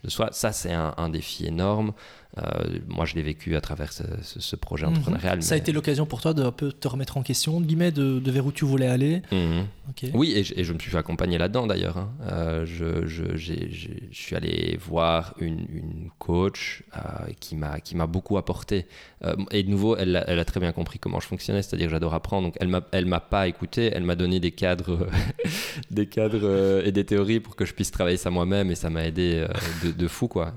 [0.08, 1.94] soi, ça, c'est un défi énorme.
[2.38, 4.94] Euh, moi, je l'ai vécu à travers ce, projet Mhm.
[4.94, 5.42] entrepreneurial.
[5.44, 7.92] Ça a été l'occasion pour toi de un peu te remettre en question, de guillemets,
[7.92, 9.22] de, de vers où tu voulais aller.
[9.32, 9.66] Mhm.
[10.14, 11.98] Oui, et je, et je me suis fait accompagner là-dedans d'ailleurs.
[11.98, 12.10] hein.
[12.30, 13.08] Euh, je,
[14.12, 17.00] suis allé voir une, une coach euh,
[17.40, 18.86] qui m'a qui m'a beaucoup apporté.
[19.52, 21.92] Et de nouveau, elle, a- elle a très bien compris comment je fonctionnais, c'est-à-dire que
[21.92, 22.48] j'adore apprendre.
[22.48, 25.08] Donc elle m'a elle m'a pas écouté, elle m'a donné des cadres,
[25.92, 29.06] des cadres et des théories pour que je puisse travailler ça moi-même et ça m'a
[29.06, 29.46] aidé
[29.84, 30.54] de, de fou quoi.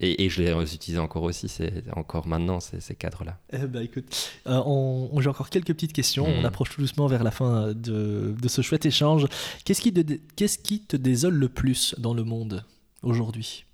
[0.00, 0.52] Et, et je les
[0.98, 3.38] encore aussi, c'est encore maintenant ces, ces cadres-là.
[3.52, 6.26] Eh ben, écoute, euh, on, on- j'ai encore quelques petites questions.
[6.28, 6.40] Mhm.
[6.40, 9.26] On approche tout doucement vers la fin de, de ce chouette échange.
[9.64, 12.64] Qu'est-ce qui, te- qu'est-ce qui te désole le plus dans le monde
[13.02, 13.64] aujourd'hui?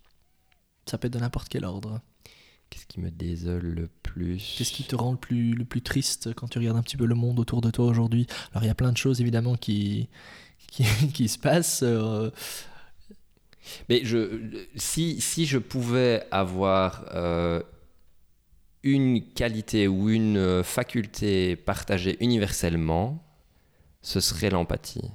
[0.87, 2.01] Ça peut être de n'importe quel ordre.
[2.71, 4.55] Qu'est-ce qui me désole le plus?
[4.57, 7.05] Qu'est-ce qui te rend le plus, le plus triste quand tu regardes un petit peu
[7.05, 8.27] le monde autour de toi aujourd'hui?
[8.53, 10.09] Alors, il y a plein de choses évidemment qui,
[10.69, 10.85] qui,
[11.15, 11.81] qui se passent.
[11.83, 12.31] euh,
[13.89, 17.63] Mais je, si, si je pouvais avoir euh,
[18.83, 23.23] une qualité ou une euh, faculté partagée universellement,
[24.03, 25.11] ce serait l'empathie.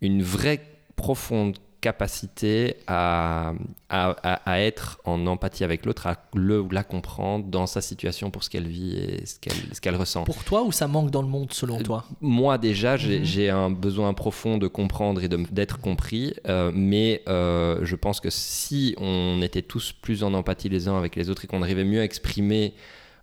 [0.00, 0.62] Une vraie
[0.96, 3.52] profonde capacité à,
[3.88, 4.10] à,
[4.44, 8.42] à- être en empathie avec l'autre, à le ou la comprendre dans sa situation pour
[8.44, 10.24] ce qu'elle vit et ce qu'elle ce qu'elle ressent.
[10.24, 13.24] pour toi ou ça manque dans le monde selon Euh, toi Moi déjà, j'ai Mhm.
[13.24, 18.20] j'ai un besoin profond de comprendre et de d'être compris, euh, mais euh, je pense
[18.20, 21.62] que si on était tous plus en empathie les uns avec les autres et qu'on
[21.62, 22.74] arrivait mieux à exprimer,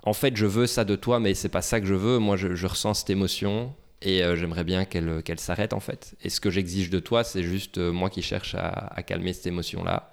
[0.05, 2.19] en fait, je veux ça de toi, mais c'est pas ça que je veux.
[2.19, 3.73] Moi, je, je ressens cette émotion
[4.03, 6.15] et euh, j'aimerais bien qu'elle qu'elle s'arrête en fait.
[6.21, 9.47] Et ce que j'exige de toi, c'est juste euh, moi qui cherche à, calmer cette
[9.47, 10.11] émotion-là.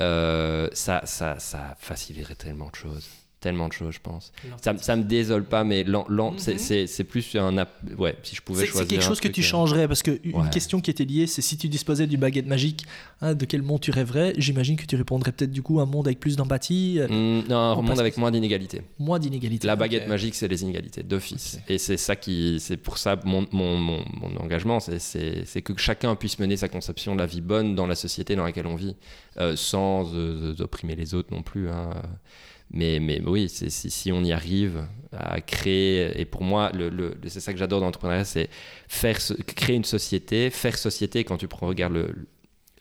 [0.00, 3.08] Euh, ça, ça, ça faciliterait tellement de choses.
[3.40, 4.32] Tellement de choses, je pense.
[4.60, 6.58] Ça, ça me désole pas, mais Mhm.
[6.58, 7.56] c'est plus un.
[7.96, 8.86] Ouais, si je pouvais C'est choisir.
[8.86, 10.50] c'est quelque chose que tu euh, changerais parce que une Ouais.
[10.50, 12.84] question qui était liée, c'est si tu disposais d'une baguette magique,
[13.22, 14.34] hein, de quel monde tu rêverais?
[14.36, 17.56] J'imagine que tu répondrais peut-être du coup un monde avec plus d'empathie, euh, Mm, non,
[17.56, 18.82] un On monde avec moins d'inégalités.
[18.98, 19.66] moins d'inégalité.
[19.66, 21.60] La baguette magique, c'est les inégalités d'office.
[21.66, 26.14] Et c'est ça qui, c'est pour ça mon, mon, mon, mon engagement, c'est- que chacun
[26.14, 28.96] puisse mener sa conception de la vie bonne dans la société dans laquelle on vit,
[29.38, 31.70] euh, sans euh, opprimer les autres non plus.
[31.70, 31.90] hein.
[32.72, 37.16] Mais, mais oui, si, si on y arrive à créer, et pour moi, le, le-
[37.26, 38.48] c'est ça que j'adore dans l'entrepreneuriat, c'est
[38.86, 39.18] faire
[39.56, 42.28] créer une société, faire société, quand tu prends, regardes le,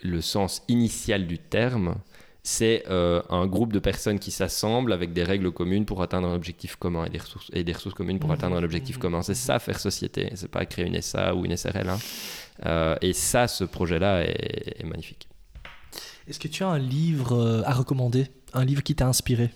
[0.04, 1.96] le sens initial du terme,
[2.44, 6.36] c'est euh, un groupe de personnes qui s'assemblent avec des règles communes pour atteindre un
[6.36, 9.02] objectif commun et des ressources, et des ressources communes pour atteindre un objectif Mhm.
[9.02, 9.22] commun.
[9.24, 11.90] C'est ça faire société, c'est pas créer une SA ou une SRL.
[11.90, 12.00] hein.
[12.66, 15.28] Euh, et ça, ce projet-là est, est magnifique.
[16.28, 18.28] Est-ce que tu as un livre euh, à recommander?
[18.54, 19.50] Un livre qui t'a inspiré?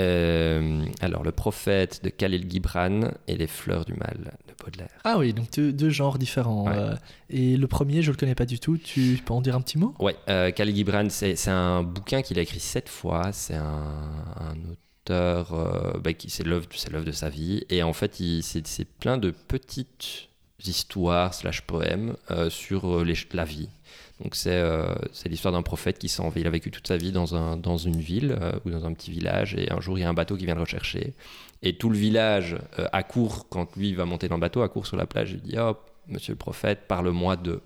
[0.00, 4.16] Euh, alors, Le prophète de Khalil Gibran et Les fleurs du mal
[4.48, 4.88] de Baudelaire.
[5.04, 6.66] Ah oui, donc deux, deux genres différents.
[6.66, 6.72] Ouais.
[6.76, 6.94] euh,
[7.28, 8.76] et le premier, je le connais pas du tout.
[8.78, 9.94] Tu peux en dire un petit mot?
[9.98, 13.32] Ouais, euh, Khalil Gibran, c'est un bouquin qu'il a écrit sept fois.
[13.32, 16.66] C'est un, un auteur, euh, bah, qui c'est l'œuvre,
[17.04, 17.64] de sa vie.
[17.70, 20.28] Et en fait, il- c'est plein de petites
[20.64, 23.68] histoires slash poèmes euh, sur les- la vie.
[24.22, 26.40] Donc c'est euh, c'est l'histoire d'un prophète qui s'en va.
[26.40, 28.92] Il a vécu toute sa vie dans, un, dans une ville euh, ou dans un
[28.92, 31.14] petit village et un jour il y a un bateau qui vient le rechercher.
[31.62, 34.96] Et tout le village euh, accourt quand lui va monter dans le bateau, accourt sur
[34.96, 37.60] la plage et dit Hop, monsieur le prophète, parle-moi de.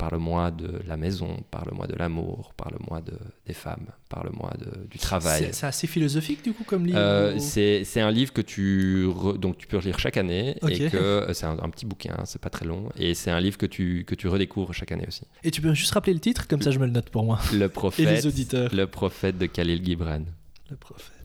[0.00, 3.12] Parle-moi de la maison, parle-moi de l'amour, parle-moi de,
[3.46, 5.50] des femmes, parle-moi de- du travail.
[5.52, 9.04] C'est assez philosophique du coup comme livre Euh, ou- c'est c'est un livre que tu
[9.06, 12.14] re- donc tu peux lire chaque année et que euh, c'est un, un petit bouquin,
[12.18, 14.92] hein, c'est pas très long et c'est un livre que tu que tu redécouvres chaque
[14.92, 15.24] année aussi.
[15.44, 17.38] Et tu peux juste rappeler le titre, comme ça je me le note pour moi.
[17.52, 18.74] Le prophète, auditeurs.
[18.74, 20.22] le prophète de Khalil Gibran.
[20.70, 21.19] Le prophète.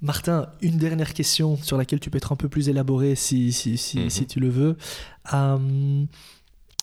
[0.00, 3.76] Martin, une dernière question sur laquelle tu peux être un peu plus élaboré si, si,
[3.76, 4.10] si, Mhm.
[4.10, 4.76] si tu le veux.
[5.34, 6.04] Euh,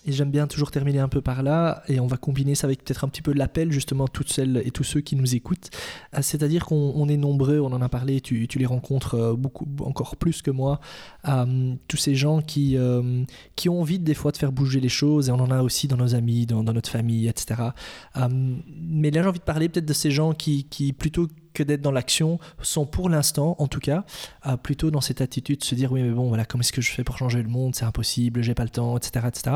[0.07, 2.83] et j'aime bien toujours terminer un peu par là, et on va combiner ça avec
[2.83, 5.69] peut-être un petit peu de l'appel, justement, toutes celles et tous ceux qui nous écoutent.
[6.13, 9.33] Euh, C'est-à-dire qu'on on est nombreux, on en a parlé, tu, tu les rencontres euh,
[9.33, 10.79] beaucoup, encore plus que moi,
[11.27, 13.23] euh, tous ces gens qui, euh,
[13.55, 15.87] qui ont envie des fois de faire bouger les choses, et on en a aussi
[15.87, 17.69] dans nos amis, dans, dans notre famille, etc.
[18.17, 21.63] Euh, mais là, j'ai envie de parler peut-être de ces gens qui, qui plutôt que
[21.63, 24.03] d'être dans l'action sont pour l'instant, en tout cas,
[24.45, 26.81] euh, plutôt dans cette attitude de se dire oui mais bon voilà comment est-ce que
[26.81, 29.25] je fais pour changer le monde, c'est impossible, j'ai pas le temps, etc.
[29.27, 29.55] etc.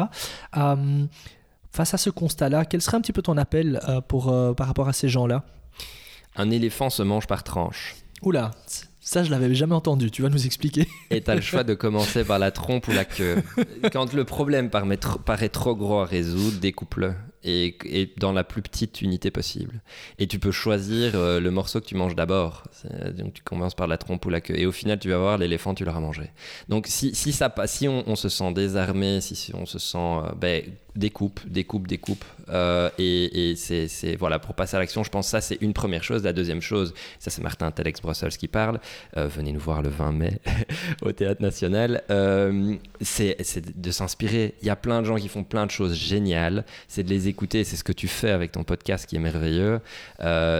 [0.57, 1.05] Euh,
[1.71, 4.67] face à ce constat-là, quel serait un petit peu ton appel euh, pour, euh, par
[4.67, 5.43] rapport à ces gens-là?
[6.35, 7.95] Un éléphant se mange par tranche.
[8.21, 8.51] Oula,
[8.99, 10.87] ça je l'avais jamais entendu, tu vas nous expliquer.
[11.09, 13.41] Et tu as le choix de commencer par la trompe ou la queue.
[13.91, 17.13] Quand le problème paraît trop, paraît trop gros à résoudre, découpe-le.
[17.43, 19.81] Et, dans la plus petite unité possible.
[20.17, 22.63] Et tu peux choisir euh, le morceau que tu manges d'abord.
[23.17, 24.57] Donc tu commences par la trompe ou la queue.
[24.57, 26.31] Et au final, tu vas voir, l'éléphant, tu l'auras mangé.
[26.67, 29.97] Donc si, si, ça, si on, on se sent désarmé, si, si on se sent...
[29.97, 30.63] euh, ben,
[30.95, 32.25] découpe, découpe, découpe.
[32.49, 36.03] Euh, et c'est, voilà, pour passer à l'action, je pense que ça, c'est une première
[36.03, 36.23] chose.
[36.23, 38.79] La deuxième chose, ça c'est Martin Telex Brussels qui parle.
[39.17, 40.39] Euh, venez nous voir le 20 mai
[41.01, 42.03] au Théâtre National.
[42.09, 43.37] Euh, c'est,
[43.79, 44.55] de s'inspirer.
[44.61, 46.65] Il y a plein de gens qui font plein de choses géniales.
[46.87, 47.63] C'est de les écouter.
[47.63, 49.79] C'est ce que tu fais avec ton podcast qui est merveilleux.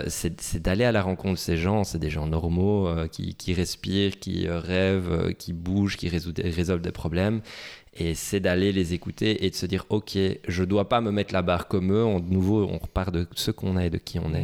[0.07, 1.84] C'est, d'aller à la rencontre de ces gens.
[1.84, 7.41] C'est des gens normaux qui, respirent, qui rêvent, qui bougent, qui résolvent des problèmes.
[7.97, 10.17] Et c'est d'aller les écouter et de se dire, ok,
[10.47, 12.05] je dois pas me mettre la barre comme eux.
[12.05, 14.43] On, de nouveau, on repart de ce qu'on est et de qui on est.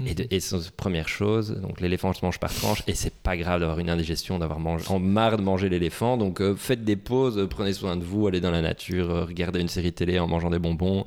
[0.00, 3.12] Mhm, Et, de- et c'est première chose, donc l'éléphant se mange par tranche, et c'est
[3.14, 6.16] pas grave d'avoir une indigestion, d'avoir mangé, en marre de manger l'éléphant.
[6.16, 9.24] Donc euh, faites des pauses, euh, prenez soin de vous, allez dans la nature, euh,
[9.24, 11.04] regardez une série télé en mangeant des bonbons,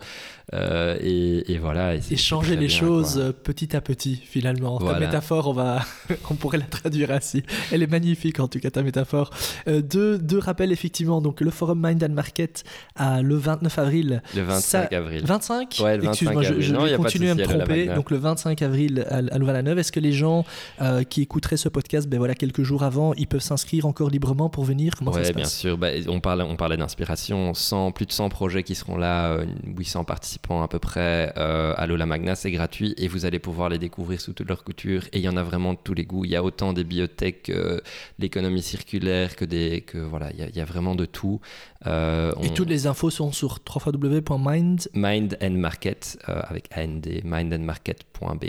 [0.54, 1.96] et, et voilà.
[1.96, 3.34] Et c'est changer les bien, choses quoi.
[3.34, 4.80] petit à petit, finalement.
[4.80, 5.82] Ta métaphore, on, va...
[6.32, 7.44] on pourrait la traduire ainsi.
[7.72, 9.30] Elle est magnifique, en tout cas, ta métaphore.
[9.68, 11.22] Deux, deux rappels, effectivement.
[11.22, 12.64] Donc, le forum Mind and Market
[12.96, 14.22] à le 29 avril.
[14.36, 14.62] Le 25
[14.92, 15.24] ça- avril.
[15.26, 17.88] 25 Ouais, le 25 Excuse-moi, je, je Non, vais continuer à me tromper.
[17.88, 19.80] Donc, le 25 avril à, à Louvain-la-Neuve.
[19.80, 20.46] Est-ce que les gens
[20.82, 24.50] euh, qui écouteraient ce podcast, ben voilà, quelques jours avant, ils peuvent s'inscrire encore librement
[24.50, 24.94] pour venir?
[24.98, 25.58] Comment ça Ouais, se bien passe?
[25.58, 25.78] sûr.
[25.78, 27.54] Bah, on, parlait, on parlait d'inspiration.
[27.54, 31.74] 100, plus de 100 projets qui seront là, euh, 800 participants à peu près euh,
[31.78, 32.36] à Lola Magna.
[32.36, 35.04] C'est gratuit et vous allez pouvoir les découvrir sous toute leur couture.
[35.14, 36.26] Et il y en a vraiment de tous les goûts.
[36.26, 37.82] Il y a autant des biotech, que
[38.20, 39.82] l'économie circulaire, que des.
[39.82, 41.40] Que, voilà, il y, a, il y a vraiment de tout.
[41.88, 44.90] Euh, Et on- toutes les infos sont sur www.mind.be.
[44.96, 48.44] Mind and Market, euh, avec AND, mindandmarket.be.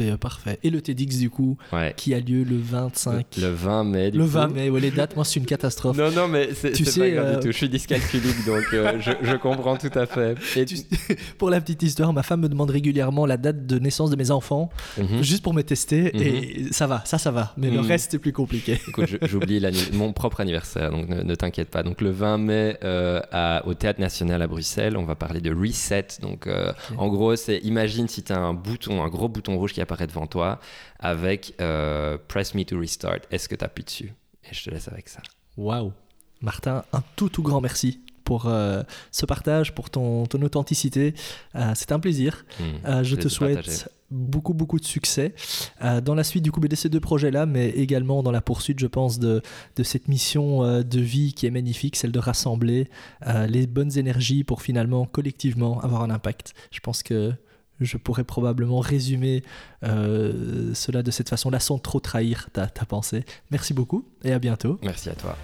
[0.00, 0.58] E, Parfait.
[0.62, 1.94] Et le TEDx, du coup, Ouais.
[1.96, 3.36] qui a lieu le 25.
[3.40, 4.10] Le 20 mai.
[4.10, 4.30] du Le coup.
[4.30, 5.96] 20 mai, ouais, les dates, moi, c'est une catastrophe.
[5.96, 7.52] Non, non, mais c'est Tu c'est sais, pas grave euh, du tout.
[7.52, 10.36] Je suis dyscalculique, donc euh, je, je comprends tout à fait.
[10.56, 10.76] Et Tu-
[11.38, 14.30] Pour la petite histoire, ma femme me demande régulièrement la date de naissance de mes
[14.30, 15.22] enfants, Mhm.
[15.22, 17.52] juste pour me tester, et ça va, ça, ça va.
[17.56, 17.86] Mais le Mhm.
[17.86, 18.78] reste, c'est plus compliqué.
[18.88, 19.62] Écoute, j'oublie
[19.92, 21.82] mon propre anniversaire, donc ne, ne t'inquiète pas.
[21.82, 25.54] Donc le 20 mai euh, à- au Théâtre National à Bruxelles, on va parler de
[25.54, 26.06] reset.
[26.20, 29.72] Donc euh, en gros, c'est imagine si tu as un bouton, un gros bouton rouge
[29.72, 30.58] qui apparaît devant toi
[30.98, 33.20] avec euh, Press me to restart.
[33.30, 34.12] Est-ce que tu appuies dessus?
[34.50, 35.20] Et je te laisse avec ça.
[35.56, 35.92] Waouh.
[36.40, 38.82] Martin, un tout, tout grand merci pour euh,
[39.12, 41.14] ce partage, pour ton, ton authenticité.
[41.54, 42.44] Euh, c'est un plaisir.
[42.60, 43.84] Hmm, Euh, je te souhaite partager.
[44.10, 45.34] beaucoup, beaucoup de succès
[45.82, 48.78] euh, dans la suite du coup de ces deux projets-là, mais également dans la poursuite,
[48.80, 49.40] je pense, de,
[49.76, 50.46] de cette mission
[50.82, 52.88] de vie qui est magnifique, celle de rassembler
[53.48, 56.52] les bonnes énergies pour finalement, collectivement, avoir un impact.
[56.72, 57.32] Je pense que
[57.80, 59.42] je pourrais probablement résumer
[59.84, 63.24] euh, cela de cette façon-là sans trop trahir ta, ta pensée.
[63.50, 64.78] Merci beaucoup et à bientôt.
[64.82, 65.36] Merci à toi.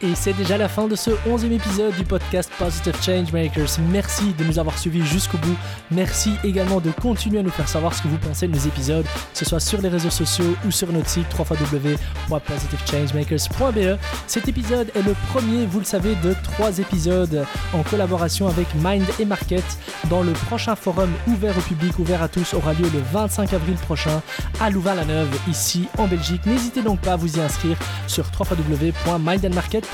[0.00, 3.80] Et c'est déjà la fin de ce 11e épisode du podcast Positive Changemakers.
[3.90, 5.56] Merci de nous avoir suivis jusqu'au bout.
[5.90, 9.04] Merci également de continuer à nous faire savoir ce que vous pensez de nos épisodes,
[9.04, 13.98] que ce soit sur les réseaux sociaux ou sur notre site www.positivechangemakers.be.
[14.28, 19.04] Cet épisode est le premier, vous le savez, de trois épisodes en collaboration avec Mind
[19.18, 19.64] et Market.
[20.08, 23.74] Dans le prochain forum ouvert au public, ouvert à tous, aura lieu le 25 avril
[23.74, 24.22] prochain
[24.60, 26.46] à Louvain-la-Neuve, ici en Belgique.
[26.46, 27.76] N'hésitez donc pas à vous y inscrire
[28.06, 29.87] sur www.mindandmarket.com.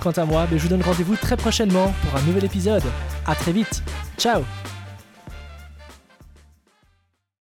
[0.00, 2.84] Quant à moi, ben, je vous donne rendez-vous très prochainement pour un nouvel épisode.
[3.26, 3.82] À très vite.
[4.18, 4.42] Ciao